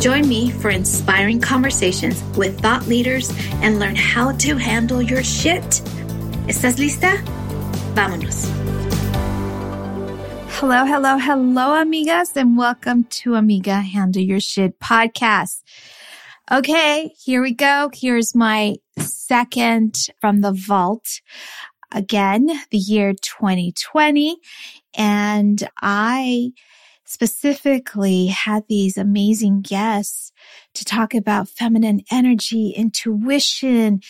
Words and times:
Join 0.00 0.26
me 0.26 0.50
for 0.50 0.70
inspiring 0.70 1.42
conversations 1.42 2.22
with 2.34 2.58
thought 2.58 2.86
leaders 2.86 3.30
and 3.60 3.78
learn 3.78 3.94
how 3.94 4.32
to 4.32 4.56
handle 4.56 5.02
your 5.02 5.22
shit. 5.22 5.62
¿Estás 6.48 6.78
lista? 6.78 7.18
Vámonos. 7.92 8.48
Hello, 10.58 10.86
hello, 10.86 11.18
hello, 11.18 11.84
amigas, 11.84 12.34
and 12.34 12.56
welcome 12.56 13.04
to 13.10 13.34
Amiga 13.34 13.82
Handle 13.82 14.22
Your 14.22 14.40
Shit 14.40 14.80
podcast. 14.80 15.62
Okay, 16.50 17.12
here 17.22 17.42
we 17.42 17.52
go. 17.52 17.90
Here's 17.92 18.34
my 18.34 18.76
second 18.98 19.96
from 20.18 20.40
the 20.40 20.52
vault. 20.52 21.20
Again, 21.92 22.48
the 22.70 22.78
year 22.78 23.12
2020. 23.12 24.38
And 24.96 25.68
I 25.82 26.52
specifically 27.10 28.28
had 28.28 28.62
these 28.68 28.96
amazing 28.96 29.62
guests 29.62 30.30
to 30.74 30.84
talk 30.84 31.12
about 31.12 31.48
feminine 31.48 32.02
energy, 32.08 32.70
intuition, 32.70 34.00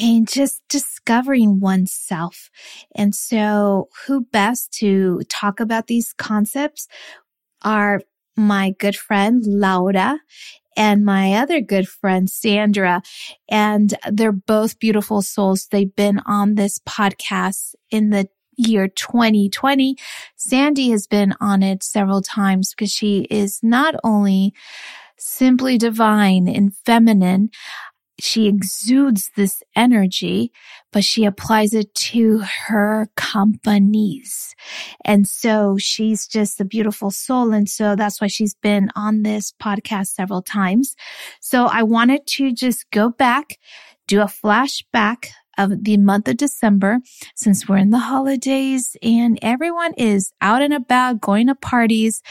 and 0.00 0.26
just 0.26 0.62
discovering 0.70 1.60
oneself. 1.60 2.48
And 2.94 3.14
so 3.14 3.90
who 4.06 4.22
best 4.22 4.72
to 4.78 5.20
talk 5.28 5.60
about 5.60 5.88
these 5.88 6.14
concepts 6.14 6.88
are 7.62 8.00
my 8.34 8.70
good 8.78 8.96
friend 8.96 9.44
Laura 9.44 10.18
and 10.74 11.04
my 11.04 11.34
other 11.34 11.60
good 11.60 11.86
friend 11.86 12.30
Sandra. 12.30 13.02
And 13.50 13.94
they're 14.10 14.32
both 14.32 14.78
beautiful 14.78 15.20
souls. 15.20 15.66
They've 15.70 15.94
been 15.94 16.20
on 16.24 16.54
this 16.54 16.78
podcast 16.78 17.74
in 17.90 18.08
the 18.08 18.28
year 18.58 18.88
2020. 18.88 19.96
Sandy 20.36 20.90
has 20.90 21.06
been 21.06 21.34
on 21.40 21.62
it 21.62 21.82
several 21.82 22.20
times 22.20 22.74
because 22.74 22.90
she 22.90 23.20
is 23.30 23.60
not 23.62 23.94
only 24.04 24.52
simply 25.16 25.78
divine 25.78 26.48
and 26.48 26.74
feminine, 26.84 27.50
she 28.20 28.48
exudes 28.48 29.30
this 29.36 29.62
energy, 29.76 30.52
but 30.92 31.04
she 31.04 31.24
applies 31.24 31.72
it 31.72 31.94
to 31.94 32.42
her 32.66 33.08
companies. 33.16 34.54
And 35.04 35.26
so 35.26 35.76
she's 35.78 36.26
just 36.26 36.60
a 36.60 36.64
beautiful 36.64 37.10
soul. 37.10 37.52
And 37.52 37.68
so 37.68 37.94
that's 37.94 38.20
why 38.20 38.26
she's 38.26 38.54
been 38.54 38.90
on 38.96 39.22
this 39.22 39.52
podcast 39.52 40.08
several 40.08 40.42
times. 40.42 40.96
So 41.40 41.66
I 41.66 41.84
wanted 41.84 42.26
to 42.26 42.52
just 42.52 42.90
go 42.90 43.08
back, 43.08 43.58
do 44.08 44.20
a 44.20 44.24
flashback 44.24 45.28
of 45.58 45.84
the 45.84 45.96
month 45.96 46.28
of 46.28 46.36
December 46.36 47.00
since 47.34 47.68
we're 47.68 47.76
in 47.76 47.90
the 47.90 47.98
holidays 47.98 48.96
and 49.02 49.38
everyone 49.42 49.92
is 49.94 50.32
out 50.40 50.62
and 50.62 50.72
about 50.72 51.20
going 51.20 51.48
to 51.48 51.54
parties. 51.54 52.22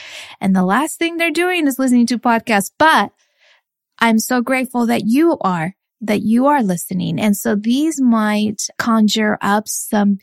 And 0.42 0.56
the 0.56 0.64
last 0.64 0.98
thing 0.98 1.18
they're 1.18 1.30
doing 1.30 1.68
is 1.68 1.78
listening 1.78 2.08
to 2.08 2.18
podcasts, 2.18 2.72
but 2.80 3.12
I'm 4.00 4.18
so 4.18 4.42
grateful 4.42 4.86
that 4.88 5.04
you 5.06 5.38
are, 5.42 5.76
that 6.02 6.22
you 6.22 6.48
are 6.48 6.64
listening. 6.64 7.20
And 7.20 7.36
so 7.36 7.56
these 7.56 8.02
might 8.02 8.64
conjure 8.80 9.38
up 9.42 9.68
some 9.68 10.18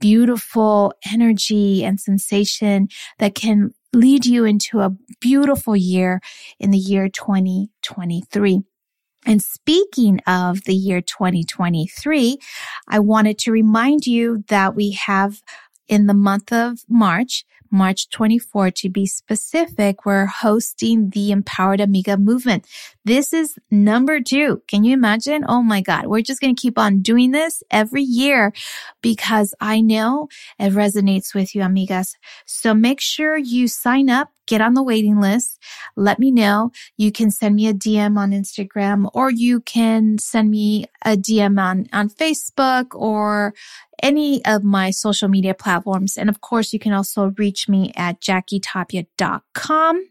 beautiful 0.00 0.92
energy 1.10 1.84
and 1.84 1.98
sensation 1.98 2.88
that 3.18 3.34
can 3.34 3.72
lead 3.92 4.26
you 4.26 4.44
into 4.44 4.80
a 4.80 4.92
beautiful 5.20 5.74
year 5.74 6.20
in 6.60 6.70
the 6.70 6.78
year 6.78 7.08
2023. 7.08 8.60
And 9.26 9.42
speaking 9.42 10.20
of 10.26 10.64
the 10.64 10.74
year 10.74 11.00
2023, 11.00 12.38
I 12.88 12.98
wanted 13.00 13.38
to 13.40 13.52
remind 13.52 14.06
you 14.06 14.44
that 14.48 14.74
we 14.76 14.92
have 14.92 15.42
in 15.88 16.06
the 16.06 16.14
month 16.14 16.52
of 16.52 16.84
March, 16.88 17.44
March 17.70 18.08
24 18.10 18.70
to 18.70 18.88
be 18.88 19.06
specific, 19.06 20.06
we're 20.06 20.26
hosting 20.26 21.10
the 21.10 21.30
Empowered 21.32 21.80
Amiga 21.80 22.16
movement. 22.16 22.66
This 23.04 23.32
is 23.32 23.58
number 23.70 24.20
two. 24.20 24.62
Can 24.68 24.84
you 24.84 24.94
imagine? 24.94 25.44
Oh 25.48 25.62
my 25.62 25.80
God. 25.80 26.06
We're 26.06 26.22
just 26.22 26.40
going 26.40 26.54
to 26.54 26.60
keep 26.60 26.78
on 26.78 27.02
doing 27.02 27.32
this 27.32 27.62
every 27.70 28.02
year 28.02 28.52
because 29.02 29.54
I 29.60 29.80
know 29.80 30.28
it 30.58 30.72
resonates 30.72 31.34
with 31.34 31.54
you, 31.54 31.62
amigas. 31.62 32.14
So 32.46 32.74
make 32.74 33.00
sure 33.00 33.36
you 33.36 33.68
sign 33.68 34.10
up 34.10 34.30
get 34.46 34.60
on 34.60 34.74
the 34.74 34.82
waiting 34.82 35.20
list. 35.20 35.58
Let 35.96 36.18
me 36.18 36.30
know. 36.30 36.72
You 36.96 37.12
can 37.12 37.30
send 37.30 37.54
me 37.54 37.68
a 37.68 37.74
DM 37.74 38.16
on 38.16 38.30
Instagram 38.30 39.10
or 39.14 39.30
you 39.30 39.60
can 39.60 40.18
send 40.18 40.50
me 40.50 40.86
a 41.04 41.16
DM 41.16 41.60
on, 41.60 41.86
on 41.92 42.08
Facebook 42.08 42.94
or 42.94 43.54
any 44.02 44.44
of 44.44 44.62
my 44.62 44.90
social 44.90 45.28
media 45.28 45.54
platforms. 45.54 46.16
And 46.16 46.28
of 46.28 46.40
course, 46.40 46.72
you 46.72 46.78
can 46.78 46.92
also 46.92 47.32
reach 47.38 47.68
me 47.68 47.92
at 47.96 48.20
jackietapia.com 48.20 50.04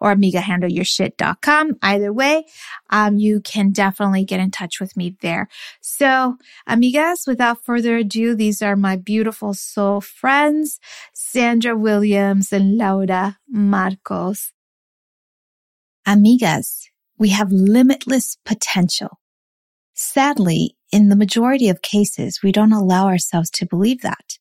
or 0.00 0.14
amigahandleyourshit.com. 0.14 1.78
Either 1.82 2.12
way, 2.12 2.44
um, 2.90 3.16
you 3.16 3.40
can 3.40 3.70
definitely 3.70 4.24
get 4.24 4.40
in 4.40 4.50
touch 4.50 4.80
with 4.80 4.96
me 4.96 5.16
there. 5.20 5.48
So, 5.80 6.36
amigas, 6.68 7.26
without 7.26 7.64
further 7.64 7.96
ado, 7.96 8.34
these 8.34 8.62
are 8.62 8.76
my 8.76 8.96
beautiful 8.96 9.54
soul 9.54 10.00
friends, 10.00 10.78
Sandra 11.12 11.76
Williams 11.76 12.52
and 12.52 12.76
Laura 12.76 13.38
Marcos. 13.56 14.52
Amigas, 16.08 16.86
we 17.16 17.28
have 17.28 17.52
limitless 17.52 18.36
potential. 18.44 19.20
Sadly, 19.94 20.76
in 20.90 21.08
the 21.08 21.14
majority 21.14 21.68
of 21.68 21.80
cases, 21.80 22.40
we 22.42 22.50
don't 22.50 22.72
allow 22.72 23.06
ourselves 23.06 23.50
to 23.50 23.64
believe 23.64 24.00
that. 24.00 24.38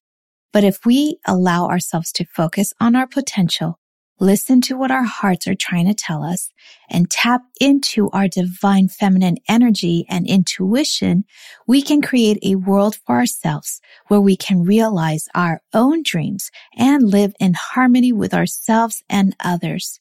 But 0.51 0.63
if 0.63 0.83
we 0.83 1.19
allow 1.27 1.67
ourselves 1.67 2.11
to 2.13 2.25
focus 2.25 2.73
on 2.79 2.95
our 2.95 3.05
potential, 3.05 3.77
listen 4.19 4.61
to 4.61 4.77
what 4.77 4.91
our 4.91 5.03
hearts 5.03 5.47
are 5.47 5.55
trying 5.55 5.85
to 5.85 5.93
tell 5.93 6.23
us, 6.23 6.49
and 6.89 7.09
tap 7.09 7.41
into 7.59 8.09
our 8.11 8.27
divine 8.27 8.87
feminine 8.87 9.37
energy 9.47 10.05
and 10.09 10.27
intuition, 10.27 11.25
we 11.67 11.81
can 11.81 12.01
create 12.01 12.39
a 12.43 12.55
world 12.55 12.97
for 13.05 13.17
ourselves 13.17 13.81
where 14.07 14.21
we 14.21 14.35
can 14.35 14.63
realize 14.63 15.27
our 15.33 15.61
own 15.73 16.03
dreams 16.03 16.51
and 16.77 17.09
live 17.09 17.33
in 17.39 17.53
harmony 17.53 18.11
with 18.11 18.33
ourselves 18.33 19.03
and 19.09 19.35
others. 19.43 19.99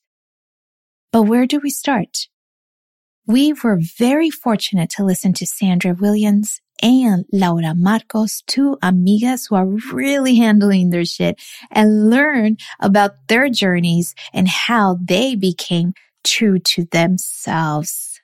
But 1.11 1.23
where 1.23 1.47
do 1.47 1.61
we 1.61 1.71
start? 1.71 2.29
We 3.27 3.53
were 3.53 3.79
very 3.81 4.31
fortunate 4.31 4.91
to 4.97 5.05
listen 5.05 5.33
to 5.35 5.47
Sandra 5.47 5.95
Williams 5.95 6.61
and 6.83 7.25
Laura 7.33 7.75
Marcos, 7.75 8.43
two 8.47 8.77
amigas 8.83 9.49
who 9.49 9.55
are 9.55 9.67
really 9.93 10.37
handling 10.37 10.91
their 10.91 11.05
shit 11.05 11.41
and 11.71 12.11
learn 12.11 12.57
about 12.81 13.13
their 13.29 13.49
journeys 13.49 14.15
and 14.33 14.49
how 14.49 14.99
they 15.01 15.35
became 15.37 15.95
true 16.25 16.59
to 16.59 16.85
themselves. 16.87 18.21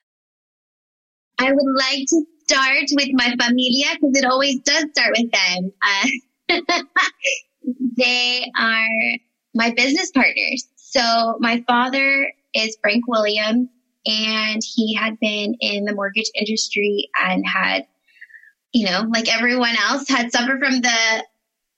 I 1.38 1.52
would 1.52 1.76
like 1.76 2.04
to 2.08 2.24
start 2.42 2.84
with 2.92 3.08
my 3.12 3.34
familia 3.40 3.86
because 3.94 4.16
it 4.16 4.24
always 4.24 4.58
does 4.60 4.84
start 4.92 5.14
with 5.16 5.30
them. 5.30 5.72
Uh, 6.50 6.82
they 7.96 8.50
are 8.58 9.18
my 9.54 9.70
business 9.70 10.10
partners. 10.10 10.66
So 10.76 11.36
my 11.38 11.62
father 11.66 12.32
is 12.54 12.76
Frank 12.80 13.06
Williams 13.06 13.68
and 14.06 14.60
he 14.64 14.94
had 14.94 15.18
been 15.20 15.54
in 15.60 15.84
the 15.84 15.94
mortgage 15.94 16.30
industry 16.34 17.08
and 17.14 17.44
had, 17.46 17.86
you 18.72 18.86
know, 18.86 19.06
like 19.12 19.32
everyone 19.34 19.76
else 19.76 20.08
had 20.08 20.32
suffered 20.32 20.60
from 20.60 20.80
the 20.80 21.24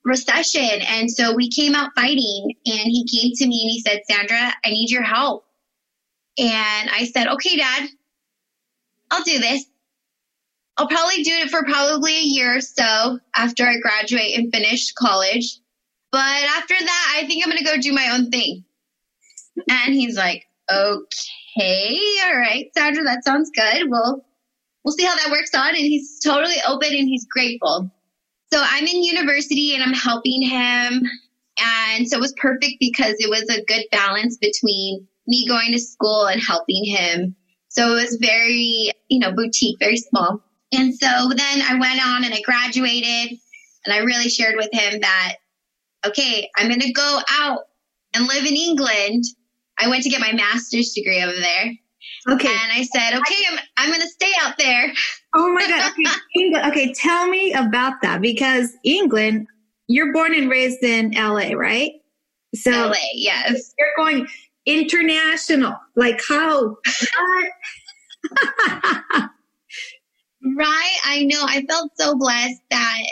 recession. 0.05 0.83
And 0.87 1.11
so 1.11 1.35
we 1.35 1.51
came 1.51 1.75
out 1.75 1.91
fighting 1.95 2.55
and 2.67 2.81
he 2.85 3.07
came 3.07 3.33
to 3.35 3.47
me 3.47 3.63
and 3.63 3.71
he 3.71 3.81
said, 3.81 4.01
Sandra, 4.09 4.55
I 4.65 4.71
need 4.71 4.91
your 4.91 5.03
help. 5.03 5.45
And 6.39 6.91
I 6.91 7.11
said, 7.13 7.29
okay, 7.29 7.57
dad, 7.57 7.89
I'll 9.11 9.23
do 9.25 9.39
this. 9.39 9.67
I'll 10.77 10.89
probably 10.89 11.23
do 11.23 11.33
it 11.33 11.51
for 11.51 11.63
probably 11.65 12.17
a 12.17 12.23
year 12.23 12.57
or 12.57 12.61
so 12.61 13.19
after 13.35 13.65
I 13.67 13.79
graduate 13.79 14.39
and 14.39 14.53
finish 14.53 14.93
college. 14.93 15.59
But 16.11 16.21
after 16.21 16.75
that, 16.79 17.15
I 17.19 17.27
think 17.27 17.45
I'm 17.45 17.51
going 17.51 17.63
to 17.63 17.71
go 17.71 17.81
do 17.81 17.93
my 17.93 18.11
own 18.13 18.31
thing. 18.31 18.65
And 19.69 19.95
he's 19.95 20.17
like, 20.17 20.47
okay, 20.71 22.01
all 22.25 22.37
right, 22.37 22.71
Sandra, 22.77 23.05
that 23.05 23.25
sounds 23.25 23.51
good. 23.55 23.91
We'll, 23.91 24.25
we'll 24.85 24.94
see 24.94 25.05
how 25.05 25.17
that 25.17 25.31
works 25.31 25.55
out. 25.55 25.69
And 25.69 25.77
he's 25.77 26.19
totally 26.21 26.56
open 26.67 26.88
and 26.88 27.09
he's 27.09 27.27
grateful. 27.27 27.91
So 28.53 28.62
I'm 28.65 28.87
in 28.87 29.05
university 29.05 29.75
and 29.75 29.82
I'm 29.82 29.93
helping 29.93 30.43
him. 30.43 31.03
And 31.59 32.09
so 32.09 32.17
it 32.17 32.21
was 32.21 32.35
perfect 32.37 32.75
because 32.81 33.15
it 33.19 33.29
was 33.29 33.49
a 33.49 33.65
good 33.65 33.85
balance 33.93 34.38
between 34.38 35.06
me 35.27 35.47
going 35.47 35.73
to 35.73 35.79
school 35.79 36.27
and 36.27 36.41
helping 36.43 36.85
him. 36.85 37.37
So 37.69 37.93
it 37.93 38.03
was 38.03 38.19
very, 38.21 38.91
you 39.09 39.21
know, 39.21 39.32
boutique, 39.32 39.79
very 39.79 39.97
small. 39.97 40.43
And 40.73 40.94
so 40.94 41.31
then 41.37 41.62
I 41.62 41.76
went 41.79 42.05
on 42.05 42.25
and 42.25 42.35
I 42.35 42.41
graduated 42.43 43.38
and 43.85 43.94
I 43.94 43.99
really 43.99 44.29
shared 44.29 44.56
with 44.56 44.71
him 44.73 45.00
that, 45.00 45.37
okay, 46.06 46.49
I'm 46.56 46.69
going 46.69 46.81
to 46.81 46.93
go 46.93 47.21
out 47.31 47.61
and 48.15 48.26
live 48.26 48.44
in 48.44 48.56
England. 48.56 49.25
I 49.79 49.88
went 49.88 50.03
to 50.05 50.11
get 50.11 50.21
my 50.21 50.33
master's 50.33 50.93
degree 50.93 51.23
over 51.23 51.37
there. 51.37 51.73
Okay. 52.29 52.49
And 52.49 52.73
I 52.73 52.83
said, 52.83 53.19
okay, 53.19 53.43
I'm, 53.51 53.59
I'm 53.77 53.89
going 53.89 54.01
to 54.01 54.09
stay 54.09 54.33
out 54.43 54.59
there. 54.59 54.93
Oh 55.35 55.53
my 55.53 55.67
God. 55.67 55.93
Okay. 55.93 56.11
England. 56.37 56.67
Okay. 56.71 56.93
Tell 56.93 57.29
me 57.29 57.53
about 57.53 58.03
that 58.03 58.21
because 58.21 58.73
England, 58.85 59.47
you're 59.89 60.13
born 60.13 60.35
and 60.35 60.51
raised 60.51 60.83
in 60.83 61.13
LA, 61.13 61.53
right? 61.55 61.93
So 62.55 62.71
LA, 62.71 62.95
yes. 63.15 63.73
You're 63.79 63.89
going 63.97 64.27
international. 64.67 65.77
Like 65.97 66.21
how? 66.29 66.77
right. 68.69 69.21
I 71.05 71.25
know. 71.25 71.43
I 71.43 71.65
felt 71.69 71.93
so 71.97 72.17
blessed 72.17 72.61
that 72.71 73.03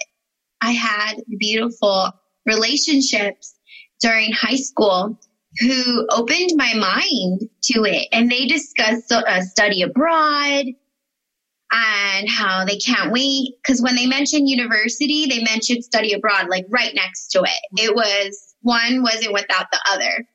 I 0.60 0.72
had 0.72 1.14
beautiful 1.38 2.10
relationships 2.46 3.54
during 4.00 4.32
high 4.32 4.56
school 4.56 5.18
who 5.60 6.06
opened 6.10 6.50
my 6.56 6.74
mind 6.74 7.48
to 7.62 7.84
it. 7.84 8.08
And 8.12 8.30
they 8.30 8.46
discussed 8.46 9.12
a 9.12 9.42
study 9.42 9.82
abroad 9.82 10.66
and 11.70 12.28
how 12.28 12.64
they 12.64 12.78
can't 12.78 13.12
wait. 13.12 13.54
Because 13.62 13.82
when 13.82 13.96
they 13.96 14.06
mentioned 14.06 14.48
university, 14.48 15.26
they 15.26 15.42
mentioned 15.42 15.84
study 15.84 16.12
abroad, 16.12 16.48
like 16.48 16.66
right 16.68 16.94
next 16.94 17.28
to 17.28 17.42
it. 17.42 17.80
It 17.80 17.94
was 17.94 18.54
one 18.62 19.02
wasn't 19.02 19.32
without 19.32 19.66
the 19.70 19.80
other. 19.90 20.26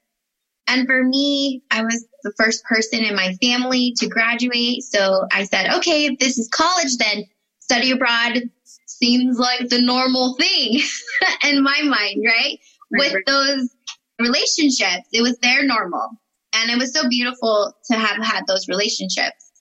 And 0.68 0.88
for 0.88 1.04
me, 1.04 1.62
I 1.72 1.84
was 1.84 2.06
the 2.24 2.34
first 2.38 2.64
person 2.64 3.04
in 3.04 3.16
my 3.16 3.34
family 3.42 3.94
to 3.98 4.08
graduate. 4.08 4.84
So 4.84 5.28
I 5.32 5.44
said, 5.44 5.74
okay, 5.76 6.06
if 6.06 6.20
this 6.20 6.38
is 6.38 6.48
college, 6.50 6.96
then 6.98 7.26
study 7.60 7.92
abroad 7.92 8.44
seems 8.86 9.38
like 9.38 9.68
the 9.70 9.82
normal 9.82 10.36
thing 10.36 10.80
in 11.44 11.64
my 11.64 11.82
mind, 11.84 12.24
right? 12.26 12.60
right 12.92 13.00
With 13.00 13.14
right. 13.14 13.26
those 13.26 13.70
relationships, 14.24 15.08
it 15.12 15.22
was 15.22 15.38
their 15.40 15.64
normal. 15.64 16.10
And 16.54 16.72
it 16.72 16.78
was 16.78 16.94
so 16.94 17.08
beautiful 17.10 17.74
to 17.92 17.98
have 17.98 18.24
had 18.24 18.44
those 18.48 18.68
relationships. 18.68 19.52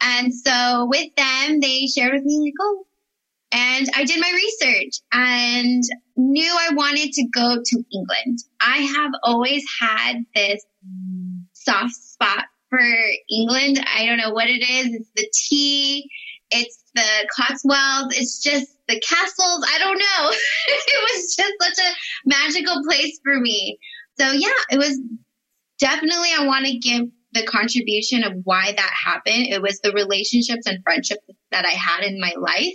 And 0.00 0.34
so 0.34 0.86
with 0.90 1.14
them, 1.16 1.60
they 1.60 1.86
shared 1.86 2.12
with 2.12 2.24
me, 2.24 2.40
like, 2.40 2.54
oh, 2.60 2.84
and 3.52 3.86
I 3.94 4.04
did 4.04 4.20
my 4.20 4.32
research 4.34 4.94
and 5.12 5.82
knew 6.16 6.50
I 6.50 6.74
wanted 6.74 7.12
to 7.12 7.28
go 7.34 7.58
to 7.62 7.84
England. 7.92 8.38
I 8.60 8.78
have 8.78 9.12
always 9.22 9.62
had 9.80 10.24
this 10.34 10.64
soft 11.52 11.94
spot 11.94 12.46
for 12.70 12.80
England. 13.30 13.84
I 13.94 14.06
don't 14.06 14.16
know 14.16 14.30
what 14.30 14.48
it 14.48 14.62
is. 14.62 14.94
It's 14.94 15.10
the 15.14 15.28
tea. 15.34 16.08
It's 16.50 16.82
the 16.94 17.28
Cotswolds. 17.36 18.16
It's 18.16 18.42
just 18.42 18.68
the 18.88 19.00
castles. 19.00 19.66
I 19.68 19.78
don't 19.78 19.98
know. 19.98 20.30
it 20.68 21.14
was 21.14 21.36
just 21.36 21.52
such 21.60 21.86
a 21.86 21.92
magical 22.26 22.82
place 22.84 23.20
for 23.22 23.38
me. 23.38 23.78
So 24.18 24.30
yeah, 24.32 24.48
it 24.70 24.78
was 24.78 25.00
definitely, 25.78 26.30
I 26.38 26.46
want 26.46 26.66
to 26.66 26.78
give 26.78 27.06
the 27.32 27.46
contribution 27.46 28.24
of 28.24 28.34
why 28.44 28.72
that 28.76 28.90
happened. 29.04 29.46
It 29.46 29.62
was 29.62 29.80
the 29.80 29.92
relationships 29.92 30.66
and 30.66 30.82
friendships 30.84 31.22
that 31.50 31.64
I 31.64 31.70
had 31.70 32.04
in 32.04 32.20
my 32.20 32.34
life 32.38 32.74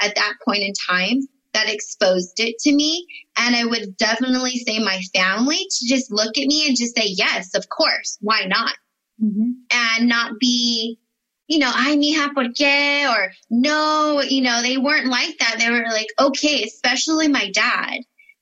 at 0.00 0.14
that 0.16 0.34
point 0.44 0.62
in 0.62 0.72
time 0.88 1.20
that 1.54 1.68
exposed 1.68 2.40
it 2.40 2.58
to 2.60 2.74
me. 2.74 3.06
And 3.36 3.54
I 3.54 3.64
would 3.64 3.96
definitely 3.96 4.56
say 4.56 4.78
my 4.78 5.00
family 5.14 5.58
to 5.58 5.88
just 5.88 6.10
look 6.10 6.36
at 6.36 6.46
me 6.46 6.66
and 6.66 6.76
just 6.76 6.96
say, 6.96 7.06
yes, 7.06 7.54
of 7.54 7.68
course. 7.68 8.18
Why 8.20 8.44
not? 8.46 8.74
Mm-hmm. 9.22 9.50
And 9.70 10.08
not 10.08 10.32
be, 10.40 10.98
you 11.46 11.58
know, 11.58 11.70
ay, 11.72 11.96
mija, 11.96 12.34
por 12.34 12.44
qué? 12.58 13.08
Or 13.08 13.32
no, 13.50 14.22
you 14.22 14.42
know, 14.42 14.62
they 14.62 14.78
weren't 14.78 15.06
like 15.06 15.38
that. 15.38 15.56
They 15.58 15.70
were 15.70 15.84
like, 15.90 16.08
okay, 16.18 16.64
especially 16.64 17.28
my 17.28 17.50
dad. 17.50 17.98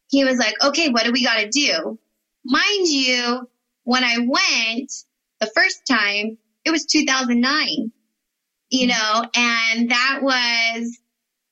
He 0.09 0.25
was 0.25 0.39
like, 0.39 0.55
okay, 0.63 0.89
what 0.89 1.05
do 1.05 1.13
we 1.13 1.25
got 1.25 1.41
to 1.41 1.49
do? 1.49 1.99
Mind 2.45 2.89
you, 2.89 3.49
when 3.85 4.05
I 4.05 4.19
went, 4.19 4.93
the 5.41 5.51
first 5.55 5.87
time, 5.89 6.39
it 6.65 6.71
was 6.71 6.87
2009, 6.87 7.93
you 8.71 8.89
mm-hmm. 8.89 8.89
know, 8.89 9.31
and 9.35 9.91
that 9.91 10.21
was 10.23 10.99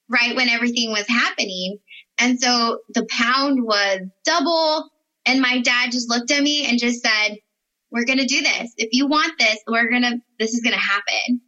right 0.09 0.37
when 0.37 0.49
everything 0.49 0.91
was 0.91 1.07
happening. 1.09 1.79
And 2.19 2.41
so 2.41 2.81
the 2.95 3.07
pound 3.11 3.63
was 3.63 4.01
double. 4.25 4.91
And 5.27 5.41
my 5.41 5.61
dad 5.61 5.93
just 5.93 6.09
looked 6.09 6.31
at 6.31 6.43
me 6.43 6.67
and 6.67 6.79
just 6.79 7.03
said, 7.03 7.37
we're 7.91 8.05
going 8.05 8.19
to 8.19 8.27
do 8.27 8.41
this. 8.41 8.73
If 8.77 8.91
you 8.93 9.07
want 9.07 9.39
this, 9.39 9.59
we're 9.67 9.91
going 9.91 10.03
to, 10.03 10.19
this 10.39 10.55
is 10.55 10.61
going 10.61 10.75
to 10.75 10.79
happen. 10.79 11.41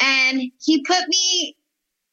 And 0.00 0.42
he 0.62 0.84
put 0.84 1.08
me 1.08 1.56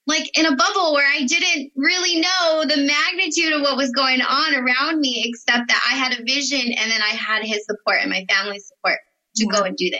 like 0.05 0.29
in 0.37 0.45
a 0.45 0.55
bubble 0.55 0.93
where 0.93 1.07
I 1.07 1.23
didn't 1.23 1.71
really 1.75 2.19
know 2.19 2.65
the 2.67 2.77
magnitude 2.77 3.53
of 3.53 3.61
what 3.61 3.77
was 3.77 3.91
going 3.91 4.21
on 4.21 4.55
around 4.55 4.99
me, 4.99 5.23
except 5.25 5.67
that 5.69 5.89
I 5.89 5.95
had 5.95 6.19
a 6.19 6.23
vision 6.23 6.73
and 6.73 6.91
then 6.91 7.01
I 7.01 7.15
had 7.15 7.43
his 7.43 7.65
support 7.65 7.99
and 8.01 8.09
my 8.09 8.25
family's 8.29 8.67
support 8.67 8.99
to 9.37 9.45
yeah. 9.45 9.59
go 9.59 9.65
and 9.65 9.77
do 9.77 9.89
that. 9.91 9.99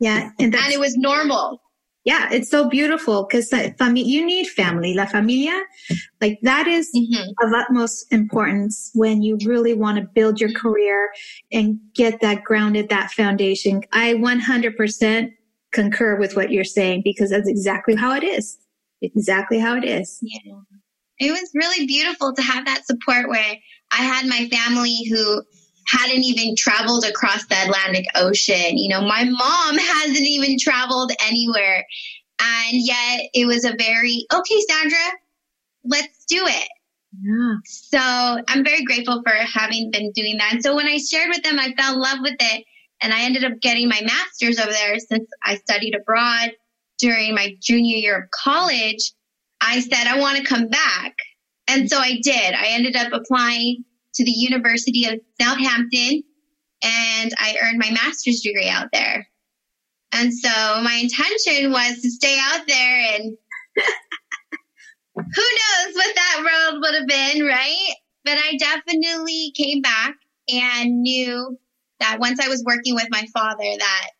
Yeah. 0.00 0.30
And, 0.38 0.54
and 0.54 0.72
it 0.72 0.80
was 0.80 0.96
normal. 0.96 1.60
Yeah, 2.04 2.28
it's 2.32 2.50
so 2.50 2.68
beautiful 2.68 3.24
because 3.24 3.48
fami- 3.50 4.04
you 4.04 4.26
need 4.26 4.48
family, 4.48 4.92
la 4.94 5.06
familia. 5.06 5.56
Like 6.20 6.40
that 6.42 6.66
is 6.66 6.90
mm-hmm. 6.96 7.30
of 7.46 7.52
utmost 7.54 8.12
importance 8.12 8.90
when 8.94 9.22
you 9.22 9.38
really 9.44 9.74
want 9.74 9.98
to 9.98 10.08
build 10.12 10.40
your 10.40 10.52
career 10.52 11.10
and 11.52 11.78
get 11.94 12.20
that 12.20 12.42
grounded, 12.42 12.88
that 12.88 13.12
foundation. 13.12 13.82
I 13.92 14.14
100% 14.14 15.32
concur 15.70 16.18
with 16.18 16.34
what 16.34 16.50
you're 16.50 16.64
saying 16.64 17.02
because 17.04 17.30
that's 17.30 17.48
exactly 17.48 17.94
how 17.94 18.16
it 18.16 18.24
is. 18.24 18.58
Exactly 19.02 19.58
how 19.58 19.76
it 19.76 19.84
is. 19.84 20.18
Yeah. 20.22 20.54
It 21.18 21.30
was 21.30 21.50
really 21.54 21.86
beautiful 21.86 22.32
to 22.34 22.42
have 22.42 22.64
that 22.66 22.86
support 22.86 23.28
where 23.28 23.56
I 23.90 24.02
had 24.02 24.26
my 24.26 24.48
family 24.48 25.04
who 25.10 25.42
hadn't 25.88 26.22
even 26.22 26.54
traveled 26.56 27.04
across 27.04 27.44
the 27.46 27.56
Atlantic 27.62 28.06
Ocean. 28.14 28.78
You 28.78 28.88
know, 28.88 29.02
my 29.02 29.24
mom 29.24 29.78
hasn't 29.78 30.26
even 30.26 30.56
traveled 30.58 31.12
anywhere. 31.26 31.84
And 32.40 32.72
yet 32.72 33.22
it 33.34 33.46
was 33.46 33.64
a 33.64 33.74
very, 33.78 34.26
okay, 34.32 34.60
Sandra, 34.68 34.98
let's 35.84 36.24
do 36.26 36.44
it. 36.46 36.68
Yeah. 37.20 37.54
So 37.64 38.42
I'm 38.48 38.64
very 38.64 38.84
grateful 38.84 39.22
for 39.22 39.32
having 39.32 39.90
been 39.90 40.12
doing 40.12 40.38
that. 40.38 40.54
And 40.54 40.62
so 40.62 40.74
when 40.74 40.86
I 40.86 40.96
shared 40.98 41.28
with 41.28 41.42
them, 41.42 41.58
I 41.58 41.74
fell 41.74 41.94
in 41.94 42.00
love 42.00 42.18
with 42.22 42.36
it. 42.40 42.64
And 43.00 43.12
I 43.12 43.22
ended 43.22 43.44
up 43.44 43.60
getting 43.60 43.88
my 43.88 44.00
master's 44.00 44.58
over 44.58 44.70
there 44.70 44.98
since 45.00 45.28
I 45.44 45.56
studied 45.56 45.94
abroad 45.96 46.52
during 47.02 47.34
my 47.34 47.56
junior 47.60 47.96
year 47.96 48.22
of 48.22 48.30
college. 48.30 49.12
I 49.60 49.80
said, 49.80 50.06
I 50.06 50.18
want 50.18 50.38
to 50.38 50.44
come 50.44 50.68
back. 50.68 51.14
And 51.68 51.90
so 51.90 51.98
I 51.98 52.18
did. 52.22 52.54
I 52.54 52.68
ended 52.68 52.96
up 52.96 53.12
applying 53.12 53.84
to 54.14 54.24
the 54.24 54.30
University 54.30 55.06
of 55.06 55.20
Southampton 55.40 56.22
and 56.82 57.34
I 57.38 57.56
earned 57.62 57.78
my 57.78 57.90
master's 57.90 58.40
degree 58.40 58.68
out 58.68 58.88
there. 58.92 59.26
And 60.12 60.32
so 60.32 60.48
my 60.82 61.00
intention 61.02 61.72
was 61.72 62.00
to 62.00 62.10
stay 62.10 62.38
out 62.40 62.66
there 62.66 63.14
and 63.14 63.36
who 65.14 65.22
knows 65.22 65.94
what 65.94 66.14
that 66.14 66.70
world 66.70 66.82
would 66.82 66.94
have 66.94 67.06
been, 67.06 67.44
right? 67.46 67.94
But 68.24 68.38
I 68.38 68.56
definitely 68.58 69.52
came 69.56 69.80
back 69.80 70.14
and 70.52 71.02
knew 71.02 71.58
that 72.00 72.20
once 72.20 72.40
I 72.40 72.48
was 72.48 72.64
working 72.64 72.94
with 72.94 73.06
my 73.10 73.24
father 73.32 73.64
that 73.78 74.10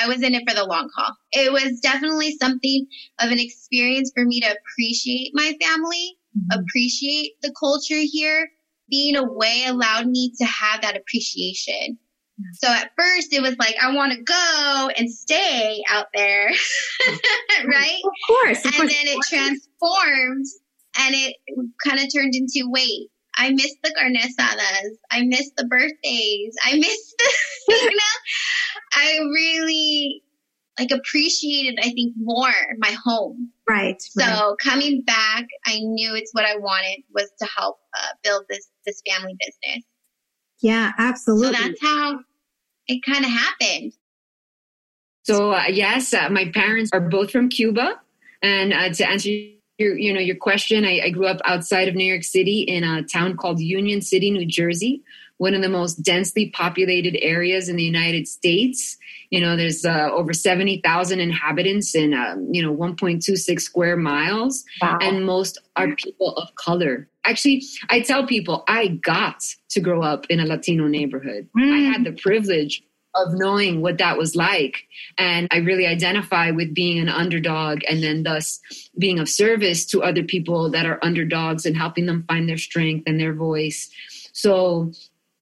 I 0.00 0.08
was 0.08 0.22
in 0.22 0.34
it 0.34 0.42
for 0.48 0.54
the 0.54 0.64
long 0.64 0.88
haul. 0.96 1.14
It 1.32 1.52
was 1.52 1.80
definitely 1.80 2.36
something 2.40 2.86
of 3.20 3.30
an 3.30 3.38
experience 3.38 4.12
for 4.14 4.24
me 4.24 4.40
to 4.40 4.46
appreciate 4.46 5.32
my 5.34 5.56
family, 5.60 6.16
mm-hmm. 6.36 6.60
appreciate 6.60 7.32
the 7.42 7.52
culture 7.58 8.00
here, 8.00 8.48
being 8.88 9.16
away 9.16 9.64
allowed 9.66 10.06
me 10.06 10.32
to 10.38 10.44
have 10.44 10.82
that 10.82 10.96
appreciation. 10.96 11.98
So 12.54 12.68
at 12.68 12.90
first 12.98 13.32
it 13.32 13.42
was 13.42 13.56
like, 13.58 13.74
I 13.80 13.94
want 13.94 14.12
to 14.12 14.22
go 14.22 14.90
and 14.96 15.10
stay 15.10 15.82
out 15.88 16.06
there. 16.14 16.48
right? 17.66 18.00
Of 18.04 18.12
course. 18.26 18.58
Of 18.60 18.66
and 18.66 18.74
course. 18.74 18.94
then 18.94 19.06
it 19.06 19.18
transformed 19.28 20.46
and 20.98 21.14
it 21.14 21.36
kind 21.84 22.00
of 22.00 22.12
turned 22.12 22.34
into 22.34 22.68
wait, 22.70 23.08
I 23.36 23.50
miss 23.50 23.74
the 23.82 23.94
carne 23.96 24.16
asadas. 24.16 24.96
I 25.10 25.22
miss 25.22 25.50
the 25.56 25.64
birthdays. 25.64 26.54
I 26.64 26.76
miss 26.76 27.14
the, 27.68 27.74
you 27.74 27.90
know, 27.90 28.16
I 28.92 29.18
really 29.32 30.22
like 30.78 30.90
appreciated, 30.90 31.78
I 31.80 31.90
think, 31.90 32.14
more 32.16 32.52
my 32.78 32.94
home. 33.04 33.50
Right. 33.68 34.00
So 34.00 34.24
right. 34.24 34.54
coming 34.62 35.02
back, 35.02 35.46
I 35.66 35.78
knew 35.80 36.14
it's 36.14 36.32
what 36.32 36.44
I 36.44 36.56
wanted 36.56 37.02
was 37.14 37.30
to 37.40 37.48
help 37.56 37.78
uh, 37.94 38.06
build 38.24 38.44
this 38.48 38.68
this 38.86 39.02
family 39.06 39.36
business. 39.38 39.84
Yeah, 40.60 40.92
absolutely. 40.98 41.54
So 41.54 41.62
that's 41.62 41.82
how 41.82 42.20
it 42.86 43.02
kind 43.04 43.24
of 43.24 43.30
happened. 43.30 43.92
So 45.22 45.52
uh, 45.52 45.64
yes, 45.68 46.12
uh, 46.14 46.28
my 46.30 46.50
parents 46.50 46.90
are 46.92 47.00
both 47.00 47.30
from 47.30 47.48
Cuba, 47.48 48.00
and 48.42 48.72
uh, 48.72 48.90
to 48.90 49.08
answer 49.08 49.30
your 49.80 49.98
you 49.98 50.12
know 50.12 50.20
your 50.20 50.36
question, 50.36 50.84
I, 50.84 51.00
I, 51.00 51.10
grew 51.10 51.26
up 51.26 51.40
outside 51.44 51.88
of 51.88 51.94
New 51.94 52.04
York 52.04 52.22
City 52.22 52.60
in 52.60 52.84
a 52.84 53.02
town 53.02 53.36
called 53.36 53.60
Union 53.60 54.02
City, 54.02 54.30
New 54.30 54.46
Jersey, 54.46 55.02
one 55.38 55.54
of 55.54 55.62
the 55.62 55.68
most 55.68 56.02
densely 56.02 56.50
populated 56.50 57.16
areas 57.22 57.68
in 57.68 57.76
the 57.76 57.82
United 57.82 58.28
States. 58.28 58.98
You 59.30 59.40
know, 59.40 59.56
there's 59.56 59.84
uh, 59.84 60.10
over 60.12 60.32
seventy 60.32 60.80
thousand 60.82 61.20
inhabitants 61.20 61.94
in 61.94 62.14
um, 62.14 62.48
you 62.52 62.62
know 62.62 62.70
one 62.70 62.94
point 62.94 63.22
two 63.22 63.36
six 63.36 63.64
square 63.64 63.96
miles, 63.96 64.64
wow. 64.82 64.98
and 65.00 65.24
most 65.24 65.58
are 65.76 65.94
people 65.96 66.36
of 66.36 66.54
color. 66.56 67.08
Actually, 67.24 67.62
I 67.88 68.00
tell 68.00 68.26
people 68.26 68.64
I 68.68 68.88
got 68.88 69.42
to 69.70 69.80
grow 69.80 70.02
up 70.02 70.26
in 70.28 70.40
a 70.40 70.46
Latino 70.46 70.86
neighborhood. 70.86 71.48
Mm. 71.56 71.72
I 71.72 71.78
had 71.78 72.04
the 72.04 72.12
privilege 72.12 72.82
of 73.14 73.34
knowing 73.34 73.80
what 73.80 73.98
that 73.98 74.18
was 74.18 74.36
like. 74.36 74.86
And 75.18 75.48
I 75.50 75.58
really 75.58 75.86
identify 75.86 76.50
with 76.50 76.74
being 76.74 76.98
an 76.98 77.08
underdog 77.08 77.80
and 77.88 78.02
then 78.02 78.22
thus 78.22 78.60
being 78.98 79.18
of 79.18 79.28
service 79.28 79.84
to 79.86 80.02
other 80.02 80.22
people 80.22 80.70
that 80.70 80.86
are 80.86 80.98
underdogs 81.02 81.66
and 81.66 81.76
helping 81.76 82.06
them 82.06 82.24
find 82.28 82.48
their 82.48 82.58
strength 82.58 83.04
and 83.06 83.18
their 83.18 83.34
voice. 83.34 83.90
So, 84.32 84.92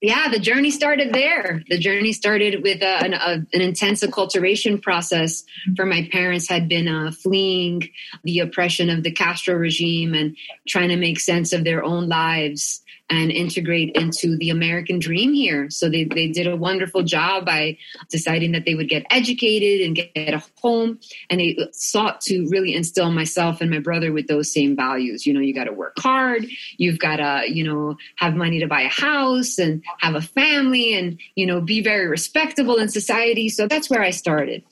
yeah, 0.01 0.29
the 0.29 0.39
journey 0.39 0.71
started 0.71 1.13
there. 1.13 1.63
The 1.69 1.79
journey 1.79 2.13
started 2.13 2.63
with 2.63 2.83
uh, 2.83 3.01
an, 3.03 3.15
a, 3.15 3.47
an, 3.53 3.61
intense 3.61 4.05
acculturation 4.05 4.81
process 4.81 5.43
for 5.75 5.87
my 5.87 6.09
parents 6.13 6.49
had 6.49 6.69
been 6.69 6.87
uh, 6.87 7.11
fleeing 7.11 7.89
the 8.23 8.39
oppression 8.39 8.91
of 8.91 9.03
the 9.03 9.11
Castro 9.11 9.57
regime 9.57 10.15
and 10.15 10.37
trying 10.69 10.91
to 10.91 10.97
make 10.97 11.19
sense 11.19 11.53
of 11.53 11.65
their 11.65 11.83
own 11.83 12.09
lives 12.09 12.81
and 13.11 13.31
integrate 13.31 13.91
into 13.95 14.37
the 14.37 14.51
American 14.51 14.99
dream 14.99 15.33
here. 15.33 15.71
So 15.71 15.89
they, 15.89 16.05
they 16.05 16.29
did 16.29 16.47
a 16.47 16.57
wonderful 16.57 17.03
job 17.03 17.47
by 17.47 17.79
deciding 18.11 18.53
that 18.53 18.65
they 18.67 18.75
would 18.75 18.89
get 18.89 19.07
educated 19.11 19.87
and 19.87 19.97
get 19.97 20.35
a 20.35 20.43
home. 20.61 20.99
And 21.31 21.41
they 21.41 21.57
sought 21.73 22.21
to 22.23 22.47
really 22.49 22.75
instill 22.75 23.11
myself 23.11 23.61
and 23.61 23.71
my 23.71 23.79
brother 23.79 24.13
with 24.13 24.27
those 24.27 24.53
same 24.53 24.77
values. 24.77 25.27
You 25.27 25.33
know, 25.33 25.41
you 25.41 25.55
got 25.55 25.65
to 25.65 25.73
work 25.73 25.95
hard. 25.99 26.47
You've 26.77 26.99
got 26.99 27.17
to, 27.17 27.45
you 27.51 27.65
know, 27.65 27.97
have 28.17 28.35
money 28.35 28.61
to 28.61 28.67
buy 28.67 28.83
a 28.83 28.89
house 28.89 29.59
and 29.59 29.83
have 30.01 30.15
a 30.15 30.21
family 30.21 30.95
and, 30.95 31.19
you 31.35 31.47
know, 31.47 31.61
be 31.61 31.83
very 31.83 32.07
respectable 32.07 32.77
in 32.77 32.89
society. 32.89 33.49
So 33.49 33.67
that's 33.67 33.89
where 33.89 34.03
I 34.03 34.11
started. 34.11 34.63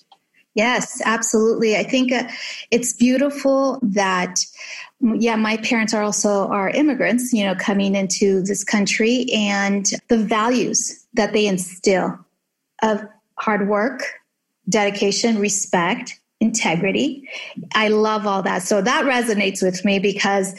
Yes, 0.57 1.03
absolutely. 1.05 1.77
I 1.77 1.83
think 1.83 2.11
uh, 2.13 2.29
it's 2.71 2.95
beautiful 2.95 3.79
that 3.83 4.39
yeah, 5.01 5.37
my 5.37 5.59
parents 5.59 5.93
are 5.93 6.03
also 6.03 6.49
are 6.49 6.71
immigrants, 6.71 7.33
you 7.33 7.45
know, 7.45 7.55
coming 7.55 7.95
into 7.95 8.43
this 8.43 8.65
country 8.65 9.27
and 9.33 9.87
the 10.09 10.19
values 10.19 11.07
that 11.15 11.33
they 11.33 11.47
instill 11.47 12.19
of 12.83 13.05
hard 13.39 13.69
work, 13.69 14.03
dedication, 14.69 15.39
respect, 15.39 16.19
integrity. 16.41 17.29
I 17.75 17.89
love 17.89 18.27
all 18.27 18.43
that. 18.43 18.63
So 18.63 18.81
that 18.83 19.05
resonates 19.05 19.63
with 19.63 19.85
me 19.85 19.99
because 19.99 20.55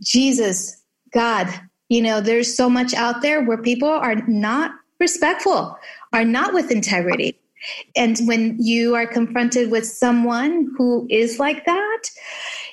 Jesus, 0.00 0.82
God, 1.12 1.48
you 1.88 2.02
know, 2.02 2.20
there's 2.20 2.54
so 2.54 2.68
much 2.68 2.94
out 2.94 3.22
there 3.22 3.42
where 3.42 3.58
people 3.58 3.88
are 3.88 4.16
not 4.26 4.72
respectful, 5.00 5.78
are 6.12 6.24
not 6.24 6.52
with 6.52 6.70
integrity. 6.70 7.38
And 7.96 8.18
when 8.26 8.56
you 8.60 8.94
are 8.94 9.06
confronted 9.06 9.70
with 9.70 9.86
someone 9.86 10.70
who 10.76 11.06
is 11.10 11.38
like 11.38 11.64
that, 11.66 12.02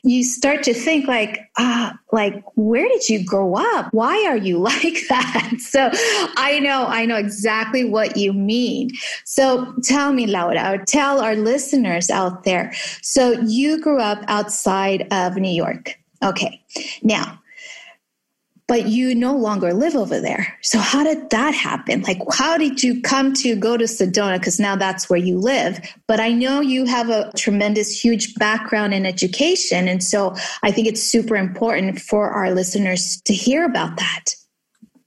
you 0.06 0.24
start 0.24 0.62
to 0.64 0.74
think 0.74 1.08
like, 1.08 1.40
ah, 1.58 1.98
like, 2.12 2.44
where 2.56 2.88
did 2.88 3.10
you 3.10 3.26
grow 3.26 3.56
up? 3.56 3.92
Why 3.92 4.24
are 4.28 4.38
you 4.38 4.58
like 4.72 5.00
that? 5.10 5.58
So 5.60 5.90
I 6.38 6.60
know, 6.62 6.86
I 6.86 7.06
know 7.06 7.18
exactly 7.18 7.84
what 7.84 8.16
you 8.16 8.32
mean. 8.32 8.92
So 9.26 9.74
tell 9.84 10.14
me, 10.14 10.28
Laura, 10.28 10.74
or 10.74 10.86
tell 10.86 11.20
our 11.22 11.36
listeners 11.36 12.10
out 12.10 12.44
there. 12.44 12.72
So 13.02 13.32
you 13.42 13.82
grew 13.82 14.00
up 14.00 14.24
outside 14.28 15.08
of 15.12 15.36
New 15.38 15.54
York. 15.54 15.98
Okay. 16.24 16.62
Now, 17.02 17.40
but 18.68 18.88
you 18.88 19.14
no 19.14 19.36
longer 19.36 19.74
live 19.74 19.96
over 19.96 20.20
there. 20.20 20.58
So 20.62 20.80
how 20.80 21.04
did 21.04 21.30
that 21.30 21.54
happen? 21.54 22.02
Like, 22.02 22.20
how 22.32 22.58
did 22.58 22.82
you 22.82 23.02
come 23.02 23.34
to 23.36 23.56
go 23.56 23.78
to 23.78 23.86
Sedona? 23.86 24.40
Because 24.40 24.60
now 24.60 24.76
that's 24.76 25.10
where 25.10 25.20
you 25.20 25.38
live. 25.38 25.80
But 26.08 26.20
I 26.20 26.32
know 26.32 26.62
you 26.62 26.86
have 26.86 27.10
a 27.10 27.32
tremendous, 27.36 28.04
huge 28.04 28.34
background 28.36 28.94
in 28.94 29.06
education. 29.06 29.88
And 29.88 30.04
so 30.04 30.36
I 30.64 30.72
think 30.72 30.88
it's 30.88 31.04
super 31.04 31.36
important 31.36 32.02
for 32.02 32.30
our 32.30 32.52
listeners 32.52 33.22
to 33.26 33.34
hear 33.34 33.66
about 33.66 33.98
that. 33.98 34.36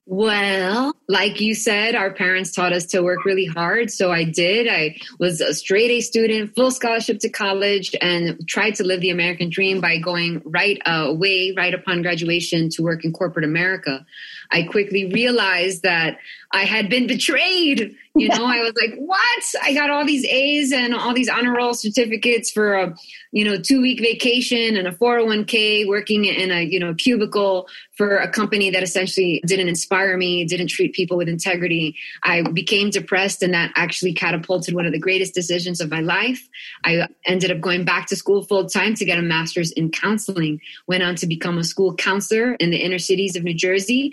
Well, 0.07 0.95
like 1.09 1.41
you 1.41 1.55
said, 1.55 1.95
our 1.95 2.13
parents 2.13 2.53
taught 2.53 2.75
us 2.75 2.85
to 2.87 3.03
work 3.03 3.25
really 3.25 3.47
hard. 3.47 3.91
So 3.91 4.13
I 4.13 4.25
did. 4.25 4.69
I 4.69 4.97
was 5.19 5.41
a 5.41 5.55
straight 5.55 5.91
A 5.91 6.03
student, 6.03 6.55
full 6.55 6.71
scholarship 6.71 7.19
to 7.21 7.31
college, 7.31 7.97
and 8.03 8.47
tried 8.47 8.75
to 8.75 8.85
live 8.85 9.01
the 9.01 9.09
American 9.09 9.49
dream 9.49 9.81
by 9.81 9.97
going 9.97 10.43
right 10.45 10.79
away, 10.85 11.55
right 11.57 11.73
upon 11.73 12.03
graduation, 12.03 12.69
to 12.71 12.83
work 12.83 13.07
in 13.07 13.15
corporate 13.15 13.47
America. 13.47 14.05
I 14.51 14.65
quickly 14.65 15.07
realized 15.07 15.83
that 15.83 16.19
I 16.53 16.65
had 16.65 16.89
been 16.89 17.07
betrayed. 17.07 17.95
You 18.15 18.29
know, 18.29 18.47
I 18.47 18.61
was 18.61 18.73
like, 18.81 18.99
what? 18.99 19.43
I 19.63 19.75
got 19.75 19.91
all 19.91 20.05
these 20.05 20.25
A's 20.25 20.73
and 20.73 20.95
all 20.95 21.13
these 21.13 21.29
honor 21.29 21.55
roll 21.55 21.75
certificates 21.75 22.51
for 22.51 22.75
a, 22.75 22.95
you 23.33 23.45
know, 23.45 23.59
two 23.59 23.83
week 23.83 24.01
vacation 24.01 24.77
and 24.77 24.89
a 24.89 24.93
401k 24.93 25.87
working 25.87 26.25
in 26.25 26.51
a, 26.51 26.63
you 26.63 26.81
know, 26.81 26.95
cubicle 26.95 27.69
for 27.97 28.17
a 28.17 28.29
company 28.29 28.71
that 28.71 28.83
essentially 28.83 29.43
didn't 29.47 29.69
inspire 29.69 30.17
me, 30.17 30.45
didn't 30.47 30.69
treat 30.69 30.95
people 30.99 31.17
with 31.17 31.29
integrity. 31.29 31.97
I 32.25 32.43
became 32.43 32.91
depressed 32.91 33.43
and 33.43 33.55
that 33.55 33.71
actually 33.77 34.13
catapulted 34.13 34.75
one 34.75 34.85
of 34.85 34.93
the 34.93 34.99
greatest 34.99 35.33
decisions 35.33 35.81
of 35.81 35.91
my 35.91 36.01
life. 36.01 36.49
I 36.85 37.07
ended 37.25 37.53
up 37.53 37.61
going 37.61 37.85
back 37.85 38.09
to 38.09 38.17
school 38.17 38.43
full 38.43 38.69
time 38.69 38.95
to 38.97 39.05
get 39.05 39.19
a 39.19 39.23
master's 39.23 39.71
in 39.71 39.91
counseling, 39.91 40.61
went 40.89 41.05
on 41.05 41.15
to 41.17 41.27
become 41.27 41.57
a 41.57 41.65
school 41.65 41.95
counselor 41.95 42.55
in 42.55 42.71
the 42.71 42.79
inner 42.79 42.99
cities 42.99 43.37
of 43.37 43.45
New 43.45 43.55
Jersey 43.55 44.13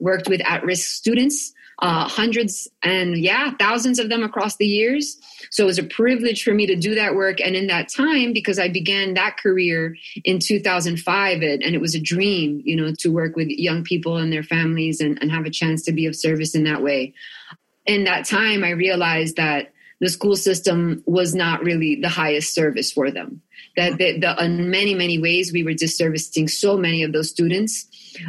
worked 0.00 0.28
with 0.28 0.40
at 0.46 0.64
risk 0.64 0.88
students, 0.90 1.52
uh, 1.80 2.08
hundreds 2.08 2.68
and 2.82 3.18
yeah, 3.18 3.52
thousands 3.58 3.98
of 3.98 4.08
them 4.08 4.22
across 4.22 4.56
the 4.56 4.66
years. 4.66 5.18
So 5.50 5.64
it 5.64 5.66
was 5.66 5.78
a 5.78 5.84
privilege 5.84 6.42
for 6.42 6.54
me 6.54 6.66
to 6.66 6.76
do 6.76 6.94
that 6.94 7.14
work. 7.14 7.40
And 7.40 7.56
in 7.56 7.66
that 7.66 7.88
time, 7.88 8.32
because 8.32 8.58
I 8.58 8.68
began 8.68 9.14
that 9.14 9.36
career 9.36 9.96
in 10.24 10.38
2005, 10.38 11.42
it, 11.42 11.62
and 11.62 11.74
it 11.74 11.80
was 11.80 11.94
a 11.94 12.00
dream, 12.00 12.62
you 12.64 12.76
know, 12.76 12.92
to 12.98 13.08
work 13.10 13.36
with 13.36 13.48
young 13.48 13.82
people 13.82 14.16
and 14.16 14.32
their 14.32 14.42
families 14.42 15.00
and, 15.00 15.18
and 15.20 15.30
have 15.30 15.46
a 15.46 15.50
chance 15.50 15.82
to 15.84 15.92
be 15.92 16.06
of 16.06 16.16
service 16.16 16.54
in 16.54 16.64
that 16.64 16.82
way. 16.82 17.14
In 17.86 18.04
that 18.04 18.24
time, 18.24 18.64
I 18.64 18.70
realized 18.70 19.36
that 19.36 19.72
the 20.00 20.08
school 20.08 20.36
system 20.36 21.02
was 21.06 21.34
not 21.34 21.62
really 21.62 21.96
the 21.96 22.08
highest 22.08 22.54
service 22.54 22.92
for 22.92 23.10
them. 23.10 23.42
That 23.76 23.98
the, 23.98 24.18
the, 24.18 24.44
in 24.44 24.70
many, 24.70 24.94
many 24.94 25.18
ways, 25.18 25.52
we 25.52 25.64
were 25.64 25.72
disservicing 25.72 26.48
so 26.48 26.76
many 26.76 27.02
of 27.02 27.12
those 27.12 27.30
students 27.30 27.86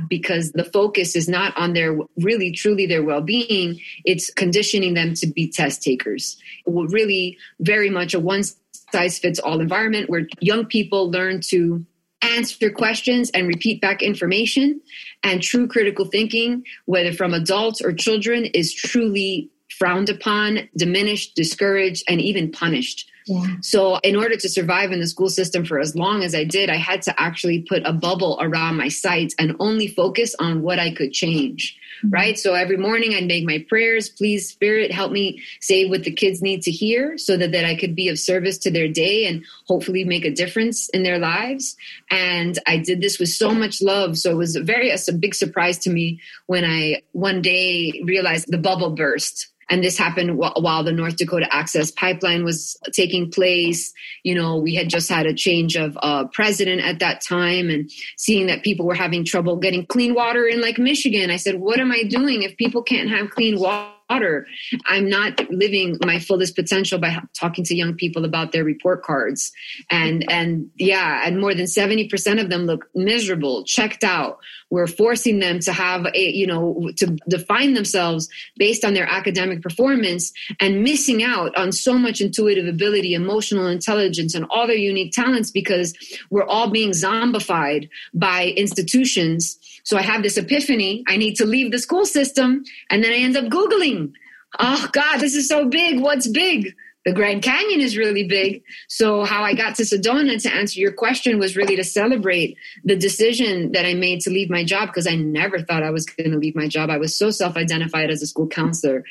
because 0.09 0.51
the 0.51 0.63
focus 0.63 1.15
is 1.15 1.27
not 1.27 1.55
on 1.57 1.73
their 1.73 1.97
really, 2.17 2.51
truly 2.51 2.85
their 2.85 3.03
well 3.03 3.21
being, 3.21 3.79
it's 4.03 4.31
conditioning 4.31 4.93
them 4.93 5.13
to 5.15 5.27
be 5.27 5.47
test 5.47 5.83
takers. 5.83 6.37
Really, 6.65 7.37
very 7.59 7.89
much 7.89 8.13
a 8.13 8.19
one 8.19 8.43
size 8.91 9.19
fits 9.19 9.39
all 9.39 9.59
environment 9.59 10.09
where 10.09 10.27
young 10.39 10.65
people 10.65 11.09
learn 11.11 11.41
to 11.41 11.85
answer 12.21 12.69
questions 12.69 13.29
and 13.31 13.47
repeat 13.47 13.81
back 13.81 14.01
information. 14.01 14.81
And 15.23 15.41
true 15.41 15.67
critical 15.67 16.05
thinking, 16.05 16.63
whether 16.85 17.13
from 17.13 17.33
adults 17.33 17.81
or 17.81 17.91
children, 17.93 18.45
is 18.45 18.73
truly 18.73 19.49
frowned 19.77 20.09
upon, 20.09 20.69
diminished, 20.77 21.35
discouraged, 21.35 22.03
and 22.07 22.21
even 22.21 22.51
punished 22.51 23.09
Yeah. 23.25 23.55
So, 23.61 23.97
in 23.97 24.15
order 24.15 24.35
to 24.35 24.47
survive 24.47 24.91
in 24.91 24.99
the 24.99 25.07
school 25.07 25.29
system 25.29 25.65
for 25.65 25.79
as 25.79 25.95
long 25.95 26.23
as 26.23 26.35
I 26.35 26.43
did, 26.43 26.69
I 26.69 26.75
had 26.75 27.01
to 27.03 27.19
actually 27.19 27.63
put 27.63 27.81
a 27.83 27.91
bubble 27.91 28.37
around 28.39 28.77
my 28.77 28.87
sights 28.87 29.33
and 29.39 29.55
only 29.59 29.87
focus 29.87 30.35
on 30.37 30.61
what 30.61 30.77
I 30.77 30.93
could 30.93 31.11
change. 31.11 31.75
Mm-hmm. 32.03 32.09
Right. 32.11 32.37
So, 32.37 32.53
every 32.53 32.77
morning 32.77 33.15
I'd 33.15 33.25
make 33.25 33.43
my 33.43 33.65
prayers. 33.67 34.09
Please, 34.09 34.47
Spirit, 34.47 34.91
help 34.91 35.11
me 35.11 35.41
say 35.59 35.85
what 35.89 36.03
the 36.03 36.11
kids 36.11 36.43
need 36.43 36.61
to 36.63 36.71
hear 36.71 37.17
so 37.17 37.35
that, 37.35 37.51
that 37.51 37.65
I 37.65 37.75
could 37.75 37.95
be 37.95 38.09
of 38.09 38.19
service 38.19 38.59
to 38.59 38.69
their 38.69 38.87
day 38.87 39.25
and 39.25 39.43
hopefully 39.67 40.03
make 40.03 40.23
a 40.23 40.31
difference 40.31 40.89
in 40.89 41.01
their 41.01 41.17
lives. 41.17 41.75
And 42.11 42.59
I 42.67 42.77
did 42.77 43.01
this 43.01 43.17
with 43.17 43.29
so 43.29 43.55
much 43.55 43.81
love. 43.81 44.19
So, 44.19 44.31
it 44.31 44.35
was 44.35 44.55
very, 44.55 44.91
a 44.91 45.11
big 45.13 45.33
surprise 45.33 45.79
to 45.79 45.89
me 45.89 46.19
when 46.45 46.63
I 46.63 47.01
one 47.13 47.41
day 47.41 48.01
realized 48.05 48.51
the 48.51 48.59
bubble 48.59 48.91
burst 48.91 49.47
and 49.69 49.83
this 49.83 49.97
happened 49.97 50.37
while 50.37 50.83
the 50.83 50.91
North 50.91 51.17
Dakota 51.17 51.47
Access 51.53 51.91
Pipeline 51.91 52.43
was 52.43 52.77
taking 52.91 53.31
place. 53.31 53.93
You 54.23 54.35
know, 54.35 54.57
we 54.57 54.75
had 54.75 54.89
just 54.89 55.09
had 55.09 55.25
a 55.25 55.33
change 55.33 55.75
of 55.75 55.97
uh, 56.01 56.25
president 56.27 56.81
at 56.81 56.99
that 56.99 57.21
time 57.21 57.69
and 57.69 57.89
seeing 58.17 58.47
that 58.47 58.63
people 58.63 58.85
were 58.85 58.95
having 58.95 59.25
trouble 59.25 59.57
getting 59.57 59.85
clean 59.85 60.13
water 60.13 60.45
in 60.45 60.61
like 60.61 60.77
Michigan. 60.77 61.31
I 61.31 61.37
said, 61.37 61.59
what 61.59 61.79
am 61.79 61.91
I 61.91 62.03
doing 62.03 62.43
if 62.43 62.57
people 62.57 62.83
can't 62.83 63.09
have 63.09 63.31
clean 63.31 63.59
water? 63.59 63.91
water. 64.09 64.47
I'm 64.85 65.09
not 65.09 65.49
living 65.49 65.97
my 66.05 66.19
fullest 66.19 66.55
potential 66.55 66.99
by 66.99 67.19
talking 67.33 67.63
to 67.65 67.75
young 67.75 67.95
people 67.95 68.25
about 68.25 68.51
their 68.51 68.63
report 68.63 69.03
cards. 69.03 69.51
And, 69.89 70.29
and 70.31 70.69
yeah, 70.75 71.23
and 71.25 71.39
more 71.39 71.53
than 71.53 71.65
70% 71.65 72.41
of 72.41 72.49
them 72.49 72.63
look 72.63 72.87
miserable, 72.93 73.63
checked 73.63 74.03
out. 74.03 74.39
We're 74.69 74.87
forcing 74.87 75.39
them 75.39 75.59
to 75.61 75.73
have 75.73 76.05
a, 76.13 76.31
you 76.31 76.47
know, 76.47 76.91
to 76.97 77.17
define 77.29 77.73
themselves 77.73 78.29
based 78.57 78.83
on 78.83 78.93
their 78.93 79.07
academic 79.07 79.61
performance 79.61 80.33
and 80.59 80.83
missing 80.83 81.23
out 81.23 81.55
on 81.55 81.71
so 81.71 81.97
much 81.97 82.21
intuitive 82.21 82.67
ability, 82.67 83.13
emotional 83.13 83.67
intelligence, 83.67 84.35
and 84.35 84.45
all 84.49 84.67
their 84.67 84.75
unique 84.75 85.13
talents 85.13 85.51
because 85.51 85.93
we're 86.29 86.45
all 86.45 86.69
being 86.69 86.91
zombified 86.91 87.89
by 88.13 88.53
institutions 88.57 89.59
so 89.85 89.97
I 89.97 90.01
have 90.01 90.23
this 90.23 90.37
epiphany. 90.37 91.03
I 91.07 91.15
need 91.15 91.35
to 91.35 91.45
leave 91.45 91.71
the 91.71 91.79
school 91.79 92.05
system. 92.05 92.63
And 92.89 93.03
then 93.03 93.11
I 93.11 93.17
end 93.17 93.37
up 93.37 93.45
Googling, 93.45 94.13
oh 94.59 94.89
God, 94.91 95.19
this 95.19 95.35
is 95.35 95.47
so 95.47 95.69
big. 95.69 95.99
What's 95.99 96.27
big? 96.27 96.75
The 97.05 97.13
Grand 97.13 97.43
Canyon 97.43 97.81
is 97.81 97.97
really 97.97 98.27
big. 98.27 98.63
So 98.87 99.25
how 99.25 99.43
I 99.43 99.53
got 99.53 99.75
to 99.75 99.83
Sedona 99.83 100.41
to 100.41 100.53
answer 100.53 100.79
your 100.79 100.91
question 100.91 101.37
was 101.37 101.55
really 101.55 101.75
to 101.75 101.83
celebrate 101.83 102.57
the 102.83 102.95
decision 102.95 103.71
that 103.73 103.85
I 103.85 103.93
made 103.93 104.21
to 104.21 104.31
leave 104.31 104.49
my 104.49 104.63
job 104.63 104.87
because 104.87 105.05
I 105.05 105.15
never 105.15 105.59
thought 105.59 105.83
I 105.83 105.91
was 105.91 106.05
going 106.05 106.31
to 106.31 106.37
leave 106.37 106.55
my 106.55 106.67
job. 106.67 106.89
I 106.89 106.97
was 106.97 107.15
so 107.15 107.29
self-identified 107.29 108.09
as 108.09 108.23
a 108.23 108.27
school 108.27 108.47
counselor. 108.47 109.03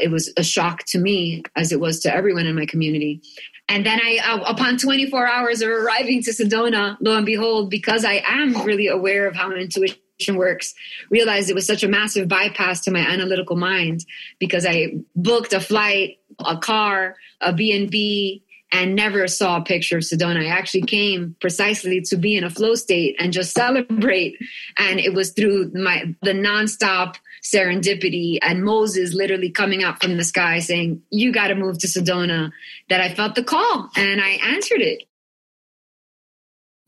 It 0.00 0.10
was 0.10 0.32
a 0.36 0.42
shock 0.42 0.84
to 0.86 0.98
me 0.98 1.44
as 1.54 1.70
it 1.70 1.78
was 1.78 2.00
to 2.00 2.12
everyone 2.12 2.46
in 2.46 2.56
my 2.56 2.66
community. 2.66 3.22
And 3.68 3.86
then 3.86 4.00
I, 4.02 4.18
uh, 4.24 4.52
upon 4.52 4.76
24 4.76 5.26
hours 5.28 5.62
of 5.62 5.68
arriving 5.68 6.22
to 6.24 6.32
Sedona, 6.32 6.96
lo 7.00 7.16
and 7.16 7.26
behold, 7.26 7.70
because 7.70 8.04
I 8.04 8.22
am 8.26 8.60
really 8.64 8.88
aware 8.88 9.28
of 9.28 9.36
how 9.36 9.52
intuition 9.52 9.98
works 10.30 10.74
realized 11.10 11.50
it 11.50 11.54
was 11.54 11.66
such 11.66 11.82
a 11.82 11.88
massive 11.88 12.26
bypass 12.26 12.80
to 12.80 12.90
my 12.90 13.00
analytical 13.00 13.54
mind 13.54 14.04
because 14.38 14.64
i 14.64 14.94
booked 15.14 15.52
a 15.52 15.60
flight 15.60 16.18
a 16.44 16.56
car 16.56 17.16
a 17.40 17.52
b&b 17.52 18.42
and 18.72 18.96
never 18.96 19.28
saw 19.28 19.58
a 19.58 19.64
picture 19.64 19.98
of 19.98 20.02
sedona. 20.02 20.42
I 20.42 20.46
actually 20.46 20.82
came 20.82 21.36
precisely 21.40 22.00
to 22.02 22.16
be 22.16 22.36
in 22.36 22.42
a 22.42 22.50
flow 22.50 22.74
state 22.74 23.14
and 23.18 23.32
just 23.32 23.54
celebrate. 23.54 24.36
And 24.76 24.98
it 24.98 25.14
was 25.14 25.30
through 25.32 25.70
my 25.72 26.14
the 26.22 26.32
nonstop 26.32 27.16
serendipity 27.42 28.38
and 28.42 28.64
moses 28.64 29.14
literally 29.14 29.50
coming 29.50 29.84
out 29.84 30.02
from 30.02 30.16
the 30.16 30.24
sky 30.24 30.58
saying 30.58 31.00
you 31.10 31.32
got 31.32 31.46
to 31.46 31.54
move 31.54 31.78
to 31.78 31.86
sedona 31.86 32.50
that 32.88 33.00
i 33.00 33.14
felt 33.14 33.36
the 33.36 33.44
call 33.44 33.88
and 33.94 34.20
i 34.20 34.30
answered 34.42 34.80
it. 34.80 35.04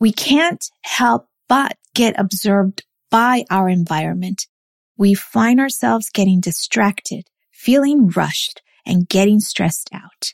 We 0.01 0.11
can't 0.11 0.65
help 0.81 1.27
but 1.47 1.77
get 1.93 2.19
absorbed 2.19 2.83
by 3.09 3.45
our 3.49 3.69
environment, 3.69 4.47
we 4.97 5.13
find 5.13 5.59
ourselves 5.59 6.09
getting 6.09 6.39
distracted, 6.39 7.27
feeling 7.51 8.09
rushed, 8.09 8.61
and 8.89 9.07
getting 9.07 9.39
stressed 9.39 9.89
out. 9.93 10.33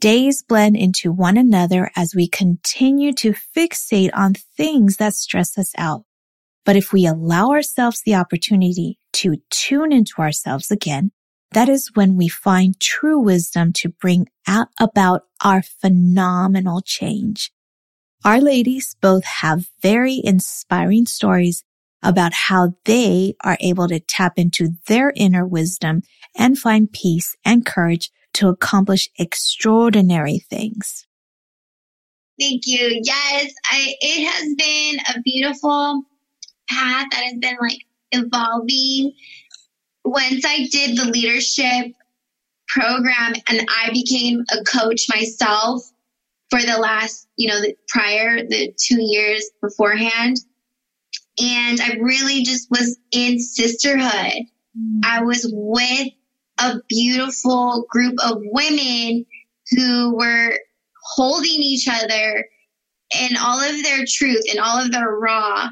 Days 0.00 0.42
blend 0.42 0.76
into 0.76 1.12
one 1.12 1.36
another 1.36 1.90
as 1.94 2.14
we 2.14 2.26
continue 2.26 3.12
to 3.12 3.34
fixate 3.56 4.10
on 4.12 4.34
things 4.34 4.96
that 4.96 5.14
stress 5.14 5.56
us 5.56 5.72
out. 5.78 6.04
But 6.64 6.76
if 6.76 6.92
we 6.92 7.06
allow 7.06 7.50
ourselves 7.50 8.02
the 8.04 8.14
opportunity 8.14 8.98
to 9.14 9.36
tune 9.50 9.92
into 9.92 10.14
ourselves 10.18 10.70
again, 10.70 11.12
that 11.52 11.68
is 11.68 11.90
when 11.94 12.16
we 12.16 12.26
find 12.28 12.80
true 12.80 13.18
wisdom 13.18 13.72
to 13.74 13.88
bring 13.88 14.26
out 14.48 14.68
about 14.80 15.22
our 15.42 15.62
phenomenal 15.62 16.80
change. 16.80 17.52
Our 18.24 18.40
ladies 18.40 18.96
both 19.00 19.24
have 19.24 19.68
very 19.82 20.20
inspiring 20.24 21.06
stories 21.06 21.62
about 22.04 22.32
how 22.32 22.74
they 22.84 23.34
are 23.42 23.56
able 23.60 23.88
to 23.88 23.98
tap 23.98 24.34
into 24.36 24.70
their 24.86 25.12
inner 25.16 25.46
wisdom 25.46 26.02
and 26.36 26.58
find 26.58 26.92
peace 26.92 27.34
and 27.44 27.66
courage 27.66 28.10
to 28.34 28.48
accomplish 28.48 29.08
extraordinary 29.18 30.38
things. 30.38 31.06
Thank 32.38 32.62
you. 32.66 33.00
Yes, 33.02 33.52
I, 33.64 33.94
it 34.00 34.26
has 34.28 34.54
been 34.56 35.16
a 35.16 35.22
beautiful 35.22 36.02
path 36.68 37.06
that 37.10 37.24
has 37.24 37.34
been 37.38 37.56
like 37.60 37.78
evolving. 38.12 39.12
Once 40.04 40.44
I 40.44 40.68
did 40.70 40.98
the 40.98 41.10
leadership 41.10 41.94
program 42.68 43.34
and 43.48 43.66
I 43.68 43.90
became 43.92 44.44
a 44.52 44.64
coach 44.64 45.06
myself 45.08 45.82
for 46.50 46.60
the 46.60 46.76
last, 46.78 47.28
you 47.36 47.48
know, 47.48 47.60
the 47.60 47.74
prior, 47.88 48.44
the 48.44 48.74
two 48.78 49.00
years 49.00 49.48
beforehand, 49.62 50.38
and 51.38 51.80
I 51.80 51.96
really 52.00 52.44
just 52.44 52.70
was 52.70 52.98
in 53.10 53.40
sisterhood. 53.40 54.44
Mm. 54.78 55.00
I 55.04 55.22
was 55.22 55.46
with 55.52 56.08
a 56.58 56.76
beautiful 56.88 57.86
group 57.88 58.14
of 58.24 58.38
women 58.40 59.26
who 59.70 60.16
were 60.16 60.58
holding 61.16 61.60
each 61.60 61.88
other 61.88 62.46
in 63.20 63.36
all 63.36 63.60
of 63.60 63.82
their 63.82 64.04
truth 64.08 64.44
and 64.50 64.60
all 64.60 64.80
of 64.80 64.92
their 64.92 65.10
raw. 65.10 65.68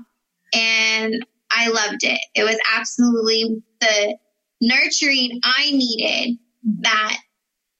And 0.54 1.24
I 1.50 1.68
loved 1.68 2.04
it. 2.04 2.20
It 2.34 2.44
was 2.44 2.58
absolutely 2.74 3.62
the 3.80 4.16
nurturing 4.60 5.40
I 5.42 5.70
needed 5.70 6.38
that 6.80 7.16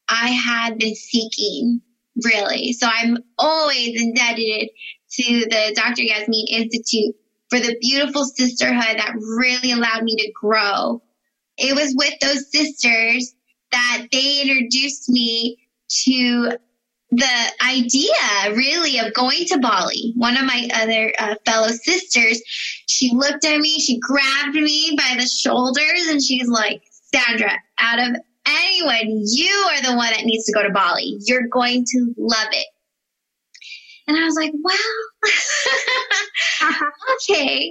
I 0.09 0.29
had 0.29 0.79
been 0.79 0.95
seeking, 0.95 1.81
really. 2.25 2.73
So 2.73 2.87
I'm 2.91 3.19
always 3.39 4.01
indebted 4.01 4.69
to 5.13 5.41
the 5.49 5.73
Dr. 5.75 6.03
Yasmin 6.03 6.47
Institute 6.51 7.15
for 7.53 7.61
the 7.61 7.77
beautiful 7.83 8.25
sisterhood 8.25 8.97
that 8.97 9.13
really 9.15 9.73
allowed 9.73 10.05
me 10.05 10.17
to 10.17 10.33
grow. 10.33 11.03
It 11.59 11.75
was 11.75 11.95
with 11.95 12.15
those 12.23 12.51
sisters 12.51 13.35
that 13.73 14.07
they 14.11 14.41
introduced 14.41 15.11
me 15.11 15.59
to 16.05 16.53
the 17.11 17.53
idea 17.61 18.57
really 18.57 18.99
of 19.01 19.13
going 19.13 19.45
to 19.49 19.59
Bali. 19.59 20.15
One 20.17 20.39
of 20.39 20.47
my 20.47 20.67
other 20.75 21.13
uh, 21.19 21.35
fellow 21.45 21.69
sisters, 21.69 22.43
she 22.89 23.11
looked 23.13 23.45
at 23.45 23.61
me, 23.61 23.79
she 23.81 23.99
grabbed 23.99 24.55
me 24.55 24.97
by 24.97 25.17
the 25.19 25.27
shoulders 25.27 26.09
and 26.09 26.23
she's 26.23 26.49
like, 26.49 26.83
Sandra, 27.15 27.53
out 27.79 27.99
of 27.99 28.17
anyone, 28.47 29.25
you 29.27 29.55
are 29.69 29.83
the 29.83 29.95
one 29.95 30.11
that 30.13 30.25
needs 30.25 30.47
to 30.47 30.53
go 30.53 30.63
to 30.63 30.71
Bali. 30.71 31.19
You're 31.27 31.49
going 31.49 31.85
to 31.85 32.15
love 32.17 32.49
it. 32.53 32.67
And 34.07 34.17
I 34.17 34.25
was 34.25 34.35
like, 34.35 34.53
well, 34.63 34.77
okay. 37.15 37.71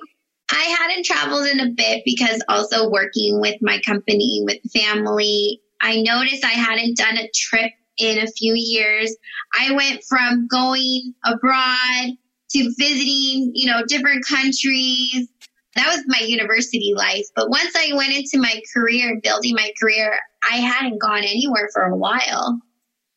I 0.49 0.63
hadn't 0.79 1.05
traveled 1.05 1.47
in 1.47 1.59
a 1.59 1.69
bit 1.69 2.03
because 2.05 2.43
also 2.49 2.89
working 2.89 3.39
with 3.39 3.55
my 3.61 3.79
company, 3.85 4.41
with 4.45 4.57
family, 4.73 5.61
I 5.81 6.01
noticed 6.01 6.43
I 6.43 6.49
hadn't 6.49 6.97
done 6.97 7.17
a 7.17 7.29
trip 7.33 7.71
in 7.97 8.19
a 8.19 8.27
few 8.27 8.53
years. 8.55 9.15
I 9.53 9.73
went 9.73 10.03
from 10.07 10.47
going 10.47 11.13
abroad 11.25 12.17
to 12.51 12.73
visiting, 12.77 13.51
you 13.53 13.69
know, 13.71 13.83
different 13.87 14.25
countries. 14.25 15.27
That 15.75 15.87
was 15.87 16.03
my 16.07 16.25
university 16.25 16.93
life. 16.95 17.25
But 17.35 17.49
once 17.49 17.73
I 17.75 17.93
went 17.95 18.13
into 18.13 18.37
my 18.37 18.61
career, 18.73 19.19
building 19.23 19.55
my 19.55 19.71
career, 19.79 20.17
I 20.43 20.57
hadn't 20.57 20.99
gone 21.01 21.23
anywhere 21.23 21.69
for 21.73 21.83
a 21.83 21.95
while. 21.95 22.59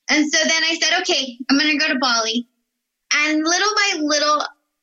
And 0.08 0.30
so 0.30 0.38
then 0.38 0.62
I 0.64 0.78
said, 0.80 1.00
okay, 1.00 1.36
I'm 1.50 1.58
going 1.58 1.70
to 1.70 1.78
go 1.78 1.92
to 1.92 1.98
Bali. 1.98 2.46
And 3.16 3.44
little 3.44 3.74
by 3.74 4.00
little, 4.00 4.42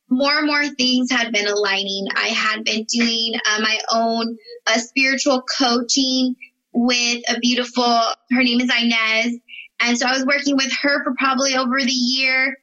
more 0.09 0.37
and 0.37 0.47
more 0.47 0.65
things 0.67 1.11
had 1.11 1.31
been 1.31 1.47
aligning. 1.47 2.07
I 2.15 2.27
had 2.27 2.63
been 2.63 2.85
doing 2.85 3.33
uh, 3.49 3.61
my 3.61 3.79
own 3.91 4.37
uh, 4.67 4.77
spiritual 4.77 5.43
coaching 5.43 6.35
with 6.73 7.23
a 7.29 7.39
beautiful, 7.39 7.83
her 7.83 8.43
name 8.43 8.61
is 8.61 8.69
Inez. 8.69 9.37
And 9.79 9.97
so 9.97 10.07
I 10.07 10.11
was 10.13 10.25
working 10.25 10.55
with 10.55 10.71
her 10.81 11.03
for 11.03 11.13
probably 11.17 11.55
over 11.55 11.79
the 11.79 11.91
year. 11.91 12.57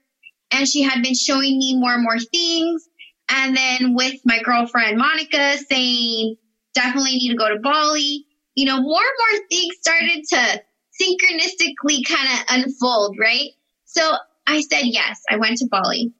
And 0.50 0.66
she 0.66 0.82
had 0.82 1.02
been 1.02 1.14
showing 1.14 1.58
me 1.58 1.76
more 1.78 1.94
and 1.94 2.02
more 2.02 2.18
things. 2.18 2.88
And 3.28 3.56
then 3.56 3.94
with 3.94 4.20
my 4.24 4.40
girlfriend 4.42 4.96
Monica 4.96 5.58
saying, 5.70 6.36
definitely 6.74 7.16
need 7.16 7.30
to 7.30 7.36
go 7.36 7.48
to 7.48 7.60
Bali, 7.60 8.24
you 8.54 8.64
know, 8.64 8.80
more 8.80 9.00
and 9.00 9.38
more 9.40 9.46
things 9.50 9.74
started 9.80 10.24
to 10.28 10.62
synchronistically 11.00 12.06
kind 12.06 12.28
of 12.32 12.44
unfold, 12.48 13.16
right? 13.20 13.50
So 13.84 14.16
I 14.48 14.62
said 14.62 14.84
yes. 14.84 15.22
I 15.28 15.36
went 15.36 15.58
to 15.58 15.68
Bali. 15.70 16.12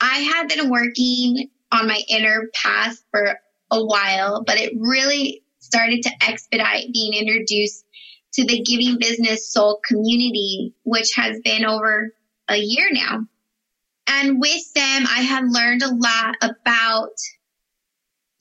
I 0.00 0.18
had 0.20 0.48
been 0.48 0.70
working 0.70 1.50
on 1.70 1.86
my 1.86 2.00
inner 2.08 2.48
path 2.54 2.96
for 3.10 3.38
a 3.70 3.84
while, 3.84 4.42
but 4.42 4.58
it 4.58 4.72
really 4.74 5.44
started 5.58 6.02
to 6.02 6.10
expedite 6.22 6.92
being 6.92 7.12
introduced 7.12 7.84
to 8.32 8.46
the 8.46 8.62
Giving 8.62 8.98
Business 8.98 9.52
Soul 9.52 9.80
community, 9.86 10.74
which 10.84 11.14
has 11.16 11.38
been 11.44 11.66
over 11.66 12.14
a 12.48 12.56
year 12.56 12.88
now. 12.90 13.26
And 14.06 14.40
with 14.40 14.72
them, 14.74 15.06
I 15.06 15.20
have 15.20 15.44
learned 15.46 15.82
a 15.82 15.94
lot 15.94 16.36
about 16.40 17.12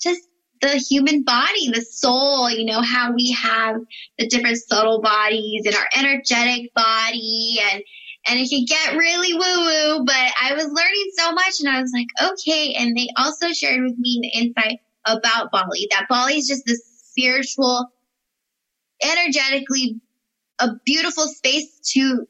just 0.02 0.22
the 0.62 0.78
human 0.78 1.24
body, 1.24 1.72
the 1.72 1.82
soul, 1.82 2.50
you 2.50 2.66
know, 2.66 2.82
how 2.82 3.12
we 3.14 3.32
have 3.32 3.78
the 4.18 4.28
different 4.28 4.58
subtle 4.58 5.02
bodies 5.02 5.64
and 5.66 5.76
our 5.76 5.88
energetic 5.98 6.74
body 6.74 7.60
and 7.72 7.84
and 8.28 8.40
it 8.40 8.50
can 8.50 8.66
get 8.66 8.96
really 8.96 9.34
woo 9.34 9.40
woo, 9.40 10.06
but 10.06 10.16
I 10.16 10.54
was 10.54 10.66
learning 10.66 11.12
so 11.18 11.32
much 11.32 11.60
and 11.60 11.70
I 11.70 11.82
was 11.82 11.92
like, 11.92 12.32
okay. 12.34 12.76
And 12.76 12.96
they 12.96 13.08
also 13.18 13.52
shared 13.52 13.82
with 13.82 13.98
me 13.98 14.20
the 14.22 14.40
insight 14.40 14.80
about 15.06 15.52
Bali, 15.52 15.88
that 15.90 16.06
Bali 16.08 16.36
is 16.36 16.48
just 16.48 16.64
this 16.68 16.84
spiritual, 17.04 17.88
energetically, 19.04 20.00
a 20.60 20.70
beautiful 20.86 21.28
space 21.28 21.80
to, 21.94 22.28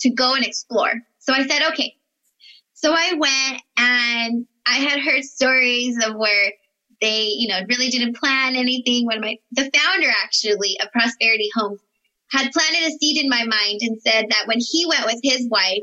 to 0.00 0.10
go 0.10 0.34
and 0.34 0.44
explore. 0.44 1.02
So 1.18 1.34
I 1.34 1.46
said, 1.46 1.70
okay. 1.72 1.94
So 2.72 2.94
I 2.96 3.12
went 3.18 3.62
and 3.76 4.46
I 4.66 4.76
had 4.76 5.00
heard 5.00 5.22
stories 5.22 6.02
of 6.02 6.16
where 6.16 6.52
they, 7.00 7.24
you 7.24 7.48
know, 7.48 7.60
really 7.68 7.88
didn't 7.88 8.16
plan 8.16 8.56
anything 8.56 9.06
when 9.06 9.20
my, 9.20 9.36
the 9.52 9.70
founder 9.74 10.08
actually 10.22 10.78
of 10.82 10.90
Prosperity 10.92 11.50
Homes 11.54 11.80
had 12.30 12.50
planted 12.52 12.88
a 12.88 12.90
seed 12.98 13.22
in 13.22 13.28
my 13.28 13.44
mind 13.44 13.80
and 13.82 14.00
said 14.00 14.26
that 14.30 14.46
when 14.46 14.58
he 14.58 14.86
went 14.86 15.06
with 15.06 15.20
his 15.22 15.48
wife, 15.48 15.82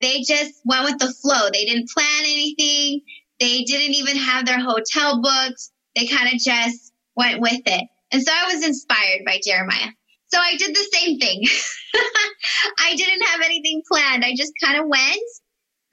they 0.00 0.22
just 0.22 0.60
went 0.64 0.84
with 0.84 0.98
the 0.98 1.12
flow. 1.12 1.48
They 1.52 1.64
didn't 1.64 1.90
plan 1.90 2.20
anything. 2.20 3.00
They 3.40 3.62
didn't 3.64 3.94
even 3.94 4.16
have 4.16 4.46
their 4.46 4.60
hotel 4.60 5.20
booked. 5.20 5.70
They 5.96 6.06
kind 6.06 6.32
of 6.32 6.40
just 6.40 6.92
went 7.16 7.40
with 7.40 7.62
it. 7.66 7.88
And 8.12 8.22
so 8.22 8.32
I 8.32 8.52
was 8.54 8.64
inspired 8.64 9.22
by 9.26 9.40
Jeremiah. 9.44 9.90
So 10.28 10.38
I 10.38 10.56
did 10.56 10.74
the 10.74 10.88
same 10.92 11.18
thing. 11.18 11.42
I 12.78 12.94
didn't 12.96 13.26
have 13.26 13.40
anything 13.42 13.82
planned. 13.90 14.24
I 14.24 14.34
just 14.36 14.52
kind 14.62 14.78
of 14.78 14.86
went 14.86 15.22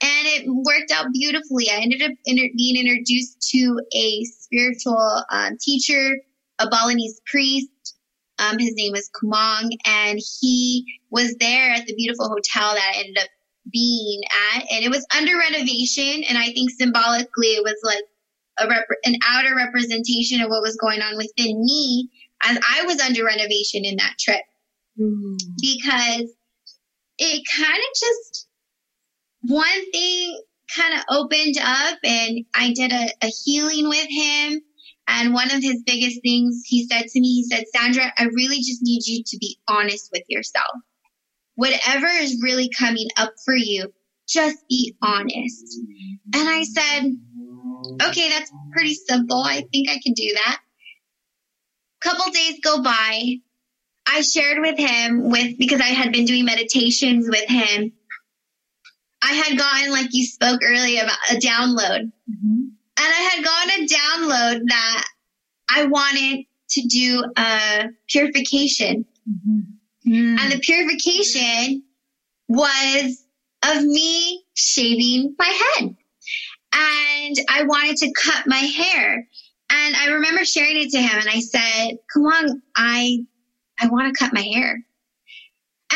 and 0.02 0.26
it 0.26 0.46
worked 0.46 0.90
out 0.92 1.06
beautifully. 1.12 1.70
I 1.70 1.76
ended 1.76 2.02
up 2.02 2.12
inter- 2.24 2.52
being 2.56 2.76
introduced 2.76 3.40
to 3.52 3.80
a 3.94 4.24
spiritual 4.24 5.24
um, 5.30 5.56
teacher, 5.60 6.18
a 6.58 6.68
Balinese 6.68 7.20
priest. 7.26 7.70
Um, 8.38 8.58
his 8.58 8.74
name 8.74 8.92
was 8.92 9.08
Kumang, 9.10 9.70
and 9.86 10.20
he 10.40 10.84
was 11.10 11.34
there 11.40 11.72
at 11.72 11.86
the 11.86 11.94
beautiful 11.94 12.28
hotel 12.28 12.74
that 12.74 12.92
I 12.94 12.98
ended 12.98 13.18
up 13.18 13.28
being 13.72 14.20
at, 14.54 14.64
and 14.70 14.84
it 14.84 14.90
was 14.90 15.06
under 15.16 15.38
renovation. 15.38 16.22
And 16.28 16.36
I 16.36 16.52
think 16.52 16.70
symbolically, 16.70 17.48
it 17.48 17.62
was 17.62 17.76
like 17.82 18.04
a 18.58 18.68
rep- 18.68 18.86
an 19.04 19.16
outer 19.24 19.54
representation 19.56 20.42
of 20.42 20.50
what 20.50 20.62
was 20.62 20.76
going 20.76 21.00
on 21.00 21.16
within 21.16 21.64
me 21.64 22.10
as 22.42 22.58
I 22.58 22.84
was 22.84 23.00
under 23.00 23.24
renovation 23.24 23.86
in 23.86 23.96
that 23.96 24.16
trip, 24.18 24.42
mm. 25.00 25.38
because 25.58 26.30
it 27.18 27.42
kind 27.56 27.78
of 27.78 27.98
just 27.98 28.45
one 29.48 29.90
thing 29.92 30.40
kind 30.74 30.94
of 30.94 31.04
opened 31.10 31.56
up 31.62 31.98
and 32.04 32.44
I 32.54 32.72
did 32.72 32.92
a, 32.92 33.08
a, 33.22 33.30
healing 33.44 33.88
with 33.88 34.06
him. 34.08 34.60
And 35.08 35.32
one 35.32 35.52
of 35.52 35.62
his 35.62 35.82
biggest 35.86 36.20
things 36.22 36.62
he 36.66 36.86
said 36.86 37.06
to 37.06 37.20
me, 37.20 37.34
he 37.34 37.44
said, 37.44 37.64
Sandra, 37.74 38.12
I 38.18 38.24
really 38.24 38.58
just 38.58 38.82
need 38.82 39.06
you 39.06 39.22
to 39.24 39.38
be 39.38 39.58
honest 39.68 40.10
with 40.12 40.24
yourself. 40.28 40.72
Whatever 41.54 42.08
is 42.08 42.42
really 42.42 42.68
coming 42.76 43.06
up 43.16 43.32
for 43.44 43.54
you, 43.54 43.92
just 44.28 44.58
be 44.68 44.96
honest. 45.00 45.78
And 46.34 46.48
I 46.48 46.64
said, 46.64 47.12
okay, 48.08 48.28
that's 48.30 48.52
pretty 48.72 48.94
simple. 48.94 49.40
I 49.40 49.62
think 49.72 49.88
I 49.88 50.00
can 50.02 50.12
do 50.14 50.34
that. 50.34 50.60
Couple 52.02 52.32
days 52.32 52.58
go 52.62 52.82
by. 52.82 53.36
I 54.08 54.20
shared 54.22 54.58
with 54.58 54.78
him 54.78 55.30
with, 55.30 55.56
because 55.56 55.80
I 55.80 55.86
had 55.86 56.12
been 56.12 56.24
doing 56.24 56.44
meditations 56.44 57.28
with 57.28 57.48
him 57.48 57.92
I 59.26 59.32
had 59.32 59.58
gotten, 59.58 59.90
like 59.90 60.08
you 60.12 60.24
spoke 60.24 60.60
earlier 60.62 61.02
about 61.02 61.18
a 61.32 61.34
download. 61.36 62.12
Mm-hmm. 62.30 62.60
And 62.98 63.12
I 63.18 63.30
had 63.32 63.44
gotten 63.44 63.82
a 63.82 63.88
download 63.88 64.60
that 64.68 65.04
I 65.68 65.86
wanted 65.86 66.44
to 66.70 66.82
do 66.86 67.24
a 67.36 67.88
purification. 68.08 69.04
Mm-hmm. 69.28 70.12
Mm. 70.12 70.38
And 70.38 70.52
the 70.52 70.60
purification 70.60 71.82
was 72.48 73.24
of 73.64 73.82
me 73.82 74.44
shaving 74.54 75.34
my 75.36 75.46
head. 75.46 75.96
And 76.72 77.36
I 77.48 77.64
wanted 77.64 77.96
to 77.96 78.12
cut 78.12 78.46
my 78.46 78.56
hair. 78.56 79.26
And 79.68 79.96
I 79.96 80.06
remember 80.10 80.44
sharing 80.44 80.78
it 80.78 80.90
to 80.90 81.02
him 81.02 81.18
and 81.18 81.28
I 81.28 81.40
said, 81.40 81.98
come 82.12 82.26
on, 82.26 82.62
I, 82.76 83.24
I 83.80 83.88
want 83.88 84.14
to 84.14 84.24
cut 84.24 84.32
my 84.32 84.42
hair. 84.42 84.78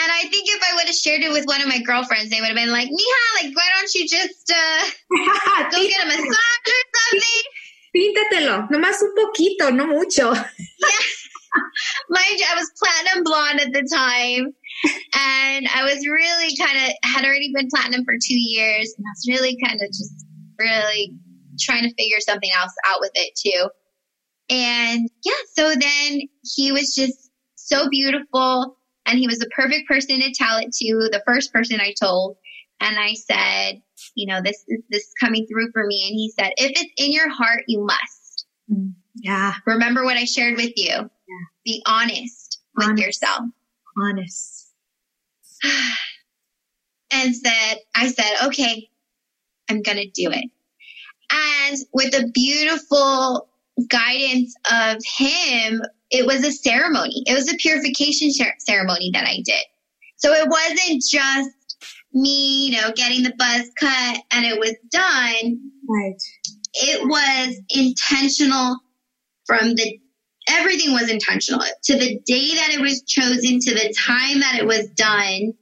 And 0.00 0.10
I 0.12 0.22
think 0.30 0.48
if 0.48 0.62
I 0.64 0.76
would 0.76 0.86
have 0.86 0.94
shared 0.94 1.20
it 1.20 1.30
with 1.30 1.44
one 1.44 1.60
of 1.60 1.68
my 1.68 1.78
girlfriends, 1.82 2.30
they 2.30 2.40
would 2.40 2.48
have 2.48 2.56
been 2.56 2.72
like, 2.72 2.88
Mija, 2.88 3.44
like, 3.44 3.54
why 3.54 3.68
don't 3.76 3.94
you 3.94 4.08
just 4.08 4.50
uh, 4.50 4.82
go 5.70 5.76
get 5.76 6.02
a 6.02 6.06
massage 6.06 6.68
or 6.68 6.82
something? 6.96 7.44
Píntatelo, 7.94 8.68
nomás 8.70 9.02
un 9.02 9.12
poquito, 9.14 9.74
no 9.74 9.86
mucho. 9.86 10.32
yeah. 10.34 11.04
Mind 12.08 12.38
you, 12.38 12.46
I 12.48 12.54
was 12.54 12.70
platinum 12.78 13.24
blonde 13.24 13.60
at 13.60 13.72
the 13.72 13.86
time. 13.92 14.54
And 15.12 15.68
I 15.68 15.82
was 15.82 16.06
really 16.06 16.56
kind 16.56 16.78
of, 16.78 16.94
had 17.02 17.26
already 17.26 17.52
been 17.54 17.68
platinum 17.68 18.04
for 18.04 18.14
two 18.14 18.38
years. 18.38 18.94
And 18.96 19.04
I 19.04 19.12
was 19.12 19.26
really 19.28 19.58
kind 19.62 19.80
of 19.82 19.88
just 19.88 20.24
really 20.58 21.12
trying 21.60 21.82
to 21.82 21.94
figure 21.94 22.20
something 22.20 22.50
else 22.56 22.72
out 22.86 23.00
with 23.00 23.12
it 23.14 23.34
too. 23.36 23.68
And 24.48 25.10
yeah, 25.24 25.32
so 25.54 25.74
then 25.74 26.20
he 26.42 26.72
was 26.72 26.94
just 26.94 27.30
so 27.56 27.88
beautiful 27.90 28.78
and 29.10 29.18
he 29.18 29.26
was 29.26 29.38
the 29.38 29.50
perfect 29.54 29.88
person 29.88 30.20
to 30.20 30.32
tell 30.32 30.58
it 30.58 30.72
to, 30.72 31.08
the 31.10 31.22
first 31.26 31.52
person 31.52 31.80
I 31.80 31.94
told. 32.00 32.36
And 32.80 32.96
I 32.98 33.14
said, 33.14 33.82
you 34.14 34.26
know, 34.26 34.40
this 34.42 34.64
is 34.68 34.82
this 34.88 35.02
is 35.02 35.14
coming 35.20 35.46
through 35.46 35.70
for 35.72 35.84
me. 35.84 36.06
And 36.08 36.14
he 36.14 36.32
said, 36.38 36.52
if 36.56 36.70
it's 36.70 36.92
in 36.96 37.12
your 37.12 37.28
heart, 37.28 37.64
you 37.66 37.84
must. 37.84 38.46
Mm, 38.72 38.94
yeah. 39.16 39.54
Remember 39.66 40.04
what 40.04 40.16
I 40.16 40.24
shared 40.24 40.56
with 40.56 40.72
you. 40.76 40.88
Yeah. 40.88 41.46
Be 41.64 41.82
honest, 41.86 42.60
honest. 42.78 42.92
with 42.92 43.00
yourself. 43.00 43.42
Honest. 44.02 44.72
and 47.12 47.34
said, 47.34 47.78
I 47.94 48.08
said, 48.08 48.46
okay, 48.46 48.88
I'm 49.68 49.82
going 49.82 49.98
to 49.98 50.10
do 50.10 50.30
it. 50.30 50.50
And 51.30 51.78
with 51.92 52.12
the 52.12 52.30
beautiful 52.32 53.48
guidance 53.88 54.54
of 54.70 54.98
him, 55.04 55.82
it 56.10 56.26
was 56.26 56.44
a 56.44 56.52
ceremony. 56.52 57.22
It 57.26 57.34
was 57.34 57.52
a 57.52 57.56
purification 57.56 58.30
ceremony 58.58 59.10
that 59.12 59.26
I 59.26 59.42
did. 59.44 59.64
So 60.16 60.32
it 60.32 60.48
wasn't 60.48 61.02
just 61.08 61.50
me, 62.12 62.66
you 62.66 62.80
know, 62.80 62.92
getting 62.94 63.22
the 63.22 63.34
buzz 63.38 63.70
cut 63.78 64.22
and 64.32 64.44
it 64.44 64.58
was 64.58 64.74
done. 64.90 65.70
Right. 65.88 66.20
It 66.74 67.08
was 67.08 67.56
intentional 67.70 68.76
from 69.46 69.74
the 69.74 69.98
everything 70.48 70.92
was 70.92 71.10
intentional 71.10 71.60
to 71.84 71.94
the 71.94 72.18
day 72.26 72.54
that 72.56 72.70
it 72.70 72.80
was 72.80 73.02
chosen 73.02 73.60
to 73.60 73.74
the 73.74 73.94
time 73.96 74.40
that 74.40 74.56
it 74.58 74.66
was 74.66 74.88
done. 74.90 75.52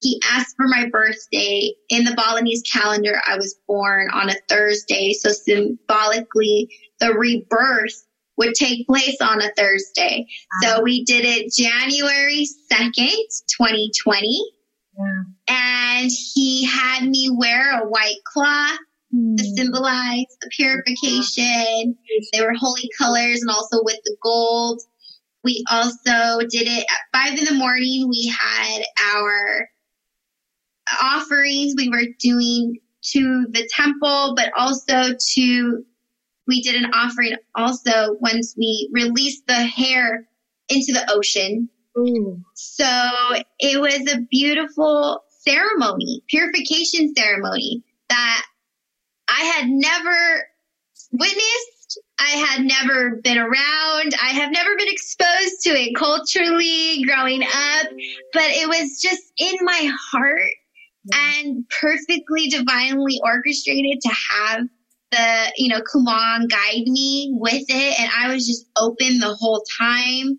He 0.00 0.20
asked 0.30 0.54
for 0.56 0.68
my 0.68 0.88
birthday 0.90 1.72
in 1.88 2.04
the 2.04 2.14
Balinese 2.14 2.62
calendar. 2.70 3.20
I 3.26 3.36
was 3.36 3.58
born 3.66 4.08
on 4.12 4.30
a 4.30 4.34
Thursday. 4.48 5.12
So 5.12 5.30
symbolically, 5.30 6.70
the 7.00 7.14
rebirth 7.14 8.06
would 8.38 8.54
take 8.54 8.86
place 8.86 9.16
on 9.20 9.42
a 9.42 9.50
Thursday. 9.56 10.26
Wow. 10.62 10.76
So 10.76 10.82
we 10.82 11.04
did 11.04 11.24
it 11.24 11.52
January 11.52 12.46
2nd, 12.72 13.44
2020. 13.56 14.52
Yeah. 14.96 15.04
And 15.48 16.10
he 16.34 16.64
had 16.64 17.04
me 17.04 17.30
wear 17.36 17.80
a 17.80 17.86
white 17.86 18.22
cloth 18.24 18.78
mm. 19.14 19.36
to 19.36 19.44
symbolize 19.56 20.26
the 20.40 20.50
purification. 20.56 21.96
They 22.32 22.40
were 22.40 22.54
holy 22.56 22.88
colors 22.98 23.40
and 23.40 23.50
also 23.50 23.78
with 23.82 23.98
the 24.04 24.16
gold. 24.22 24.80
We 25.44 25.64
also 25.70 26.40
did 26.48 26.66
it 26.66 26.84
at 26.90 26.98
five 27.12 27.38
in 27.38 27.44
the 27.44 27.54
morning. 27.54 28.08
We 28.08 28.28
had 28.28 28.82
our 29.14 29.68
offerings 31.00 31.74
we 31.76 31.88
were 31.88 32.06
doing 32.18 32.78
to 33.12 33.46
the 33.50 33.68
temple, 33.72 34.34
but 34.36 34.50
also 34.56 35.14
to 35.34 35.84
we 36.48 36.62
did 36.62 36.74
an 36.74 36.90
offering 36.92 37.36
also 37.54 38.16
once 38.20 38.54
we 38.56 38.88
released 38.92 39.46
the 39.46 39.54
hair 39.54 40.26
into 40.68 40.92
the 40.92 41.06
ocean. 41.12 41.68
Ooh. 41.96 42.42
So 42.54 42.88
it 43.60 43.80
was 43.80 44.12
a 44.12 44.22
beautiful 44.30 45.22
ceremony, 45.28 46.22
purification 46.28 47.14
ceremony 47.14 47.84
that 48.08 48.42
I 49.28 49.44
had 49.44 49.68
never 49.68 50.48
witnessed 51.12 51.78
I 52.18 52.30
had 52.30 52.64
never 52.64 53.16
been 53.22 53.38
around. 53.38 54.14
I 54.22 54.30
have 54.32 54.50
never 54.50 54.76
been 54.76 54.88
exposed 54.88 55.62
to 55.62 55.70
it 55.70 55.94
culturally 55.94 57.02
growing 57.04 57.42
up, 57.42 57.86
but 58.32 58.44
it 58.44 58.68
was 58.68 59.00
just 59.00 59.22
in 59.38 59.56
my 59.62 59.90
heart 60.10 60.52
and 61.12 61.64
perfectly 61.80 62.48
divinely 62.48 63.20
orchestrated 63.24 64.00
to 64.02 64.08
have 64.08 64.68
the, 65.10 65.52
you 65.56 65.68
know, 65.68 65.80
Kumon 65.80 66.48
guide 66.48 66.86
me 66.86 67.30
with 67.32 67.64
it. 67.68 68.00
And 68.00 68.10
I 68.16 68.32
was 68.32 68.46
just 68.46 68.66
open 68.76 69.18
the 69.18 69.34
whole 69.34 69.64
time. 69.78 70.38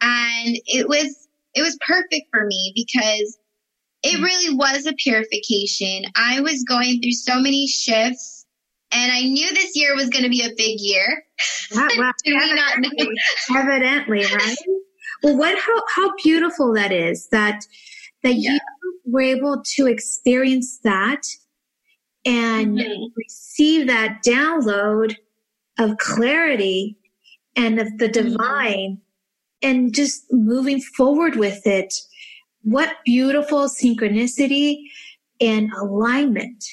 And 0.00 0.58
it 0.66 0.88
was, 0.88 1.28
it 1.54 1.62
was 1.62 1.78
perfect 1.86 2.26
for 2.30 2.46
me 2.46 2.72
because 2.74 3.38
it 4.02 4.18
mm. 4.18 4.22
really 4.22 4.54
was 4.54 4.86
a 4.86 4.92
purification. 4.94 6.04
I 6.14 6.40
was 6.40 6.64
going 6.64 7.00
through 7.00 7.12
so 7.12 7.40
many 7.40 7.66
shifts 7.66 8.46
and 8.92 9.12
I 9.12 9.22
knew 9.22 9.52
this 9.54 9.76
year 9.76 9.94
was 9.94 10.08
going 10.08 10.24
to 10.24 10.30
be 10.30 10.42
a 10.42 10.54
big 10.56 10.78
year. 10.80 11.24
Wow, 11.74 11.88
wow. 11.98 12.12
evidently, 12.26 13.08
evidently, 13.50 14.24
right? 14.24 14.56
Well, 15.22 15.36
what 15.36 15.58
how 15.58 15.82
how 15.94 16.14
beautiful 16.22 16.72
that 16.74 16.92
is 16.92 17.28
that 17.28 17.64
that 18.22 18.34
yeah. 18.34 18.52
you 18.52 18.60
were 19.04 19.22
able 19.22 19.62
to 19.76 19.86
experience 19.86 20.78
that 20.84 21.22
and 22.26 22.78
mm-hmm. 22.78 23.04
receive 23.16 23.86
that 23.86 24.18
download 24.26 25.16
of 25.78 25.96
clarity 25.98 26.98
and 27.54 27.78
of 27.78 27.86
the 27.98 28.08
mm-hmm. 28.08 28.30
divine 28.30 28.90
mm-hmm. 28.90 29.68
and 29.68 29.94
just 29.94 30.24
moving 30.32 30.80
forward 30.80 31.36
with 31.36 31.66
it. 31.66 31.94
What 32.62 32.96
beautiful 33.04 33.68
synchronicity 33.68 34.78
and 35.40 35.70
alignment. 35.80 36.64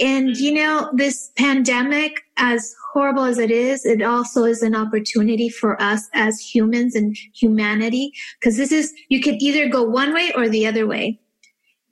And 0.00 0.36
you 0.36 0.52
know, 0.52 0.90
this 0.94 1.30
pandemic, 1.36 2.20
as 2.36 2.74
horrible 2.92 3.24
as 3.24 3.38
it 3.38 3.50
is, 3.50 3.84
it 3.84 4.02
also 4.02 4.44
is 4.44 4.62
an 4.62 4.74
opportunity 4.74 5.48
for 5.48 5.80
us 5.80 6.08
as 6.14 6.40
humans 6.40 6.96
and 6.96 7.16
humanity. 7.34 8.12
Cause 8.42 8.56
this 8.56 8.72
is, 8.72 8.92
you 9.08 9.20
can 9.20 9.40
either 9.40 9.68
go 9.68 9.82
one 9.82 10.14
way 10.14 10.32
or 10.34 10.48
the 10.48 10.66
other 10.66 10.86
way. 10.86 11.20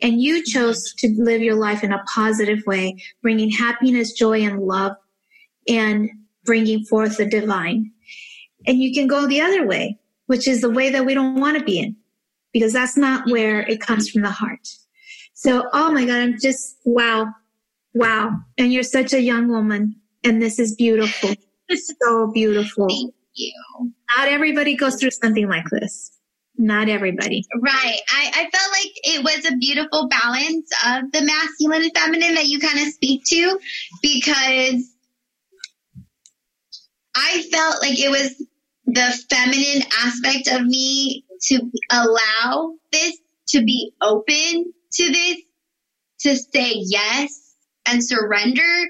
And 0.02 0.20
you 0.20 0.44
chose 0.44 0.92
to 0.98 1.14
live 1.16 1.42
your 1.42 1.54
life 1.54 1.84
in 1.84 1.92
a 1.92 2.02
positive 2.12 2.62
way, 2.66 2.96
bringing 3.22 3.50
happiness, 3.50 4.12
joy, 4.12 4.42
and 4.42 4.60
love 4.60 4.92
and 5.68 6.10
bringing 6.44 6.84
forth 6.84 7.16
the 7.16 7.24
divine. 7.26 7.92
And 8.66 8.78
you 8.78 8.92
can 8.92 9.06
go 9.06 9.26
the 9.26 9.40
other 9.40 9.66
way, 9.66 9.98
which 10.26 10.48
is 10.48 10.60
the 10.60 10.70
way 10.70 10.90
that 10.90 11.06
we 11.06 11.14
don't 11.14 11.40
want 11.40 11.56
to 11.56 11.64
be 11.64 11.78
in 11.78 11.96
because 12.52 12.72
that's 12.72 12.96
not 12.96 13.30
where 13.30 13.60
it 13.60 13.80
comes 13.80 14.10
from 14.10 14.22
the 14.22 14.30
heart. 14.30 14.68
So, 15.34 15.68
oh 15.72 15.92
my 15.92 16.04
God, 16.04 16.16
I'm 16.16 16.38
just, 16.40 16.76
wow, 16.84 17.28
wow. 17.94 18.32
And 18.58 18.72
you're 18.72 18.82
such 18.82 19.12
a 19.12 19.20
young 19.20 19.48
woman 19.48 19.96
and 20.24 20.42
this 20.42 20.58
is 20.58 20.74
beautiful. 20.74 21.30
so 22.02 22.30
beautiful. 22.32 22.88
Thank 22.88 23.14
you. 23.34 23.92
Not 24.16 24.28
everybody 24.28 24.76
goes 24.76 24.96
through 24.96 25.12
something 25.12 25.48
like 25.48 25.68
this 25.70 26.12
not 26.56 26.88
everybody. 26.88 27.44
Right. 27.60 27.98
I, 28.08 28.30
I 28.34 28.50
felt 28.50 28.72
like 28.72 28.92
it 29.04 29.24
was 29.24 29.50
a 29.50 29.56
beautiful 29.56 30.08
balance 30.08 30.70
of 30.86 31.12
the 31.12 31.22
masculine 31.22 31.82
and 31.82 31.92
feminine 31.94 32.34
that 32.34 32.46
you 32.46 32.60
kind 32.60 32.78
of 32.78 32.92
speak 32.92 33.22
to 33.26 33.58
because 34.02 34.92
I 37.14 37.42
felt 37.50 37.82
like 37.82 37.98
it 37.98 38.10
was 38.10 38.46
the 38.86 39.24
feminine 39.30 39.82
aspect 40.04 40.48
of 40.48 40.66
me 40.66 41.24
to 41.48 41.70
allow 41.90 42.74
this, 42.90 43.18
to 43.48 43.62
be 43.64 43.92
open 44.00 44.72
to 44.92 45.12
this, 45.12 45.36
to 46.20 46.36
say 46.36 46.72
yes 46.74 47.54
and 47.86 48.04
surrender 48.04 48.86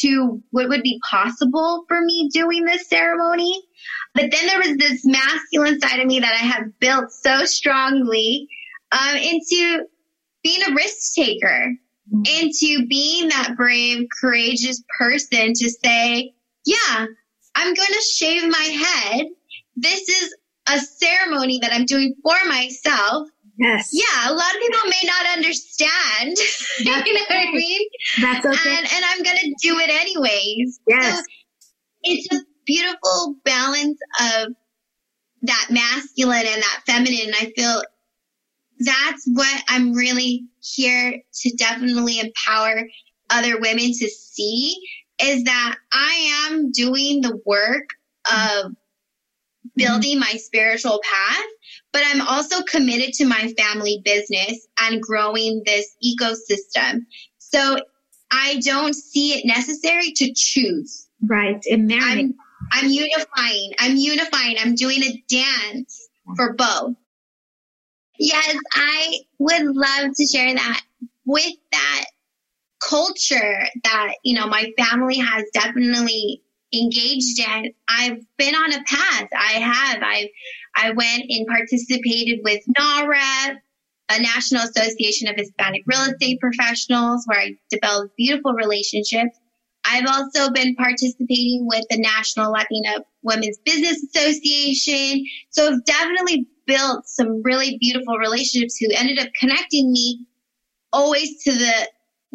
to 0.00 0.42
what 0.50 0.68
would 0.68 0.82
be 0.82 1.00
possible 1.08 1.84
for 1.88 2.00
me 2.00 2.28
doing 2.32 2.64
this 2.64 2.88
ceremony. 2.88 3.62
But 4.14 4.30
then 4.30 4.46
there 4.46 4.58
was 4.58 4.76
this 4.76 5.04
masculine 5.04 5.80
side 5.80 6.00
of 6.00 6.06
me 6.06 6.20
that 6.20 6.32
I 6.32 6.44
have 6.44 6.78
built 6.78 7.12
so 7.12 7.44
strongly 7.44 8.48
um, 8.92 9.16
into 9.16 9.86
being 10.42 10.62
a 10.68 10.74
risk 10.74 11.14
taker, 11.14 11.74
into 12.12 12.86
being 12.86 13.28
that 13.28 13.54
brave, 13.56 14.06
courageous 14.20 14.82
person 14.98 15.52
to 15.54 15.70
say, 15.84 16.34
yeah, 16.64 17.06
I'm 17.54 17.74
going 17.74 17.88
to 17.88 18.08
shave 18.12 18.48
my 18.48 18.58
head. 18.58 19.26
This 19.76 20.08
is 20.08 20.34
a 20.68 20.78
ceremony 20.78 21.58
that 21.60 21.72
I'm 21.72 21.86
doing 21.86 22.14
for 22.22 22.36
myself. 22.46 23.28
Yes. 23.58 23.90
Yeah, 23.92 24.30
a 24.30 24.34
lot 24.34 24.54
of 24.54 24.60
people 24.60 24.80
may 24.86 25.06
not 25.06 25.26
understand. 25.36 26.36
you 26.78 27.14
know 27.14 27.20
what 27.28 27.38
I 27.38 27.52
mean? 27.52 27.80
That's 28.20 28.44
okay. 28.44 28.76
And, 28.76 28.86
and 28.92 29.04
I'm 29.04 29.22
going 29.22 29.36
to 29.36 29.54
do 29.62 29.78
it 29.78 29.90
anyways. 29.90 30.80
Yes. 30.88 31.18
So 31.18 31.24
it's 32.02 32.34
a 32.34 32.44
beautiful 32.66 33.36
balance 33.44 33.98
of 34.20 34.54
that 35.42 35.66
masculine 35.70 36.46
and 36.46 36.62
that 36.62 36.82
feminine. 36.86 37.26
And 37.26 37.34
I 37.34 37.52
feel 37.56 37.82
that's 38.80 39.24
what 39.26 39.62
I'm 39.68 39.92
really 39.92 40.44
here 40.60 41.22
to 41.42 41.56
definitely 41.56 42.18
empower 42.20 42.86
other 43.30 43.58
women 43.60 43.92
to 43.92 44.08
see 44.08 44.76
is 45.20 45.44
that 45.44 45.76
I 45.92 46.48
am 46.48 46.72
doing 46.72 47.20
the 47.20 47.38
work 47.46 47.88
of 48.26 48.32
mm-hmm. 48.32 48.70
building 49.76 50.18
my 50.18 50.32
spiritual 50.36 51.00
path, 51.02 51.44
but 51.94 52.02
I'm 52.04 52.20
also 52.20 52.60
committed 52.64 53.14
to 53.14 53.24
my 53.24 53.54
family 53.56 54.02
business 54.04 54.66
and 54.80 55.00
growing 55.00 55.62
this 55.64 55.96
ecosystem. 56.04 57.06
So 57.38 57.76
I 58.32 58.60
don't 58.64 58.94
see 58.94 59.34
it 59.34 59.46
necessary 59.46 60.10
to 60.16 60.32
choose. 60.34 61.06
Right. 61.22 61.64
And 61.70 61.86
marrying. 61.86 62.34
I'm 62.72 62.90
unifying. 62.90 63.72
I'm 63.78 63.96
unifying. 63.96 64.56
I'm 64.58 64.74
doing 64.74 65.04
a 65.04 65.24
dance 65.28 66.08
for 66.34 66.54
both. 66.54 66.96
Yes, 68.18 68.56
I 68.72 69.18
would 69.38 69.64
love 69.64 70.16
to 70.16 70.26
share 70.26 70.52
that 70.52 70.82
with 71.24 71.54
that 71.70 72.04
culture 72.80 73.68
that, 73.84 74.14
you 74.24 74.34
know, 74.34 74.48
my 74.48 74.72
family 74.76 75.18
has 75.18 75.44
definitely 75.52 76.42
engaged 76.82 77.38
in. 77.38 77.72
I've 77.88 78.18
been 78.36 78.54
on 78.54 78.72
a 78.72 78.82
path. 78.84 79.28
I 79.36 79.52
have. 79.60 80.02
I 80.02 80.30
I 80.76 80.90
went 80.90 81.24
and 81.28 81.46
participated 81.46 82.40
with 82.42 82.60
NAHREP, 82.76 83.56
a 84.10 84.20
National 84.20 84.62
Association 84.62 85.28
of 85.28 85.36
Hispanic 85.36 85.82
Real 85.86 86.00
Estate 86.00 86.40
Professionals, 86.40 87.24
where 87.26 87.38
I 87.38 87.52
developed 87.70 88.16
beautiful 88.16 88.52
relationships. 88.52 89.38
I've 89.84 90.06
also 90.06 90.50
been 90.50 90.74
participating 90.76 91.66
with 91.66 91.84
the 91.90 91.98
National 91.98 92.52
Latina 92.52 93.04
Women's 93.22 93.58
Business 93.64 94.02
Association. 94.02 95.24
So 95.50 95.68
I've 95.68 95.84
definitely 95.84 96.46
built 96.66 97.06
some 97.06 97.42
really 97.42 97.76
beautiful 97.78 98.16
relationships 98.16 98.78
who 98.78 98.88
ended 98.94 99.18
up 99.18 99.28
connecting 99.38 99.92
me 99.92 100.26
always 100.92 101.42
to 101.44 101.52
the 101.52 101.88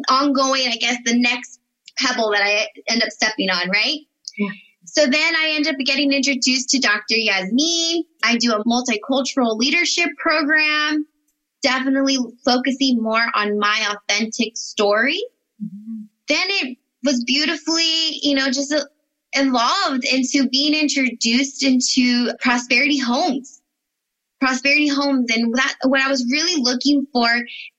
ongoing, 0.08 0.68
I 0.68 0.76
guess, 0.76 0.98
the 1.04 1.18
next 1.18 1.60
pebble 1.98 2.30
that 2.32 2.42
I 2.42 2.68
end 2.88 3.02
up 3.02 3.10
stepping 3.10 3.50
on, 3.50 3.68
right? 3.70 3.98
Yeah. 4.40 4.48
So 4.86 5.06
then 5.06 5.36
I 5.36 5.52
end 5.54 5.68
up 5.68 5.76
getting 5.84 6.12
introduced 6.12 6.70
to 6.70 6.80
Dr. 6.80 7.16
Yasmin. 7.16 8.04
I 8.24 8.36
do 8.38 8.54
a 8.54 8.64
multicultural 8.64 9.56
leadership 9.56 10.08
program, 10.18 11.06
definitely 11.62 12.16
focusing 12.44 13.00
more 13.00 13.24
on 13.34 13.58
my 13.58 13.94
authentic 13.94 14.56
story. 14.56 15.22
Mm-hmm. 15.62 16.02
Then 16.28 16.46
it 16.48 16.78
was 17.04 17.22
beautifully, 17.24 18.18
you 18.22 18.34
know, 18.34 18.46
just 18.46 18.74
evolved 19.34 20.04
into 20.04 20.48
being 20.48 20.74
introduced 20.74 21.62
into 21.62 22.32
prosperity 22.40 22.98
homes. 22.98 23.60
Prosperity 24.40 24.88
homes. 24.88 25.30
And 25.30 25.54
that, 25.54 25.74
what 25.84 26.00
I 26.00 26.08
was 26.08 26.26
really 26.32 26.60
looking 26.62 27.06
for 27.12 27.28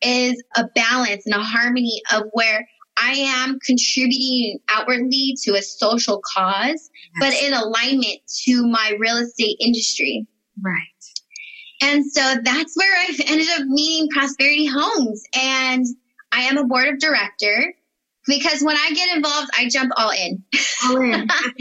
is 0.02 0.42
a 0.56 0.66
balance 0.76 1.26
and 1.26 1.36
a 1.36 1.44
harmony 1.44 2.02
of 2.14 2.26
where 2.34 2.68
I 3.02 3.14
am 3.14 3.60
contributing 3.66 4.60
outwardly 4.70 5.36
to 5.44 5.56
a 5.56 5.62
social 5.62 6.22
cause, 6.34 6.90
yes. 6.94 7.20
but 7.20 7.34
in 7.34 7.54
alignment 7.54 8.20
to 8.46 8.68
my 8.68 8.96
real 9.00 9.18
estate 9.18 9.58
industry. 9.60 10.28
Right. 10.64 10.76
And 11.82 12.06
so 12.06 12.36
that's 12.44 12.76
where 12.76 12.96
I 12.96 13.18
ended 13.28 13.50
up 13.50 13.66
meeting 13.66 14.10
Prosperity 14.10 14.68
Homes. 14.68 15.24
And 15.36 15.86
I 16.32 16.42
am 16.44 16.58
a 16.58 16.64
board 16.64 16.88
of 16.88 17.00
director 17.00 17.74
because 18.28 18.62
when 18.62 18.78
I 18.78 18.92
get 18.94 19.16
involved, 19.16 19.50
I 19.58 19.68
jump 19.68 19.92
all 19.98 20.12
in. 20.12 20.44
All 20.86 21.02
in. 21.02 21.28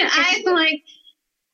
I'm 0.00 0.44
like, 0.44 0.82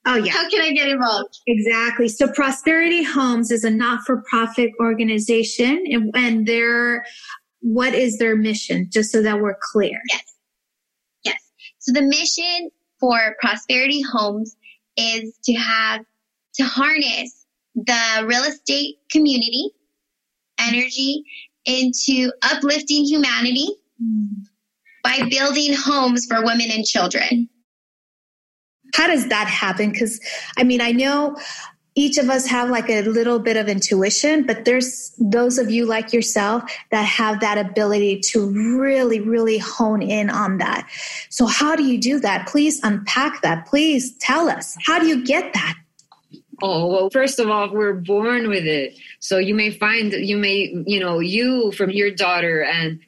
oh 0.07 0.17
yeah. 0.17 0.33
How 0.33 0.49
can 0.51 0.61
I 0.61 0.73
get 0.73 0.89
involved? 0.89 1.41
Exactly. 1.47 2.09
So 2.09 2.29
Prosperity 2.29 3.03
Homes 3.03 3.51
is 3.51 3.65
a 3.65 3.71
not-for-profit 3.71 4.73
organization, 4.81 5.83
and, 5.91 6.11
and 6.15 6.47
their 6.47 7.05
what 7.61 7.95
is 7.95 8.19
their 8.19 8.37
mission? 8.37 8.89
Just 8.91 9.11
so 9.11 9.23
that 9.23 9.41
we're 9.41 9.59
clear. 9.73 10.01
Yes. 10.11 10.35
Yes. 11.25 11.51
So 11.79 11.93
the 11.93 12.03
mission 12.03 12.71
for 13.01 13.37
Prosperity 13.41 14.03
Homes 14.03 14.57
is 14.97 15.37
to 15.45 15.55
have 15.55 16.05
to 16.55 16.65
harness 16.65 17.47
the 17.75 18.25
real 18.27 18.43
estate 18.43 18.97
community 19.11 19.71
energy 20.59 21.23
into 21.65 22.33
uplifting 22.43 23.05
humanity 23.05 23.69
mm-hmm. 24.03 24.43
by 25.05 25.29
building 25.29 25.75
homes 25.75 26.27
for 26.27 26.45
women 26.45 26.69
and 26.71 26.85
children. 26.85 27.49
How 28.95 29.07
does 29.07 29.29
that 29.29 29.47
happen? 29.47 29.93
Because 29.93 30.21
I 30.57 30.65
mean, 30.65 30.81
I 30.81 30.93
know 30.93 31.37
each 31.99 32.17
of 32.17 32.31
us 32.31 32.47
have 32.47 32.71
like 32.71 32.89
a 32.89 33.03
little 33.03 33.41
bit 33.41 33.57
of 33.57 33.69
intuition, 33.69 34.47
but 34.47 34.65
there's 34.65 35.13
those 35.19 35.59
of 35.59 35.69
you 35.69 35.85
like 35.85 36.13
yourself 36.13 36.63
that 36.93 37.03
have 37.03 37.41
that 37.41 37.59
ability 37.59 38.21
to 38.21 38.49
really, 38.49 39.21
really 39.21 39.59
hone 39.59 40.01
in 40.01 40.31
on 40.31 40.59
that. 40.59 40.89
So, 41.29 41.45
how 41.47 41.75
do 41.75 41.83
you 41.83 42.01
do 42.01 42.21
that? 42.21 42.47
Please 42.47 42.81
unpack 42.85 43.43
that. 43.43 43.67
Please 43.67 44.17
tell 44.19 44.49
us. 44.49 44.77
How 44.87 45.01
do 45.01 45.09
you 45.09 45.25
get 45.25 45.53
that? 45.55 45.75
Oh, 46.63 46.87
well, 46.87 47.11
first 47.11 47.41
of 47.41 47.51
all, 47.51 47.73
we're 47.73 47.95
born 47.95 48.49
with 48.49 48.65
it. 48.65 48.97
So 49.19 49.39
you 49.39 49.55
may 49.55 49.71
find, 49.71 50.13
you 50.13 50.37
may, 50.37 50.75
you 50.87 50.99
know, 50.99 51.19
you 51.21 51.73
from 51.73 51.91
your 51.91 52.11
daughter 52.11 52.65
and 52.65 53.01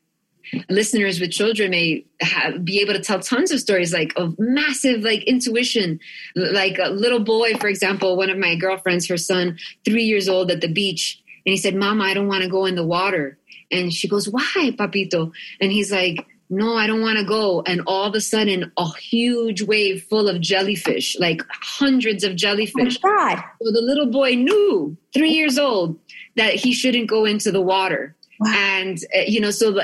listeners 0.69 1.21
with 1.21 1.31
children 1.31 1.71
may 1.71 2.05
have, 2.21 2.65
be 2.65 2.81
able 2.81 2.93
to 2.93 3.01
tell 3.01 3.21
tons 3.21 3.51
of 3.51 3.61
stories 3.61 3.93
like 3.93 4.13
of 4.17 4.35
massive 4.39 5.03
like 5.03 5.23
intuition 5.25 6.01
like 6.37 6.79
a 6.79 6.91
little 6.91 7.21
boy 7.21 7.55
for 7.55 7.69
example 7.69 8.17
one 8.17 8.31
of 8.31 8.39
my 8.39 8.55
girlfriends 8.55 9.07
her 9.09 9.17
son 9.17 9.59
three 9.85 10.05
years 10.05 10.29
old 10.29 10.51
at 10.51 10.61
the 10.61 10.73
beach 10.73 11.23
and 11.47 11.53
he 11.53 11.57
said 11.57 11.75
mama 11.75 12.05
i 12.05 12.15
don't 12.15 12.29
want 12.29 12.43
to 12.43 12.49
go 12.49 12.67
in 12.67 12.75
the 12.75 12.87
water 12.87 13.39
and 13.71 13.93
she 13.93 14.09
goes 14.09 14.29
why 14.29 14.75
papito 14.77 15.33
and 15.61 15.73
he's 15.73 15.93
like 15.93 16.27
no, 16.53 16.77
I 16.77 16.89
don't 16.89 17.01
want 17.01 17.17
to 17.17 17.25
go. 17.25 17.63
And 17.65 17.81
all 17.87 18.05
of 18.05 18.15
a 18.17 18.21
sudden, 18.21 18.73
a 18.77 18.93
huge 18.99 19.63
wave 19.63 20.03
full 20.11 20.29
of 20.29 20.41
jellyfish, 20.41 21.17
like 21.21 21.43
hundreds 21.49 22.25
of 22.25 22.35
jellyfish. 22.35 22.99
Oh 23.05 23.09
God. 23.09 23.37
So 23.63 23.71
the 23.71 23.81
little 23.81 24.07
boy 24.07 24.35
knew, 24.35 24.97
three 25.15 25.31
years 25.31 25.59
old, 25.59 25.97
that 26.35 26.55
he 26.55 26.73
shouldn't 26.73 27.09
go 27.09 27.25
into 27.25 27.53
the 27.53 27.61
water. 27.61 28.17
Wow. 28.41 28.55
And, 28.55 28.99
uh, 29.15 29.21
you 29.27 29.39
know, 29.39 29.51
so 29.51 29.79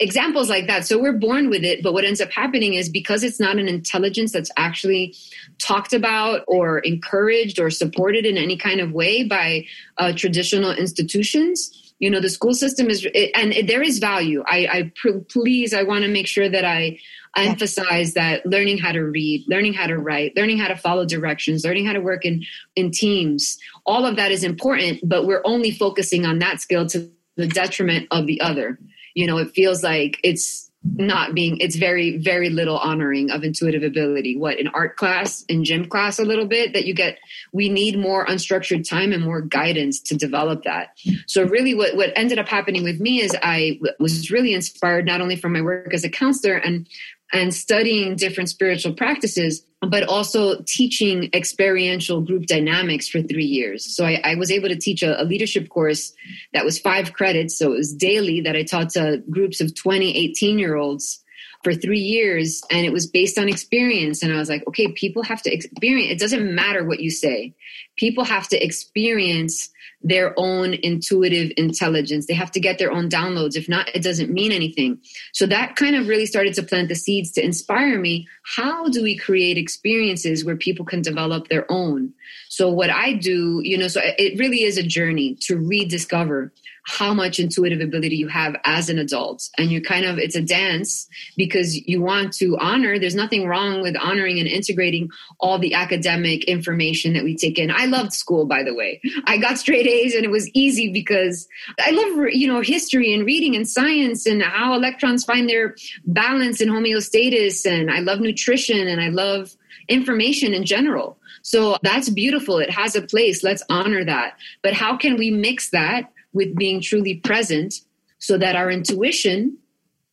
examples 0.00 0.50
like 0.50 0.66
that. 0.66 0.84
So 0.84 0.98
we're 0.98 1.12
born 1.12 1.48
with 1.48 1.62
it. 1.62 1.80
But 1.80 1.92
what 1.92 2.04
ends 2.04 2.20
up 2.20 2.32
happening 2.32 2.74
is 2.74 2.88
because 2.88 3.22
it's 3.22 3.38
not 3.38 3.56
an 3.60 3.68
intelligence 3.68 4.32
that's 4.32 4.50
actually 4.56 5.14
talked 5.58 5.92
about 5.92 6.42
or 6.48 6.80
encouraged 6.80 7.60
or 7.60 7.70
supported 7.70 8.26
in 8.26 8.36
any 8.36 8.56
kind 8.56 8.80
of 8.80 8.90
way 8.90 9.22
by 9.22 9.64
uh, 9.98 10.12
traditional 10.12 10.72
institutions, 10.72 11.94
you 12.00 12.10
know, 12.10 12.18
the 12.18 12.28
school 12.28 12.52
system 12.52 12.90
is, 12.90 13.06
and 13.36 13.54
there 13.68 13.82
is 13.82 14.00
value. 14.00 14.42
I, 14.44 14.66
I 14.66 14.92
please, 15.28 15.72
I 15.72 15.84
want 15.84 16.02
to 16.02 16.10
make 16.10 16.26
sure 16.26 16.48
that 16.48 16.64
I, 16.64 16.98
I 17.36 17.44
emphasize 17.44 18.14
that 18.14 18.44
learning 18.44 18.78
how 18.78 18.90
to 18.90 19.02
read, 19.02 19.44
learning 19.46 19.74
how 19.74 19.86
to 19.86 19.96
write, 19.96 20.34
learning 20.34 20.58
how 20.58 20.66
to 20.66 20.76
follow 20.76 21.04
directions, 21.04 21.64
learning 21.64 21.86
how 21.86 21.92
to 21.92 22.00
work 22.00 22.24
in, 22.24 22.42
in 22.74 22.90
teams, 22.90 23.56
all 23.86 24.04
of 24.04 24.16
that 24.16 24.32
is 24.32 24.42
important, 24.42 24.98
but 25.08 25.26
we're 25.26 25.42
only 25.44 25.70
focusing 25.70 26.26
on 26.26 26.40
that 26.40 26.60
skill 26.60 26.86
to 26.86 27.08
the 27.36 27.46
detriment 27.46 28.08
of 28.10 28.26
the 28.26 28.40
other. 28.40 28.78
You 29.14 29.26
know, 29.26 29.38
it 29.38 29.52
feels 29.52 29.82
like 29.82 30.18
it's 30.22 30.70
not 30.82 31.34
being 31.34 31.58
it's 31.58 31.76
very 31.76 32.16
very 32.16 32.48
little 32.48 32.78
honoring 32.78 33.30
of 33.30 33.44
intuitive 33.44 33.82
ability 33.82 34.34
what 34.34 34.58
in 34.58 34.66
art 34.68 34.96
class 34.96 35.42
in 35.42 35.62
gym 35.62 35.84
class 35.84 36.18
a 36.18 36.24
little 36.24 36.46
bit 36.46 36.72
that 36.72 36.86
you 36.86 36.94
get 36.94 37.18
we 37.52 37.68
need 37.68 37.98
more 37.98 38.24
unstructured 38.26 38.88
time 38.88 39.12
and 39.12 39.22
more 39.22 39.42
guidance 39.42 40.00
to 40.00 40.16
develop 40.16 40.62
that 40.62 40.96
so 41.26 41.44
really 41.44 41.74
what 41.74 41.94
what 41.96 42.10
ended 42.16 42.38
up 42.38 42.48
happening 42.48 42.82
with 42.82 42.98
me 42.98 43.20
is 43.20 43.36
i 43.42 43.78
was 43.98 44.30
really 44.30 44.54
inspired 44.54 45.04
not 45.04 45.20
only 45.20 45.36
from 45.36 45.52
my 45.52 45.60
work 45.60 45.92
as 45.92 46.02
a 46.02 46.08
counselor 46.08 46.54
and 46.54 46.88
and 47.32 47.54
studying 47.54 48.16
different 48.16 48.48
spiritual 48.48 48.92
practices, 48.94 49.64
but 49.80 50.02
also 50.04 50.62
teaching 50.66 51.30
experiential 51.32 52.20
group 52.20 52.46
dynamics 52.46 53.08
for 53.08 53.22
three 53.22 53.44
years. 53.44 53.94
So 53.94 54.04
I, 54.04 54.20
I 54.24 54.34
was 54.34 54.50
able 54.50 54.68
to 54.68 54.76
teach 54.76 55.02
a, 55.02 55.20
a, 55.20 55.24
leadership 55.24 55.68
course 55.68 56.12
that 56.52 56.64
was 56.64 56.78
five 56.78 57.12
credits. 57.12 57.56
So 57.56 57.72
it 57.72 57.76
was 57.76 57.94
daily 57.94 58.40
that 58.42 58.56
I 58.56 58.62
taught 58.62 58.90
to 58.90 59.22
groups 59.30 59.60
of 59.60 59.74
20, 59.74 60.16
18 60.16 60.58
year 60.58 60.76
olds 60.76 61.22
for 61.62 61.74
three 61.74 62.00
years. 62.00 62.62
And 62.70 62.86
it 62.86 62.92
was 62.92 63.06
based 63.06 63.38
on 63.38 63.48
experience. 63.48 64.22
And 64.22 64.32
I 64.32 64.36
was 64.36 64.48
like, 64.48 64.66
okay, 64.66 64.88
people 64.92 65.22
have 65.22 65.42
to 65.42 65.52
experience. 65.52 66.12
It 66.12 66.18
doesn't 66.18 66.54
matter 66.54 66.84
what 66.84 67.00
you 67.00 67.10
say. 67.10 67.54
People 68.00 68.24
have 68.24 68.48
to 68.48 68.64
experience 68.64 69.68
their 70.02 70.32
own 70.38 70.72
intuitive 70.72 71.52
intelligence. 71.58 72.26
They 72.26 72.34
have 72.34 72.50
to 72.52 72.60
get 72.60 72.78
their 72.78 72.90
own 72.90 73.10
downloads. 73.10 73.56
If 73.56 73.68
not, 73.68 73.94
it 73.94 74.02
doesn't 74.02 74.30
mean 74.30 74.50
anything. 74.50 74.98
So 75.34 75.44
that 75.46 75.76
kind 75.76 75.94
of 75.94 76.08
really 76.08 76.24
started 76.24 76.54
to 76.54 76.62
plant 76.62 76.88
the 76.88 76.94
seeds 76.94 77.30
to 77.32 77.44
inspire 77.44 78.00
me. 78.00 78.26
How 78.56 78.88
do 78.88 79.02
we 79.02 79.16
create 79.16 79.58
experiences 79.58 80.44
where 80.44 80.56
people 80.56 80.86
can 80.86 81.02
develop 81.02 81.48
their 81.48 81.70
own? 81.70 82.14
So 82.48 82.70
what 82.70 82.88
I 82.88 83.12
do, 83.12 83.60
you 83.62 83.76
know, 83.76 83.88
so 83.88 84.00
it 84.02 84.38
really 84.38 84.62
is 84.62 84.78
a 84.78 84.82
journey 84.82 85.36
to 85.42 85.58
rediscover 85.58 86.52
how 86.86 87.12
much 87.12 87.38
intuitive 87.38 87.80
ability 87.80 88.16
you 88.16 88.28
have 88.28 88.56
as 88.64 88.88
an 88.88 88.98
adult. 88.98 89.48
And 89.58 89.70
you 89.70 89.82
kind 89.82 90.06
of, 90.06 90.18
it's 90.18 90.34
a 90.34 90.42
dance 90.42 91.06
because 91.36 91.76
you 91.76 92.00
want 92.00 92.32
to 92.34 92.56
honor, 92.58 92.98
there's 92.98 93.14
nothing 93.14 93.46
wrong 93.46 93.82
with 93.82 93.96
honoring 93.96 94.38
and 94.38 94.48
integrating 94.48 95.10
all 95.38 95.58
the 95.58 95.74
academic 95.74 96.44
information 96.44 97.12
that 97.14 97.24
we 97.24 97.36
take 97.36 97.58
in. 97.58 97.70
I 97.70 97.84
loved 97.90 98.12
school, 98.12 98.46
by 98.46 98.62
the 98.62 98.74
way. 98.74 99.00
I 99.24 99.36
got 99.36 99.58
straight 99.58 99.86
A's 99.86 100.14
and 100.14 100.24
it 100.24 100.30
was 100.30 100.48
easy 100.50 100.92
because 100.92 101.46
I 101.78 101.90
love, 101.90 102.28
you 102.32 102.46
know, 102.46 102.60
history 102.60 103.12
and 103.12 103.26
reading 103.26 103.54
and 103.54 103.68
science 103.68 104.26
and 104.26 104.42
how 104.42 104.74
electrons 104.74 105.24
find 105.24 105.48
their 105.48 105.76
balance 106.04 106.60
and 106.60 106.70
homeostasis. 106.70 107.66
And 107.70 107.90
I 107.90 108.00
love 108.00 108.20
nutrition 108.20 108.88
and 108.88 109.00
I 109.00 109.08
love 109.08 109.54
information 109.88 110.54
in 110.54 110.64
general. 110.64 111.18
So 111.42 111.76
that's 111.82 112.08
beautiful. 112.08 112.58
It 112.58 112.70
has 112.70 112.96
a 112.96 113.02
place. 113.02 113.42
Let's 113.42 113.62
honor 113.68 114.04
that. 114.04 114.36
But 114.62 114.74
how 114.74 114.96
can 114.96 115.16
we 115.16 115.30
mix 115.30 115.70
that 115.70 116.12
with 116.32 116.56
being 116.56 116.80
truly 116.80 117.16
present 117.16 117.74
so 118.18 118.38
that 118.38 118.56
our 118.56 118.70
intuition, 118.70 119.58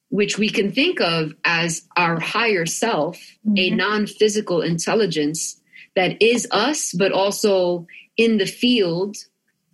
which 0.09 0.37
we 0.37 0.49
can 0.49 0.71
think 0.71 1.01
of 1.01 1.33
as 1.43 1.83
our 1.97 2.19
higher 2.19 2.65
self, 2.65 3.17
mm-hmm. 3.45 3.57
a 3.57 3.69
non 3.71 4.07
physical 4.07 4.61
intelligence 4.61 5.56
that 5.97 6.21
is 6.21 6.47
us, 6.51 6.93
but 6.93 7.11
also 7.11 7.87
in 8.17 8.37
the 8.37 8.45
field 8.45 9.17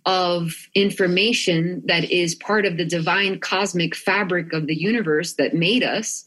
of 0.06 0.68
information 0.74 1.82
that 1.84 2.10
is 2.10 2.34
part 2.34 2.64
of 2.64 2.78
the 2.78 2.84
divine 2.84 3.38
cosmic 3.38 3.94
fabric 3.94 4.54
of 4.54 4.66
the 4.66 4.74
universe 4.74 5.34
that 5.34 5.52
made 5.52 5.82
us, 5.82 6.26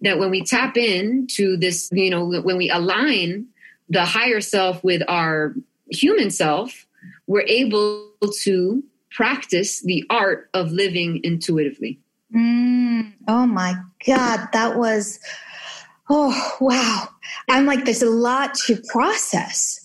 that 0.00 0.18
when 0.18 0.30
we 0.30 0.42
tap 0.42 0.76
in 0.76 1.28
to 1.28 1.56
this, 1.56 1.88
you 1.92 2.10
know, 2.10 2.26
when 2.40 2.56
we 2.56 2.68
align 2.68 3.46
the 3.88 4.04
higher 4.04 4.40
self 4.40 4.82
with 4.82 5.02
our 5.06 5.54
human 5.92 6.28
self, 6.28 6.84
we're 7.28 7.42
able 7.42 8.10
to 8.42 8.82
practice 9.12 9.80
the 9.82 10.04
art 10.10 10.50
of 10.54 10.72
living 10.72 11.20
intuitively. 11.22 12.00
Mm, 12.34 13.12
oh 13.28 13.46
my 13.46 13.76
God, 14.04 14.48
that 14.52 14.76
was, 14.76 15.20
oh, 16.08 16.56
wow. 16.60 17.08
I'm 17.48 17.66
like, 17.66 17.84
there's 17.84 18.02
a 18.02 18.10
lot 18.10 18.54
to 18.66 18.80
process. 18.88 19.80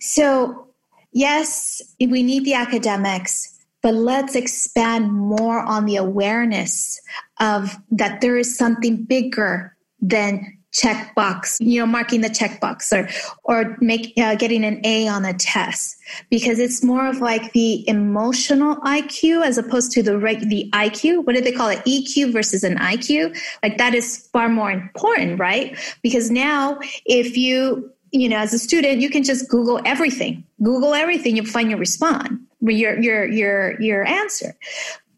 So, 0.00 0.68
yes, 1.12 1.82
we 2.00 2.22
need 2.22 2.44
the 2.44 2.54
academics, 2.54 3.52
but 3.82 3.94
let's 3.94 4.34
expand 4.34 5.12
more 5.12 5.60
on 5.60 5.86
the 5.86 5.96
awareness 5.96 7.00
of 7.40 7.76
that 7.90 8.20
there 8.20 8.36
is 8.36 8.56
something 8.56 9.04
bigger 9.04 9.76
than 10.00 10.55
checkbox, 10.76 11.56
you 11.60 11.80
know, 11.80 11.86
marking 11.86 12.20
the 12.20 12.28
checkbox 12.28 12.92
or 12.92 13.08
or 13.44 13.76
make 13.80 14.12
uh, 14.18 14.34
getting 14.34 14.64
an 14.64 14.80
A 14.84 15.08
on 15.08 15.24
a 15.24 15.32
test 15.32 15.96
because 16.30 16.58
it's 16.58 16.84
more 16.84 17.06
of 17.06 17.20
like 17.20 17.52
the 17.52 17.88
emotional 17.88 18.76
IQ 18.76 19.44
as 19.44 19.58
opposed 19.58 19.92
to 19.92 20.02
the 20.02 20.18
the 20.18 20.70
IQ. 20.72 21.24
What 21.24 21.34
do 21.34 21.40
they 21.40 21.52
call 21.52 21.68
it? 21.68 21.78
EQ 21.84 22.32
versus 22.32 22.62
an 22.62 22.76
IQ. 22.76 23.36
Like 23.62 23.78
that 23.78 23.94
is 23.94 24.28
far 24.32 24.48
more 24.48 24.70
important, 24.70 25.38
right? 25.38 25.76
Because 26.02 26.30
now 26.30 26.78
if 27.06 27.36
you 27.36 27.90
you 28.12 28.28
know 28.28 28.38
as 28.38 28.52
a 28.54 28.58
student 28.58 29.00
you 29.00 29.10
can 29.10 29.24
just 29.24 29.48
google 29.48 29.80
everything 29.84 30.44
google 30.62 30.94
everything 30.94 31.36
you'll 31.36 31.44
find 31.44 31.70
your 31.70 31.78
response 31.78 32.38
your 32.60 32.98
your 33.00 33.26
your 33.26 33.80
your 33.80 34.06
answer 34.06 34.54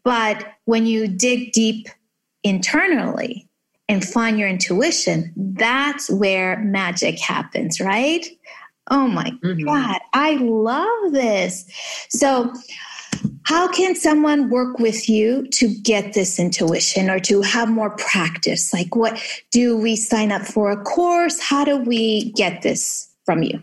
but 0.03 0.53
when 0.65 0.87
you 0.87 1.07
dig 1.07 1.51
deep 1.51 1.87
internally 2.43 3.48
and 3.89 4.07
find 4.07 4.39
your 4.39 4.47
intuition, 4.47 5.33
that's 5.35 6.09
where 6.09 6.59
magic 6.59 7.19
happens, 7.19 7.81
right? 7.81 8.25
Oh 8.89 9.07
my 9.07 9.31
mm-hmm. 9.43 9.65
God, 9.65 9.99
I 10.13 10.35
love 10.35 11.11
this. 11.11 11.65
So, 12.09 12.53
how 13.43 13.67
can 13.67 13.95
someone 13.95 14.49
work 14.49 14.77
with 14.77 15.09
you 15.09 15.47
to 15.53 15.67
get 15.67 16.13
this 16.13 16.39
intuition 16.39 17.09
or 17.09 17.19
to 17.21 17.41
have 17.41 17.67
more 17.67 17.89
practice? 17.89 18.71
Like, 18.71 18.95
what 18.95 19.21
do 19.51 19.75
we 19.75 19.95
sign 19.95 20.31
up 20.31 20.43
for 20.43 20.71
a 20.71 20.77
course? 20.77 21.41
How 21.41 21.65
do 21.65 21.77
we 21.77 22.31
get 22.33 22.61
this 22.61 23.09
from 23.25 23.41
you? 23.41 23.61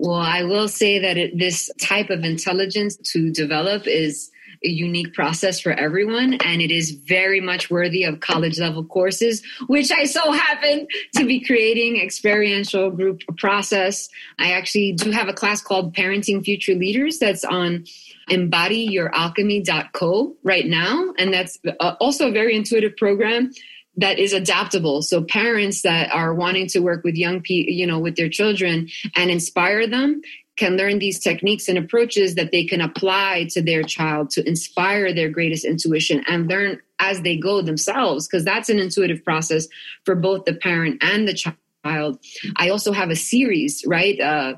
Well, 0.00 0.16
I 0.16 0.42
will 0.42 0.68
say 0.68 0.98
that 0.98 1.16
it, 1.16 1.38
this 1.38 1.70
type 1.80 2.10
of 2.10 2.24
intelligence 2.24 2.96
to 3.12 3.30
develop 3.30 3.86
is 3.86 4.30
a 4.64 4.68
unique 4.68 5.14
process 5.14 5.60
for 5.60 5.72
everyone 5.72 6.34
and 6.44 6.60
it 6.60 6.70
is 6.70 6.90
very 6.90 7.40
much 7.40 7.70
worthy 7.70 8.04
of 8.04 8.20
college 8.20 8.58
level 8.58 8.84
courses 8.84 9.42
which 9.66 9.90
i 9.92 10.04
so 10.04 10.32
happen 10.32 10.86
to 11.14 11.24
be 11.26 11.40
creating 11.40 11.98
experiential 12.00 12.90
group 12.90 13.22
process 13.36 14.08
i 14.38 14.52
actually 14.52 14.92
do 14.92 15.10
have 15.10 15.28
a 15.28 15.32
class 15.32 15.62
called 15.62 15.94
parenting 15.94 16.44
future 16.44 16.74
leaders 16.74 17.18
that's 17.18 17.44
on 17.44 17.84
embodyyouralchemy.co 18.30 20.36
right 20.42 20.66
now 20.66 21.12
and 21.18 21.32
that's 21.32 21.58
also 22.00 22.28
a 22.28 22.32
very 22.32 22.56
intuitive 22.56 22.96
program 22.96 23.50
that 23.98 24.20
is 24.20 24.32
adaptable. 24.32 25.02
So 25.02 25.24
parents 25.24 25.82
that 25.82 26.10
are 26.12 26.32
wanting 26.32 26.68
to 26.68 26.78
work 26.78 27.02
with 27.02 27.16
young 27.16 27.40
people, 27.40 27.72
you 27.72 27.86
know, 27.86 27.98
with 27.98 28.16
their 28.16 28.28
children 28.28 28.88
and 29.16 29.28
inspire 29.28 29.88
them 29.88 30.22
can 30.58 30.76
learn 30.76 30.98
these 30.98 31.18
techniques 31.20 31.68
and 31.68 31.78
approaches 31.78 32.34
that 32.34 32.50
they 32.52 32.64
can 32.64 32.80
apply 32.80 33.46
to 33.50 33.62
their 33.62 33.82
child 33.82 34.28
to 34.30 34.46
inspire 34.46 35.14
their 35.14 35.30
greatest 35.30 35.64
intuition 35.64 36.22
and 36.28 36.48
learn 36.48 36.80
as 36.98 37.22
they 37.22 37.36
go 37.36 37.62
themselves 37.62 38.26
because 38.26 38.44
that's 38.44 38.68
an 38.68 38.78
intuitive 38.78 39.24
process 39.24 39.68
for 40.04 40.14
both 40.14 40.44
the 40.44 40.54
parent 40.54 41.02
and 41.02 41.26
the 41.28 41.34
child. 41.34 42.18
I 42.56 42.68
also 42.68 42.92
have 42.92 43.08
a 43.08 43.16
series 43.16 43.84
right 43.86 44.20
uh, 44.20 44.54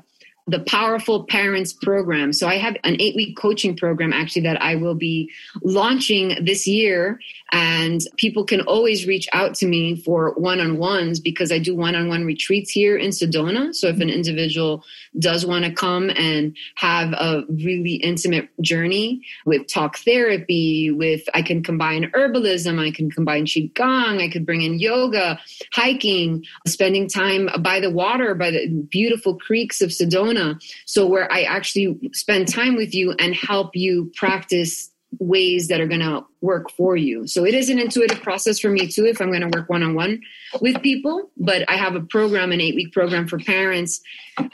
the 0.51 0.59
Powerful 0.59 1.23
Parents 1.23 1.71
Program. 1.71 2.33
So 2.33 2.45
I 2.45 2.57
have 2.57 2.75
an 2.83 2.97
eight 2.99 3.15
week 3.15 3.37
coaching 3.37 3.75
program 3.75 4.11
actually 4.11 4.41
that 4.43 4.61
I 4.61 4.75
will 4.75 4.95
be 4.95 5.31
launching 5.63 6.43
this 6.43 6.67
year. 6.67 7.21
And 7.53 8.01
people 8.17 8.43
can 8.43 8.61
always 8.61 9.07
reach 9.07 9.27
out 9.33 9.55
to 9.55 9.65
me 9.65 9.95
for 9.95 10.33
one 10.33 10.59
on 10.59 10.77
ones 10.77 11.19
because 11.19 11.51
I 11.51 11.59
do 11.59 11.75
one 11.75 11.95
on 11.95 12.09
one 12.09 12.25
retreats 12.25 12.71
here 12.71 12.97
in 12.97 13.11
Sedona. 13.11 13.73
So 13.73 13.87
if 13.87 13.99
an 13.99 14.09
individual 14.09 14.83
does 15.19 15.45
want 15.45 15.65
to 15.65 15.71
come 15.71 16.09
and 16.11 16.55
have 16.75 17.13
a 17.13 17.43
really 17.49 17.95
intimate 17.95 18.49
journey 18.61 19.21
with 19.45 19.67
talk 19.67 19.97
therapy, 19.99 20.91
with 20.91 21.23
I 21.33 21.41
can 21.41 21.63
combine 21.63 22.11
herbalism, 22.11 22.79
I 22.79 22.91
can 22.91 23.09
combine 23.09 23.45
Qigong, 23.45 24.21
I 24.21 24.29
could 24.29 24.45
bring 24.45 24.61
in 24.61 24.79
yoga, 24.79 25.39
hiking, 25.73 26.45
spending 26.67 27.07
time 27.07 27.49
by 27.59 27.79
the 27.79 27.89
water, 27.89 28.35
by 28.35 28.51
the 28.51 28.67
beautiful 28.89 29.37
creeks 29.37 29.81
of 29.81 29.89
Sedona 29.89 30.40
so 30.85 31.07
where 31.07 31.31
I 31.31 31.43
actually 31.43 32.11
spend 32.13 32.47
time 32.47 32.75
with 32.75 32.93
you 32.93 33.13
and 33.13 33.35
help 33.35 33.75
you 33.75 34.11
practice 34.15 34.91
ways 35.19 35.67
that 35.67 35.81
are 35.81 35.87
going 35.87 36.01
to 36.01 36.25
work 36.39 36.71
for 36.71 36.95
you. 36.95 37.27
So 37.27 37.45
it 37.45 37.53
is 37.53 37.69
an 37.69 37.79
intuitive 37.79 38.21
process 38.21 38.59
for 38.59 38.69
me 38.69 38.87
too 38.87 39.05
if 39.05 39.19
I'm 39.19 39.29
going 39.29 39.41
to 39.41 39.57
work 39.57 39.69
one 39.69 39.83
on 39.83 39.93
one 39.93 40.21
with 40.61 40.81
people, 40.81 41.29
but 41.37 41.69
I 41.69 41.75
have 41.75 41.95
a 41.95 42.01
program 42.01 42.51
an 42.51 42.59
8-week 42.59 42.93
program 42.93 43.27
for 43.27 43.37
parents 43.37 44.01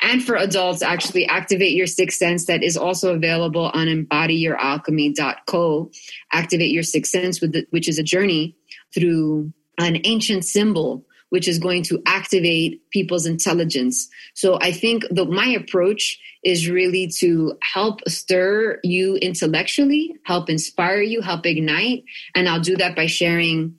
and 0.01 0.23
for 0.23 0.35
adults 0.35 0.81
actually 0.81 1.27
activate 1.27 1.75
your 1.75 1.87
sixth 1.87 2.17
sense 2.17 2.45
that 2.45 2.63
is 2.63 2.75
also 2.75 3.13
available 3.13 3.69
on 3.73 3.87
embodyyouralchemy.co. 3.87 5.91
Activate 6.31 6.71
your 6.71 6.83
sixth 6.83 7.11
sense 7.11 7.39
with 7.39 7.53
the, 7.53 7.67
which 7.69 7.87
is 7.87 7.99
a 7.99 8.03
journey 8.03 8.55
through 8.93 9.53
an 9.77 10.01
ancient 10.05 10.43
symbol 10.43 11.05
which 11.29 11.47
is 11.47 11.59
going 11.59 11.83
to 11.83 12.01
activate 12.05 12.89
people's 12.89 13.25
intelligence. 13.25 14.07
So 14.33 14.59
I 14.61 14.71
think 14.71 15.03
the, 15.11 15.25
my 15.25 15.47
approach 15.47 16.19
is 16.43 16.69
really 16.69 17.07
to 17.19 17.57
help 17.61 17.99
stir 18.07 18.79
you 18.83 19.15
intellectually, 19.17 20.15
help 20.23 20.49
inspire 20.49 21.01
you, 21.01 21.21
help 21.21 21.45
ignite. 21.45 22.05
And 22.35 22.47
I'll 22.47 22.61
do 22.61 22.77
that 22.77 22.95
by 22.95 23.07
sharing 23.07 23.75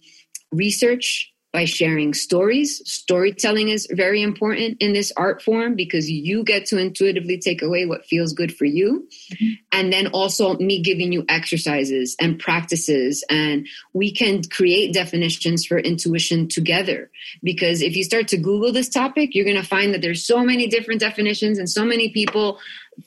research, 0.53 1.32
by 1.53 1.64
sharing 1.64 2.12
stories. 2.12 2.82
Storytelling 2.90 3.68
is 3.68 3.88
very 3.90 4.22
important 4.22 4.76
in 4.80 4.92
this 4.92 5.12
art 5.16 5.42
form 5.42 5.74
because 5.74 6.11
you 6.11 6.44
get 6.44 6.66
to 6.66 6.78
intuitively 6.78 7.38
take 7.38 7.62
away 7.62 7.86
what 7.86 8.05
feels 8.05 8.32
good 8.32 8.55
for 8.55 8.66
you. 8.66 9.09
Mm-hmm. 9.32 9.46
And 9.72 9.92
then 9.92 10.09
also 10.09 10.57
me 10.59 10.82
giving 10.82 11.12
you 11.12 11.24
exercises 11.28 12.16
and 12.20 12.38
practices. 12.38 13.24
And 13.30 13.66
we 13.92 14.12
can 14.12 14.42
create 14.44 14.92
definitions 14.92 15.64
for 15.64 15.78
intuition 15.78 16.49
together. 16.49 17.11
Because 17.42 17.80
if 17.80 17.96
you 17.96 18.05
start 18.05 18.28
to 18.28 18.36
Google 18.36 18.72
this 18.72 18.88
topic, 18.88 19.34
you're 19.34 19.44
going 19.44 19.57
to 19.57 19.62
find 19.62 19.94
that 19.94 20.03
there's 20.03 20.26
so 20.26 20.44
many 20.44 20.66
different 20.66 21.01
definitions 21.01 21.59
and 21.59 21.68
so 21.68 21.84
many 21.84 22.11
people 22.11 22.59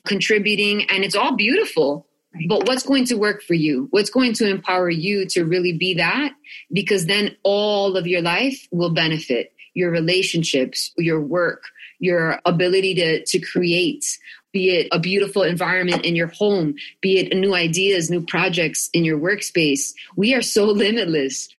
contributing, 0.06 0.89
and 0.89 1.04
it's 1.04 1.16
all 1.16 1.36
beautiful 1.36 2.08
but 2.48 2.68
what's 2.68 2.84
going 2.84 3.06
to 3.06 3.16
work 3.16 3.42
for 3.42 3.54
you? 3.54 3.88
What's 3.92 4.10
going 4.10 4.34
to 4.34 4.50
empower 4.50 4.90
you 4.90 5.26
to 5.28 5.44
really 5.44 5.78
be 5.78 5.96
that? 5.96 6.34
Because 6.72 7.06
then 7.06 7.36
all 7.44 7.98
of 7.98 8.08
your 8.08 8.22
life 8.22 8.68
will 8.72 8.92
benefit 8.92 9.54
your 9.74 9.92
relationships, 9.92 10.92
your 10.98 11.22
work, 11.22 11.64
your 12.00 12.40
ability 12.46 12.96
to, 12.96 13.26
to 13.26 13.40
create, 13.40 14.06
be 14.52 14.70
it 14.70 14.88
a 14.92 15.00
beautiful 15.00 15.44
environment 15.44 16.06
in 16.06 16.16
your 16.16 16.28
home, 16.28 16.76
be 17.00 17.20
it 17.20 17.36
new 17.36 17.54
ideas, 17.54 18.10
new 18.10 18.26
projects 18.26 18.90
in 18.94 19.06
your 19.06 19.20
workspace. 19.20 19.94
We 20.16 20.34
are 20.34 20.42
so 20.42 20.66
limitless 20.72 21.50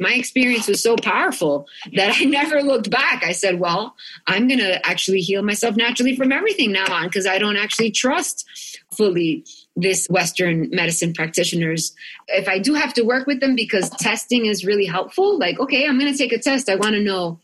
my 0.00 0.14
experience 0.14 0.66
was 0.66 0.82
so 0.82 0.96
powerful 0.96 1.68
that 1.94 2.16
I 2.18 2.24
never 2.24 2.62
looked 2.62 2.90
back. 2.90 3.22
I 3.22 3.32
said, 3.32 3.60
well, 3.60 3.94
I'm 4.26 4.48
going 4.48 4.60
to 4.60 4.84
actually 4.86 5.20
heal 5.20 5.42
myself 5.42 5.76
naturally 5.76 6.16
from 6.16 6.32
everything 6.32 6.72
now 6.72 6.92
on 6.92 7.04
because 7.04 7.26
I 7.26 7.38
don't 7.38 7.56
actually 7.56 7.90
trust 7.90 8.48
fully 8.96 9.44
this 9.76 10.06
Western 10.08 10.70
medicine 10.70 11.12
practitioners. 11.12 11.94
If 12.28 12.48
I 12.48 12.58
do 12.58 12.74
have 12.74 12.94
to 12.94 13.02
work 13.02 13.26
with 13.26 13.40
them 13.40 13.54
because 13.54 13.90
testing 13.90 14.46
is 14.46 14.64
really 14.64 14.86
helpful, 14.86 15.38
like, 15.38 15.60
okay, 15.60 15.86
I'm 15.86 15.98
going 15.98 16.12
to 16.12 16.18
take 16.18 16.32
a 16.32 16.38
test. 16.38 16.68
I 16.68 16.76
want 16.76 16.94
to 16.94 17.02
know 17.02 17.38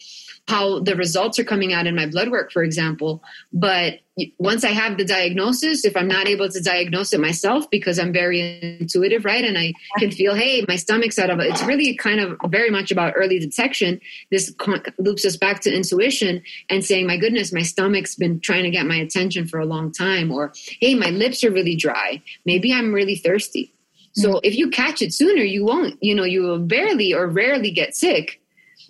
how 0.48 0.78
the 0.78 0.94
results 0.94 1.38
are 1.38 1.44
coming 1.44 1.72
out 1.72 1.86
in 1.86 1.96
my 1.96 2.06
blood 2.06 2.30
work, 2.30 2.52
for 2.52 2.62
example. 2.62 3.22
But 3.52 4.00
once 4.38 4.64
I 4.64 4.70
have 4.70 4.96
the 4.96 5.04
diagnosis, 5.04 5.84
if 5.84 5.96
I'm 5.96 6.06
not 6.06 6.28
able 6.28 6.48
to 6.48 6.60
diagnose 6.60 7.12
it 7.12 7.20
myself 7.20 7.68
because 7.68 7.98
I'm 7.98 8.12
very 8.12 8.78
intuitive, 8.80 9.24
right? 9.24 9.44
And 9.44 9.58
I 9.58 9.74
can 9.98 10.10
feel, 10.10 10.34
hey, 10.34 10.64
my 10.68 10.76
stomach's 10.76 11.18
out 11.18 11.30
of 11.30 11.40
it. 11.40 11.48
It's 11.48 11.64
really 11.64 11.96
kind 11.96 12.20
of 12.20 12.38
very 12.48 12.70
much 12.70 12.92
about 12.92 13.14
early 13.16 13.38
detection. 13.40 14.00
This 14.30 14.54
loops 14.98 15.24
us 15.24 15.36
back 15.36 15.60
to 15.62 15.74
intuition 15.74 16.42
and 16.70 16.84
saying, 16.84 17.06
my 17.06 17.16
goodness, 17.16 17.52
my 17.52 17.62
stomach's 17.62 18.14
been 18.14 18.40
trying 18.40 18.62
to 18.62 18.70
get 18.70 18.86
my 18.86 18.96
attention 18.96 19.48
for 19.48 19.58
a 19.58 19.66
long 19.66 19.90
time. 19.90 20.30
Or, 20.30 20.52
hey, 20.80 20.94
my 20.94 21.10
lips 21.10 21.42
are 21.42 21.50
really 21.50 21.76
dry. 21.76 22.22
Maybe 22.44 22.72
I'm 22.72 22.92
really 22.92 23.16
thirsty. 23.16 23.72
So 24.12 24.34
mm-hmm. 24.34 24.44
if 24.44 24.56
you 24.56 24.70
catch 24.70 25.02
it 25.02 25.12
sooner, 25.12 25.42
you 25.42 25.64
won't, 25.64 26.02
you 26.02 26.14
know, 26.14 26.24
you 26.24 26.42
will 26.42 26.60
barely 26.60 27.12
or 27.12 27.26
rarely 27.26 27.70
get 27.70 27.96
sick 27.96 28.40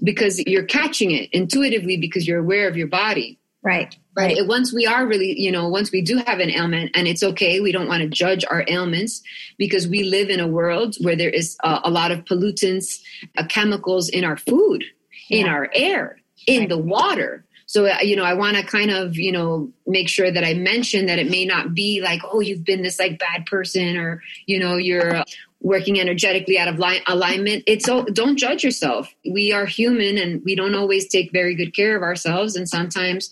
because 0.03 0.41
you're 0.41 0.65
catching 0.65 1.11
it 1.11 1.29
intuitively 1.33 1.97
because 1.97 2.27
you're 2.27 2.41
aware 2.41 2.69
of 2.69 2.77
your 2.77 2.89
body. 2.89 3.39
Right. 3.63 3.97
Right. 4.17 4.37
But 4.39 4.47
once 4.47 4.73
we 4.73 4.87
are 4.87 5.07
really, 5.07 5.39
you 5.39 5.51
know, 5.51 5.69
once 5.69 5.91
we 5.91 6.01
do 6.01 6.19
have 6.19 6.39
an 6.39 6.51
ailment, 6.51 6.93
and 6.95 7.09
it's 7.09 7.23
okay, 7.23 7.61
we 7.61 7.73
don't 7.73 7.89
want 7.89 8.03
to 8.03 8.09
judge 8.09 8.45
our 8.49 8.65
ailments 8.69 9.23
because 9.59 9.89
we 9.89 10.05
live 10.05 10.31
in 10.31 10.41
a 10.41 10.47
world 10.47 10.95
where 11.01 11.17
there 11.17 11.31
is 11.31 11.57
a, 11.65 11.81
a 11.85 11.91
lot 11.91 12.13
of 12.13 12.25
pollutants, 12.25 13.01
uh, 13.37 13.45
chemicals 13.49 14.09
in 14.09 14.25
our 14.25 14.37
food, 14.37 14.85
yeah. 15.29 15.41
in 15.41 15.47
our 15.49 15.69
air, 15.75 16.21
in 16.47 16.61
right. 16.61 16.69
the 16.69 16.79
water. 16.79 17.45
So, 17.67 17.87
uh, 17.87 17.99
you 18.01 18.15
know, 18.15 18.23
I 18.23 18.35
want 18.35 18.57
to 18.57 18.63
kind 18.63 18.93
of, 18.93 19.17
you 19.17 19.33
know, 19.33 19.71
make 19.87 20.09
sure 20.09 20.31
that 20.31 20.45
I 20.45 20.55
mention 20.55 21.07
that 21.07 21.19
it 21.19 21.29
may 21.29 21.45
not 21.45 21.75
be 21.75 22.01
like, 22.01 22.21
oh, 22.25 22.39
you've 22.39 22.65
been 22.65 22.83
this 22.83 23.01
like 23.01 23.19
bad 23.19 23.45
person 23.47 23.97
or, 23.97 24.23
you 24.47 24.61
know, 24.61 24.77
you're 24.77 25.25
working 25.61 25.99
energetically 25.99 26.59
out 26.59 26.69
of 26.69 26.79
line, 26.79 27.01
alignment 27.07 27.65
it's 27.67 27.89
all 27.89 28.05
don't 28.05 28.37
judge 28.37 28.63
yourself. 28.63 29.13
We 29.29 29.53
are 29.53 29.67
human 29.67 30.19
and 30.19 30.43
we 30.45 30.55
don't 30.55 30.75
always 30.75 31.09
take 31.09 31.33
very 31.33 31.55
good 31.55 31.75
care 31.75 31.97
of 31.97 32.03
ourselves. 32.03 32.57
And 32.57 32.69
sometimes 32.69 33.31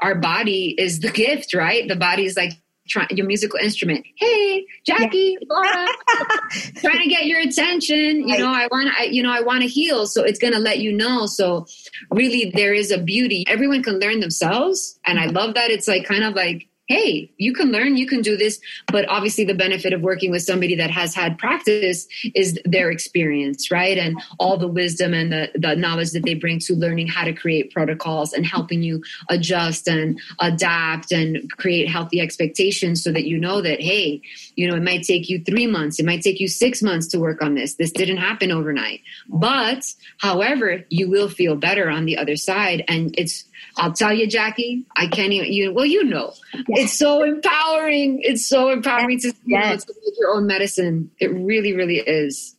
our 0.00 0.14
body 0.14 0.74
is 0.78 1.00
the 1.00 1.10
gift 1.10 1.54
right? 1.54 1.88
The 1.88 1.96
body 1.96 2.24
is 2.24 2.36
like 2.36 2.52
try, 2.88 3.06
your 3.10 3.26
musical 3.26 3.58
instrument. 3.58 4.04
Hey 4.16 4.66
jackie 4.84 5.38
yeah. 5.40 5.46
Laura, 5.48 5.86
trying 6.76 7.02
to 7.02 7.08
get 7.08 7.26
your 7.26 7.40
attention. 7.40 8.28
You 8.28 8.38
know 8.38 8.52
i 8.52 8.68
want 8.70 8.90
to 8.96 9.14
you 9.14 9.22
know 9.22 9.32
i 9.32 9.40
want 9.40 9.62
to 9.62 9.68
heal. 9.68 10.06
So 10.06 10.22
it's 10.22 10.38
going 10.38 10.52
to 10.52 10.60
let 10.60 10.80
you 10.80 10.92
know. 10.92 11.26
So 11.26 11.66
really 12.10 12.52
there 12.54 12.74
is 12.74 12.90
a 12.90 12.98
beauty. 12.98 13.44
Everyone 13.48 13.82
can 13.82 13.98
learn 13.98 14.20
themselves. 14.20 14.98
And 15.06 15.18
i 15.18 15.26
love 15.26 15.54
that. 15.54 15.70
It's 15.70 15.88
like 15.88 16.04
kind 16.04 16.24
of 16.24 16.34
like 16.34 16.68
hey, 16.92 17.30
you 17.38 17.54
can 17.54 17.72
learn, 17.72 17.96
you 17.96 18.06
can 18.06 18.20
do 18.20 18.36
this. 18.36 18.60
But 18.88 19.08
obviously, 19.08 19.44
the 19.44 19.54
benefit 19.54 19.92
of 19.92 20.02
working 20.02 20.30
with 20.30 20.42
somebody 20.42 20.74
that 20.76 20.90
has 20.90 21.14
had 21.14 21.38
practice 21.38 22.06
is 22.34 22.58
their 22.64 22.90
experience, 22.90 23.70
right? 23.70 23.96
And 23.96 24.20
all 24.38 24.58
the 24.58 24.68
wisdom 24.68 25.14
and 25.14 25.32
the, 25.32 25.50
the 25.54 25.74
knowledge 25.74 26.10
that 26.10 26.24
they 26.24 26.34
bring 26.34 26.58
to 26.60 26.74
learning 26.74 27.08
how 27.08 27.24
to 27.24 27.32
create 27.32 27.72
protocols 27.72 28.32
and 28.32 28.44
helping 28.44 28.82
you 28.82 29.02
adjust 29.30 29.88
and 29.88 30.20
adapt 30.40 31.12
and 31.12 31.50
create 31.52 31.88
healthy 31.88 32.20
expectations 32.20 33.02
so 33.02 33.10
that 33.12 33.24
you 33.24 33.38
know 33.38 33.62
that, 33.62 33.80
hey, 33.80 34.20
you 34.56 34.68
know, 34.68 34.76
it 34.76 34.82
might 34.82 35.02
take 35.02 35.30
you 35.30 35.42
three 35.42 35.66
months, 35.66 35.98
it 35.98 36.04
might 36.04 36.22
take 36.22 36.40
you 36.40 36.48
six 36.48 36.82
months 36.82 37.06
to 37.08 37.18
work 37.18 37.42
on 37.42 37.54
this. 37.54 37.74
This 37.74 37.92
didn't 37.92 38.18
happen 38.18 38.52
overnight. 38.52 39.00
But, 39.28 39.86
however, 40.18 40.84
you 40.90 41.08
will 41.08 41.28
feel 41.28 41.56
better 41.56 41.88
on 41.88 42.04
the 42.04 42.18
other 42.18 42.36
side. 42.36 42.84
And 42.88 43.14
it's, 43.18 43.44
I'll 43.76 43.92
tell 43.92 44.12
you, 44.12 44.26
Jackie, 44.26 44.86
I 44.96 45.06
can't 45.06 45.32
even, 45.32 45.52
you, 45.52 45.72
well, 45.72 45.86
you 45.86 46.04
know, 46.04 46.34
it's 46.68 46.98
so 46.98 47.22
empowering. 47.22 48.20
It's 48.22 48.46
so 48.46 48.70
empowering 48.70 49.18
yes. 49.20 49.22
to, 49.22 49.34
yes. 49.46 49.84
to 49.84 49.94
make 49.94 50.14
your 50.18 50.34
own 50.34 50.46
medicine. 50.46 51.10
It 51.18 51.28
really, 51.28 51.74
really 51.74 51.98
is. 51.98 52.56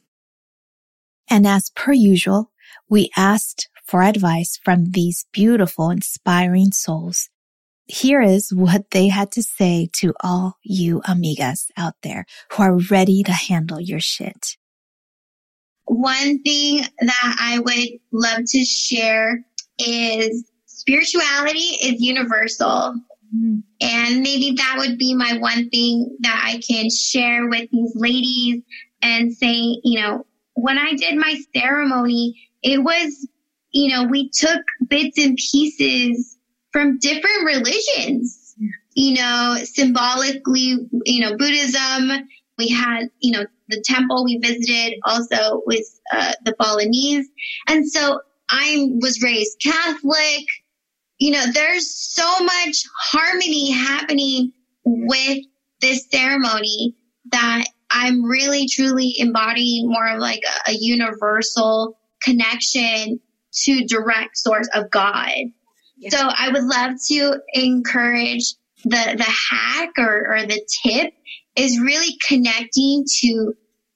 And 1.30 1.48
as 1.48 1.70
per 1.76 1.94
usual, 1.94 2.52
we 2.90 3.10
asked 3.16 3.70
for 3.86 4.04
advice 4.04 4.60
from 4.64 4.92
these 4.92 5.26
beautiful, 5.32 5.90
inspiring 5.90 6.72
souls. 6.72 7.30
Here 7.86 8.22
is 8.22 8.54
what 8.54 8.92
they 8.92 9.10
had 9.10 9.32
to 9.34 9.44
say 9.44 9.90
to 9.98 10.14
all 10.24 10.58
you 10.64 11.02
amigas 11.02 11.66
out 11.78 11.96
there 12.02 12.26
who 12.52 12.64
are 12.64 12.78
ready 12.78 13.24
to 13.24 13.32
handle 13.32 13.80
your 13.80 14.00
shit. 14.00 14.58
One 15.86 16.42
thing 16.44 16.86
that 17.02 17.38
I 17.40 17.60
would 17.60 18.00
love 18.12 18.44
to 18.48 18.64
share 18.64 19.44
is 19.78 20.50
spirituality 20.84 21.78
is 21.82 22.02
universal. 22.02 22.96
Mm-hmm. 23.34 23.60
And 23.82 24.22
maybe 24.22 24.54
that 24.58 24.76
would 24.78 24.98
be 24.98 25.16
my 25.16 25.38
one 25.40 25.70
thing 25.70 26.18
that 26.20 26.42
I 26.44 26.60
can 26.60 26.90
share 26.90 27.48
with 27.48 27.70
these 27.72 27.96
ladies 27.96 28.62
and 29.02 29.34
say, 29.34 29.80
you 29.84 30.02
know, 30.02 30.26
when 30.56 30.78
I 30.78 30.94
did 30.94 31.16
my 31.16 31.36
ceremony, 31.56 32.50
it 32.62 32.84
was, 32.84 33.28
you 33.72 33.90
know, 33.90 34.04
we 34.04 34.30
took 34.30 34.62
bits 34.88 35.18
and 35.18 35.38
pieces 35.38 36.38
from 36.72 37.00
different 37.00 37.46
religions, 37.46 38.56
you 38.94 39.16
know, 39.16 39.58
symbolically, 39.64 40.78
you 41.06 41.22
know, 41.22 41.38
Buddhism. 41.38 42.28
We 42.58 42.68
had, 42.70 43.08
you 43.20 43.32
know, 43.32 43.46
the 43.70 43.82
temple 43.86 44.26
we 44.26 44.38
visited 44.38 45.00
also 45.06 45.62
with 45.66 45.88
uh, 46.12 46.34
the 46.44 46.54
Balinese. 46.60 47.28
And 47.68 47.90
so 47.90 48.20
I 48.50 48.90
was 49.02 49.24
raised 49.24 49.60
Catholic. 49.62 50.46
You 51.24 51.32
know, 51.32 51.46
there's 51.54 51.90
so 51.90 52.44
much 52.44 52.84
harmony 53.00 53.72
happening 53.72 54.52
with 54.84 55.38
this 55.80 56.06
ceremony 56.12 56.98
that 57.32 57.64
I'm 57.90 58.26
really 58.26 58.68
truly 58.68 59.16
embodying 59.18 59.88
more 59.88 60.06
of 60.06 60.20
like 60.20 60.42
a, 60.68 60.72
a 60.72 60.74
universal 60.78 61.98
connection 62.22 63.22
to 63.54 63.86
direct 63.86 64.38
source 64.38 64.68
of 64.74 64.92
God. 64.92 65.32
Yeah. 65.96 66.10
So 66.10 66.18
I 66.30 66.50
would 66.50 66.66
love 66.66 66.96
to 67.08 67.40
encourage 67.54 68.56
the, 68.84 69.16
the 69.16 69.24
hack 69.24 69.92
or, 69.98 70.30
or 70.30 70.46
the 70.46 70.62
tip 70.84 71.14
is 71.56 71.80
really 71.80 72.18
connecting 72.28 73.06
to 73.22 73.54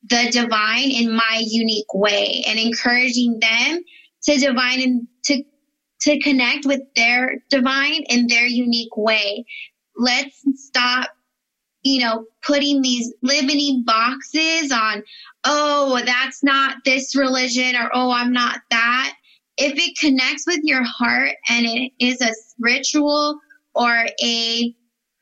the 0.09 0.29
divine 0.31 0.91
in 0.91 1.13
my 1.13 1.43
unique 1.45 1.93
way 1.93 2.45
and 2.47 2.57
encouraging 2.57 3.41
them 3.41 3.81
to 4.23 4.37
divine 4.37 4.81
and 4.81 5.07
to 5.25 5.43
to 6.07 6.19
connect 6.19 6.65
with 6.65 6.81
their 6.95 7.43
divine 7.49 8.03
in 8.09 8.27
their 8.27 8.45
unique 8.45 8.95
way. 8.95 9.45
Let's 9.95 10.41
stop, 10.55 11.09
you 11.81 12.01
know, 12.01 12.25
putting 12.45 12.81
these 12.81 13.13
limiting 13.21 13.83
boxes 13.85 14.71
on, 14.71 15.03
oh, 15.43 16.01
that's 16.05 16.43
not 16.43 16.77
this 16.85 17.15
religion 17.15 17.75
or 17.75 17.89
oh, 17.93 18.11
I'm 18.11 18.31
not 18.31 18.61
that. 18.69 19.15
If 19.57 19.73
it 19.75 19.97
connects 19.97 20.45
with 20.47 20.59
your 20.63 20.83
heart 20.83 21.31
and 21.49 21.65
it 21.65 21.91
is 21.99 22.21
a 22.21 22.31
ritual 22.59 23.39
or 23.75 24.05
a 24.23 24.73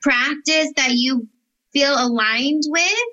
practice 0.01 0.71
that 0.75 0.91
you 0.91 1.27
feel 1.73 1.95
aligned 1.97 2.63
with, 2.67 3.07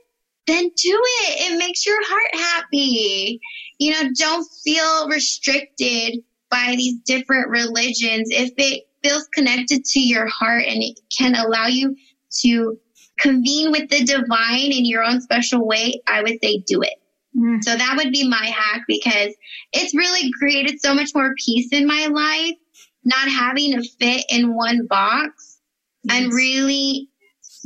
then 0.47 0.65
do 0.65 1.01
it. 1.23 1.53
It 1.53 1.59
makes 1.59 1.87
your 1.87 2.01
heart 2.05 2.35
happy. 2.35 3.41
You 3.79 3.93
know, 3.93 4.11
don't 4.15 4.47
feel 4.65 5.09
restricted 5.09 6.23
by 6.53 6.75
these 6.77 6.99
different 7.01 7.49
religions. 7.49 8.29
If 8.31 8.53
it 8.59 8.85
feels 9.03 9.27
connected 9.35 9.85
to 9.85 10.01
your 10.01 10.27
heart 10.27 10.65
and 10.67 10.83
it 10.83 11.01
can 11.17 11.35
allow 11.35 11.67
you 11.67 11.97
to 12.43 12.79
convene 13.19 13.73
with 13.73 13.89
the 13.89 14.05
divine 14.05 14.71
in 14.71 14.85
your 14.85 15.03
own 15.03 15.21
special 15.21 15.67
way, 15.67 16.01
I 16.07 16.23
would 16.23 16.39
say 16.43 16.63
do 16.67 16.83
it. 16.83 16.95
Mm. 17.37 17.65
So 17.65 17.75
that 17.75 17.95
would 17.97 18.13
be 18.13 18.29
my 18.29 18.47
hack 18.47 18.83
because 18.87 19.35
it's 19.73 19.95
really 19.95 20.31
created 20.39 20.81
so 20.81 20.95
much 20.95 21.11
more 21.15 21.35
peace 21.45 21.69
in 21.73 21.87
my 21.87 22.07
life, 22.07 22.57
not 23.05 23.29
having 23.29 23.73
to 23.73 23.89
fit 23.99 24.25
in 24.29 24.55
one 24.55 24.87
box 24.87 25.59
yes. 26.05 26.23
and 26.23 26.33
really 26.33 27.09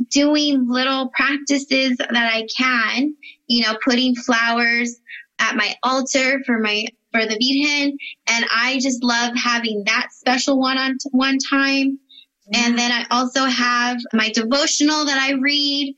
doing 0.09 0.67
little 0.69 1.09
practices 1.09 1.97
that 1.97 2.11
I 2.33 2.47
can, 2.55 3.15
you 3.47 3.63
know, 3.63 3.77
putting 3.83 4.15
flowers 4.15 4.95
at 5.39 5.55
my 5.55 5.75
altar 5.83 6.41
for 6.45 6.59
my 6.59 6.85
for 7.17 7.25
the 7.25 7.35
Virgen, 7.35 7.97
and 8.27 8.45
I 8.53 8.79
just 8.79 9.03
love 9.03 9.35
having 9.35 9.83
that 9.85 10.07
special 10.11 10.59
one 10.59 10.77
on 10.77 10.97
one 11.11 11.37
time. 11.39 11.99
And 12.53 12.77
then 12.77 12.91
I 12.91 13.05
also 13.11 13.45
have 13.45 13.97
my 14.13 14.29
devotional 14.29 15.05
that 15.05 15.17
I 15.17 15.33
read. 15.33 15.95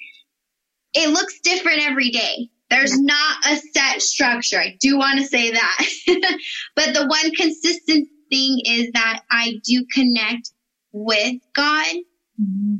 It 0.94 1.10
looks 1.10 1.40
different 1.42 1.82
every 1.82 2.10
day. 2.10 2.50
There's 2.70 3.00
not 3.00 3.46
a 3.46 3.58
set 3.58 4.02
structure. 4.02 4.60
I 4.60 4.78
do 4.80 4.98
want 4.98 5.20
to 5.20 5.26
say 5.26 5.52
that. 5.52 5.86
but 6.76 6.94
the 6.94 7.06
one 7.06 7.32
consistent 7.36 8.08
thing 8.30 8.62
is 8.66 8.92
that 8.94 9.22
I 9.30 9.60
do 9.64 9.86
connect 9.94 10.52
with 10.92 11.36
God. 11.54 11.96
Mm-hmm 12.42 12.76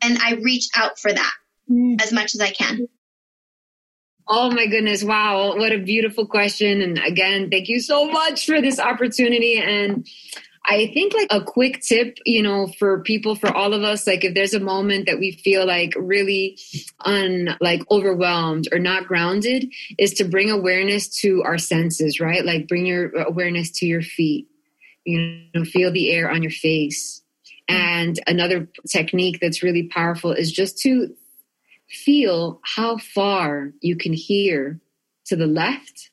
and 0.00 0.18
I 0.18 0.34
reach 0.34 0.68
out 0.76 0.98
for 0.98 1.12
that 1.12 1.34
mm. 1.70 2.00
as 2.00 2.12
much 2.12 2.34
as 2.34 2.40
I 2.40 2.50
can. 2.50 2.88
Oh 4.30 4.50
my 4.50 4.66
goodness. 4.66 5.02
Wow. 5.02 5.56
What 5.56 5.72
a 5.72 5.78
beautiful 5.78 6.26
question. 6.26 6.82
And 6.82 6.98
again, 6.98 7.48
thank 7.50 7.68
you 7.68 7.80
so 7.80 8.10
much 8.10 8.44
for 8.44 8.60
this 8.60 8.78
opportunity. 8.78 9.56
And 9.56 10.06
I 10.66 10.88
think 10.88 11.14
like 11.14 11.28
a 11.30 11.42
quick 11.42 11.80
tip, 11.80 12.18
you 12.26 12.42
know, 12.42 12.66
for 12.78 13.00
people, 13.00 13.34
for 13.34 13.50
all 13.50 13.72
of 13.72 13.82
us, 13.82 14.06
like 14.06 14.24
if 14.24 14.34
there's 14.34 14.52
a 14.52 14.60
moment 14.60 15.06
that 15.06 15.18
we 15.18 15.32
feel 15.32 15.66
like 15.66 15.94
really 15.96 16.58
un 17.06 17.56
like 17.62 17.80
overwhelmed 17.90 18.68
or 18.70 18.78
not 18.78 19.06
grounded, 19.06 19.72
is 19.98 20.12
to 20.14 20.24
bring 20.24 20.50
awareness 20.50 21.08
to 21.20 21.42
our 21.42 21.56
senses, 21.56 22.20
right? 22.20 22.44
Like 22.44 22.68
bring 22.68 22.84
your 22.84 23.10
awareness 23.16 23.70
to 23.78 23.86
your 23.86 24.02
feet. 24.02 24.46
You 25.06 25.40
know, 25.54 25.64
feel 25.64 25.90
the 25.90 26.12
air 26.12 26.30
on 26.30 26.42
your 26.42 26.52
face. 26.52 27.22
And 27.66 28.20
another 28.26 28.68
technique 28.90 29.38
that's 29.40 29.62
really 29.62 29.84
powerful 29.84 30.32
is 30.32 30.52
just 30.52 30.78
to 30.80 31.14
feel 31.88 32.60
how 32.64 32.98
far 32.98 33.72
you 33.80 33.96
can 33.96 34.12
hear 34.12 34.80
to 35.26 35.36
the 35.36 35.46
left 35.46 36.10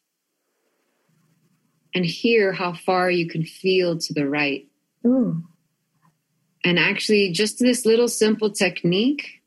and 1.94 2.06
hear 2.06 2.52
how 2.52 2.74
far 2.74 3.10
you 3.10 3.28
can 3.28 3.44
feel 3.44 3.98
to 3.98 4.14
the 4.14 4.28
right. 4.28 4.68
Ooh. 5.06 5.44
And 6.64 6.80
actually, 6.80 7.32
just 7.32 7.60
this 7.60 7.86
little 7.86 8.08
simple 8.08 8.50
technique 8.50 9.42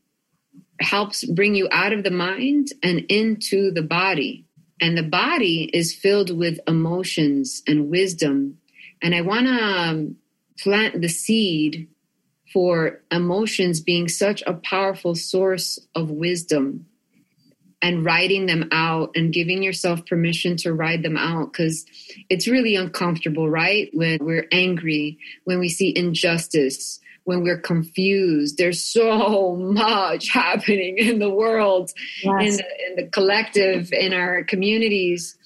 helps 0.81 1.25
bring 1.25 1.55
you 1.55 1.69
out 1.71 1.93
of 1.93 2.05
the 2.05 2.11
mind 2.11 2.69
and 2.83 3.01
into 3.09 3.71
the 3.71 3.83
body. 3.83 4.47
And 4.81 4.97
the 4.97 5.03
body 5.03 5.69
is 5.75 5.95
filled 5.95 6.37
with 6.37 6.61
emotions 6.69 7.63
and 7.67 7.91
wisdom. 7.91 8.59
And 9.03 9.15
I 9.15 9.23
want 9.23 9.47
to 9.47 9.53
um, 9.53 10.17
plant 10.59 11.01
the 11.01 11.09
seed 11.09 11.89
for 12.53 13.01
emotions 13.11 13.81
being 13.81 14.09
such 14.09 14.43
a 14.47 14.55
powerful 14.55 15.15
source 15.15 15.79
of 15.95 16.11
wisdom 16.11 16.87
and 17.81 18.05
writing 18.05 18.47
them 18.47 18.69
out 18.73 19.11
and 19.15 19.33
giving 19.33 19.63
yourself 19.63 20.05
permission 20.07 20.57
to 20.57 20.73
write 20.73 21.03
them 21.03 21.17
out 21.17 21.53
because 21.53 21.87
it's 22.29 22.49
really 22.49 22.75
uncomfortable, 22.75 23.49
right? 23.49 23.89
When 23.93 24.19
we're 24.21 24.49
angry, 24.51 25.19
when 25.45 25.61
we 25.61 25.69
see 25.69 25.97
injustice, 25.97 27.01
when 27.29 27.43
we're 27.43 27.61
confused. 27.61 28.57
There's 28.57 28.83
so 28.83 29.55
much 29.61 30.31
happening 30.31 30.97
in 30.97 31.19
the 31.19 31.31
world, 31.31 31.93
yes. 32.23 32.53
in, 32.53 32.57
the, 32.57 32.65
in 32.89 32.97
the 32.97 33.11
collective, 33.11 33.93
in 33.93 34.15
our 34.15 34.43
communities. 34.45 35.37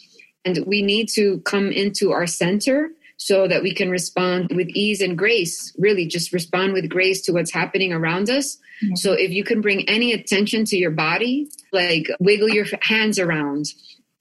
And 0.44 0.64
we 0.64 0.80
need 0.80 1.08
to 1.14 1.40
come 1.40 1.70
into 1.72 2.12
our 2.12 2.26
center 2.26 2.90
so 3.22 3.46
that 3.46 3.62
we 3.62 3.72
can 3.72 3.88
respond 3.88 4.50
with 4.52 4.68
ease 4.70 5.00
and 5.00 5.16
grace, 5.16 5.72
really 5.78 6.06
just 6.06 6.32
respond 6.32 6.72
with 6.72 6.90
grace 6.90 7.20
to 7.22 7.32
what's 7.32 7.52
happening 7.52 7.92
around 7.92 8.28
us. 8.28 8.56
Mm-hmm. 8.82 8.96
So 8.96 9.12
if 9.12 9.30
you 9.30 9.44
can 9.44 9.60
bring 9.60 9.88
any 9.88 10.12
attention 10.12 10.64
to 10.66 10.76
your 10.76 10.90
body, 10.90 11.48
like 11.72 12.08
wiggle 12.18 12.48
your 12.48 12.66
hands 12.80 13.20
around, 13.20 13.66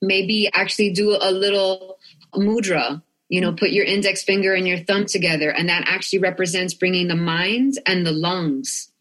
maybe 0.03 0.51
actually 0.53 0.91
do 0.91 1.17
a 1.19 1.31
little 1.31 1.97
mudra, 2.35 3.01
you 3.27 3.41
know, 3.41 3.53
put 3.53 3.71
your 3.71 3.85
index 3.85 4.23
finger 4.23 4.53
and 4.53 4.67
your 4.67 4.77
thumb 4.77 5.07
together. 5.07 5.49
And 5.49 5.67
that 5.67 5.85
actually 5.87 6.19
represents 6.19 6.75
bringing 6.75 7.07
the 7.07 7.15
mind 7.15 7.79
and 7.87 8.05
the 8.05 8.11
lungs. 8.11 8.91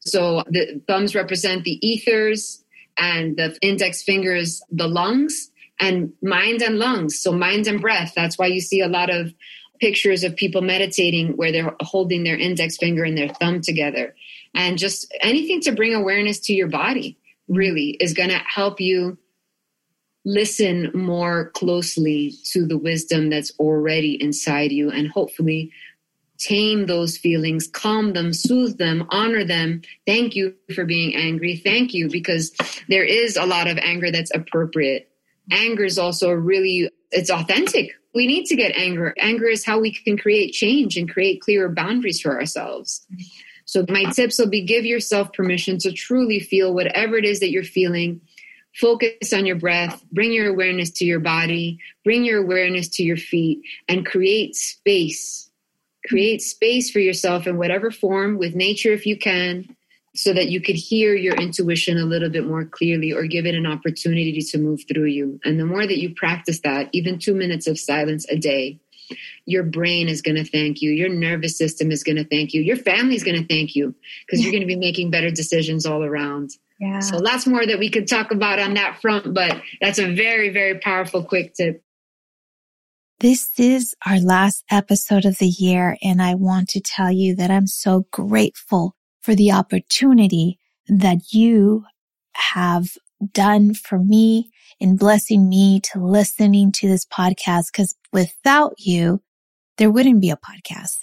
So 0.00 0.44
the 0.48 0.80
thumbs 0.86 1.16
represent 1.16 1.64
the 1.64 1.84
ethers 1.84 2.62
and 2.96 3.36
the 3.36 3.58
index 3.60 4.04
fingers, 4.04 4.62
the 4.70 4.86
lungs 4.86 5.50
and 5.80 6.12
mind 6.22 6.62
and 6.62 6.78
lungs. 6.78 7.20
So 7.20 7.32
mind 7.32 7.66
and 7.66 7.80
breath. 7.80 8.12
That's 8.14 8.38
why 8.38 8.46
you 8.46 8.60
see 8.60 8.80
a 8.80 8.88
lot 8.88 9.10
of 9.10 9.32
pictures 9.80 10.24
of 10.24 10.36
people 10.36 10.60
meditating 10.60 11.36
where 11.36 11.52
they're 11.52 11.74
holding 11.80 12.24
their 12.24 12.36
index 12.36 12.76
finger 12.76 13.04
and 13.04 13.16
their 13.16 13.28
thumb 13.28 13.60
together. 13.60 14.14
And 14.54 14.78
just 14.78 15.12
anything 15.20 15.60
to 15.62 15.72
bring 15.72 15.94
awareness 15.94 16.40
to 16.40 16.52
your 16.52 16.68
body 16.68 17.16
really 17.48 17.90
is 18.00 18.14
going 18.14 18.30
to 18.30 18.38
help 18.38 18.80
you 18.80 19.18
listen 20.24 20.90
more 20.94 21.50
closely 21.50 22.34
to 22.52 22.66
the 22.66 22.76
wisdom 22.76 23.30
that's 23.30 23.52
already 23.58 24.20
inside 24.20 24.72
you 24.72 24.90
and 24.90 25.08
hopefully 25.08 25.72
tame 26.38 26.86
those 26.86 27.16
feelings, 27.16 27.66
calm 27.66 28.12
them, 28.12 28.32
soothe 28.32 28.78
them, 28.78 29.06
honor 29.10 29.44
them. 29.44 29.82
Thank 30.06 30.36
you 30.36 30.54
for 30.74 30.84
being 30.84 31.16
angry. 31.16 31.56
Thank 31.56 31.94
you 31.94 32.08
because 32.08 32.52
there 32.88 33.04
is 33.04 33.36
a 33.36 33.46
lot 33.46 33.66
of 33.66 33.78
anger 33.78 34.10
that's 34.10 34.34
appropriate 34.34 35.10
anger 35.50 35.84
is 35.84 35.98
also 35.98 36.30
really 36.30 36.90
it's 37.10 37.30
authentic. 37.30 37.92
We 38.14 38.26
need 38.26 38.46
to 38.46 38.56
get 38.56 38.76
anger. 38.76 39.14
Anger 39.18 39.46
is 39.46 39.64
how 39.64 39.78
we 39.80 39.92
can 39.92 40.18
create 40.18 40.52
change 40.52 40.96
and 40.96 41.10
create 41.10 41.40
clearer 41.40 41.68
boundaries 41.68 42.20
for 42.20 42.38
ourselves. 42.38 43.06
So 43.64 43.84
my 43.88 44.04
tips 44.04 44.38
will 44.38 44.48
be 44.48 44.62
give 44.62 44.84
yourself 44.84 45.32
permission 45.32 45.78
to 45.80 45.92
truly 45.92 46.40
feel 46.40 46.74
whatever 46.74 47.16
it 47.16 47.24
is 47.24 47.40
that 47.40 47.50
you're 47.50 47.62
feeling. 47.62 48.20
Focus 48.74 49.32
on 49.32 49.46
your 49.46 49.56
breath. 49.56 50.02
Bring 50.12 50.32
your 50.32 50.48
awareness 50.48 50.90
to 50.92 51.04
your 51.04 51.20
body. 51.20 51.78
Bring 52.04 52.24
your 52.24 52.42
awareness 52.42 52.88
to 52.90 53.02
your 53.02 53.16
feet 53.16 53.60
and 53.88 54.06
create 54.06 54.56
space. 54.56 55.50
Create 56.06 56.40
space 56.40 56.90
for 56.90 57.00
yourself 57.00 57.46
in 57.46 57.58
whatever 57.58 57.90
form 57.90 58.38
with 58.38 58.54
nature 58.54 58.92
if 58.92 59.04
you 59.04 59.18
can 59.18 59.76
so 60.14 60.32
that 60.32 60.48
you 60.48 60.60
could 60.60 60.74
hear 60.74 61.14
your 61.14 61.34
intuition 61.34 61.98
a 61.98 62.04
little 62.04 62.30
bit 62.30 62.46
more 62.46 62.64
clearly 62.64 63.12
or 63.12 63.26
give 63.26 63.46
it 63.46 63.54
an 63.54 63.66
opportunity 63.66 64.40
to 64.40 64.58
move 64.58 64.82
through 64.88 65.06
you. 65.06 65.38
And 65.44 65.60
the 65.60 65.66
more 65.66 65.86
that 65.86 65.98
you 65.98 66.14
practice 66.14 66.60
that, 66.60 66.88
even 66.92 67.18
two 67.18 67.34
minutes 67.34 67.66
of 67.66 67.78
silence 67.78 68.26
a 68.28 68.36
day, 68.36 68.80
your 69.46 69.62
brain 69.62 70.08
is 70.08 70.22
going 70.22 70.36
to 70.36 70.44
thank 70.44 70.82
you. 70.82 70.90
Your 70.90 71.08
nervous 71.08 71.56
system 71.56 71.90
is 71.90 72.02
going 72.02 72.16
to 72.16 72.24
thank 72.24 72.52
you. 72.52 72.60
Your 72.60 72.76
family 72.76 73.14
is 73.14 73.24
going 73.24 73.40
to 73.40 73.46
thank 73.46 73.74
you 73.74 73.94
because 74.26 74.42
you're 74.42 74.52
going 74.52 74.62
to 74.62 74.66
be 74.66 74.76
making 74.76 75.10
better 75.10 75.30
decisions 75.30 75.86
all 75.86 76.02
around. 76.02 76.50
Yeah. 76.78 77.00
So 77.00 77.16
lots 77.16 77.46
more 77.46 77.66
that 77.66 77.78
we 77.78 77.90
could 77.90 78.06
talk 78.06 78.30
about 78.30 78.58
on 78.58 78.74
that 78.74 79.00
front, 79.00 79.34
but 79.34 79.60
that's 79.80 79.98
a 79.98 80.14
very, 80.14 80.50
very 80.50 80.78
powerful 80.78 81.24
quick 81.24 81.54
tip. 81.54 81.82
This 83.20 83.50
is 83.58 83.96
our 84.06 84.20
last 84.20 84.62
episode 84.70 85.24
of 85.24 85.38
the 85.38 85.48
year, 85.48 85.96
and 86.02 86.22
I 86.22 86.36
want 86.36 86.68
to 86.68 86.80
tell 86.80 87.10
you 87.10 87.34
that 87.34 87.50
I'm 87.50 87.66
so 87.66 88.06
grateful 88.12 88.94
for 89.28 89.34
the 89.34 89.52
opportunity 89.52 90.58
that 90.86 91.34
you 91.34 91.84
have 92.32 92.88
done 93.34 93.74
for 93.74 93.98
me 93.98 94.50
in 94.80 94.96
blessing 94.96 95.50
me 95.50 95.80
to 95.80 96.02
listening 96.02 96.72
to 96.72 96.88
this 96.88 97.04
podcast. 97.04 97.70
Cause 97.74 97.94
without 98.10 98.72
you, 98.78 99.20
there 99.76 99.90
wouldn't 99.90 100.22
be 100.22 100.30
a 100.30 100.38
podcast. 100.38 100.94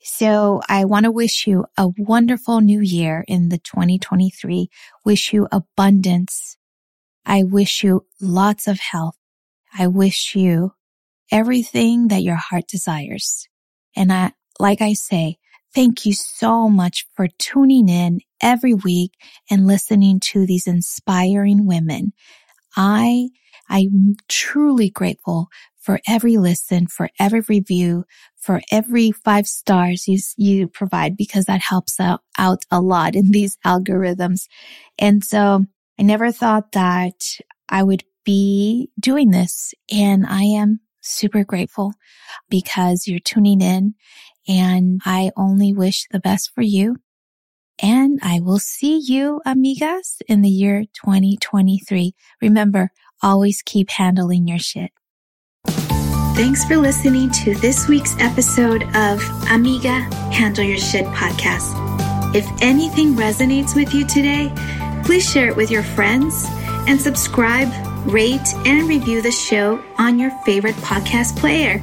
So 0.00 0.62
I 0.68 0.84
want 0.84 1.04
to 1.04 1.12
wish 1.12 1.46
you 1.46 1.66
a 1.78 1.90
wonderful 1.96 2.60
new 2.60 2.80
year 2.80 3.24
in 3.28 3.50
the 3.50 3.58
2023. 3.58 4.68
Wish 5.04 5.32
you 5.32 5.46
abundance. 5.52 6.56
I 7.24 7.44
wish 7.44 7.84
you 7.84 8.04
lots 8.20 8.66
of 8.66 8.80
health. 8.80 9.16
I 9.72 9.86
wish 9.86 10.34
you 10.34 10.72
everything 11.30 12.08
that 12.08 12.24
your 12.24 12.34
heart 12.34 12.66
desires. 12.66 13.46
And 13.94 14.12
I, 14.12 14.32
like 14.58 14.82
I 14.82 14.94
say, 14.94 15.38
Thank 15.74 16.04
you 16.04 16.12
so 16.12 16.68
much 16.68 17.06
for 17.16 17.28
tuning 17.38 17.88
in 17.88 18.20
every 18.42 18.74
week 18.74 19.12
and 19.50 19.66
listening 19.66 20.20
to 20.20 20.44
these 20.44 20.66
inspiring 20.66 21.66
women. 21.66 22.12
I, 22.76 23.30
I'm 23.68 24.16
truly 24.28 24.90
grateful 24.90 25.48
for 25.80 26.00
every 26.06 26.36
listen, 26.36 26.86
for 26.86 27.08
every 27.18 27.40
review, 27.48 28.04
for 28.36 28.60
every 28.70 29.12
five 29.12 29.46
stars 29.46 30.06
you, 30.06 30.18
you 30.36 30.68
provide 30.68 31.16
because 31.16 31.46
that 31.46 31.60
helps 31.60 31.98
out, 31.98 32.20
out 32.38 32.64
a 32.70 32.80
lot 32.80 33.16
in 33.16 33.30
these 33.30 33.56
algorithms. 33.64 34.48
And 34.98 35.24
so 35.24 35.64
I 35.98 36.02
never 36.02 36.30
thought 36.32 36.72
that 36.72 37.38
I 37.68 37.82
would 37.82 38.04
be 38.24 38.90
doing 39.00 39.30
this 39.30 39.74
and 39.90 40.26
I 40.26 40.42
am 40.42 40.80
super 41.00 41.44
grateful 41.44 41.94
because 42.48 43.08
you're 43.08 43.18
tuning 43.18 43.60
in 43.60 43.94
and 44.48 45.00
I 45.04 45.30
only 45.36 45.72
wish 45.72 46.06
the 46.10 46.20
best 46.20 46.50
for 46.54 46.62
you. 46.62 46.96
And 47.80 48.20
I 48.22 48.40
will 48.40 48.58
see 48.58 48.98
you, 48.98 49.40
amigas, 49.46 50.20
in 50.28 50.42
the 50.42 50.48
year 50.48 50.84
2023. 50.92 52.14
Remember, 52.40 52.90
always 53.22 53.62
keep 53.62 53.90
handling 53.90 54.46
your 54.46 54.58
shit. 54.58 54.92
Thanks 56.34 56.64
for 56.64 56.76
listening 56.76 57.30
to 57.30 57.54
this 57.56 57.88
week's 57.88 58.16
episode 58.18 58.84
of 58.96 59.22
Amiga 59.50 60.00
Handle 60.32 60.64
Your 60.64 60.78
Shit 60.78 61.04
podcast. 61.06 61.74
If 62.34 62.46
anything 62.62 63.14
resonates 63.14 63.76
with 63.76 63.92
you 63.92 64.06
today, 64.06 64.50
please 65.04 65.30
share 65.30 65.48
it 65.48 65.56
with 65.56 65.70
your 65.70 65.82
friends 65.82 66.46
and 66.88 67.00
subscribe, 67.00 67.68
rate, 68.06 68.54
and 68.64 68.88
review 68.88 69.20
the 69.20 69.30
show 69.30 69.82
on 69.98 70.18
your 70.18 70.30
favorite 70.44 70.76
podcast 70.76 71.36
player. 71.36 71.82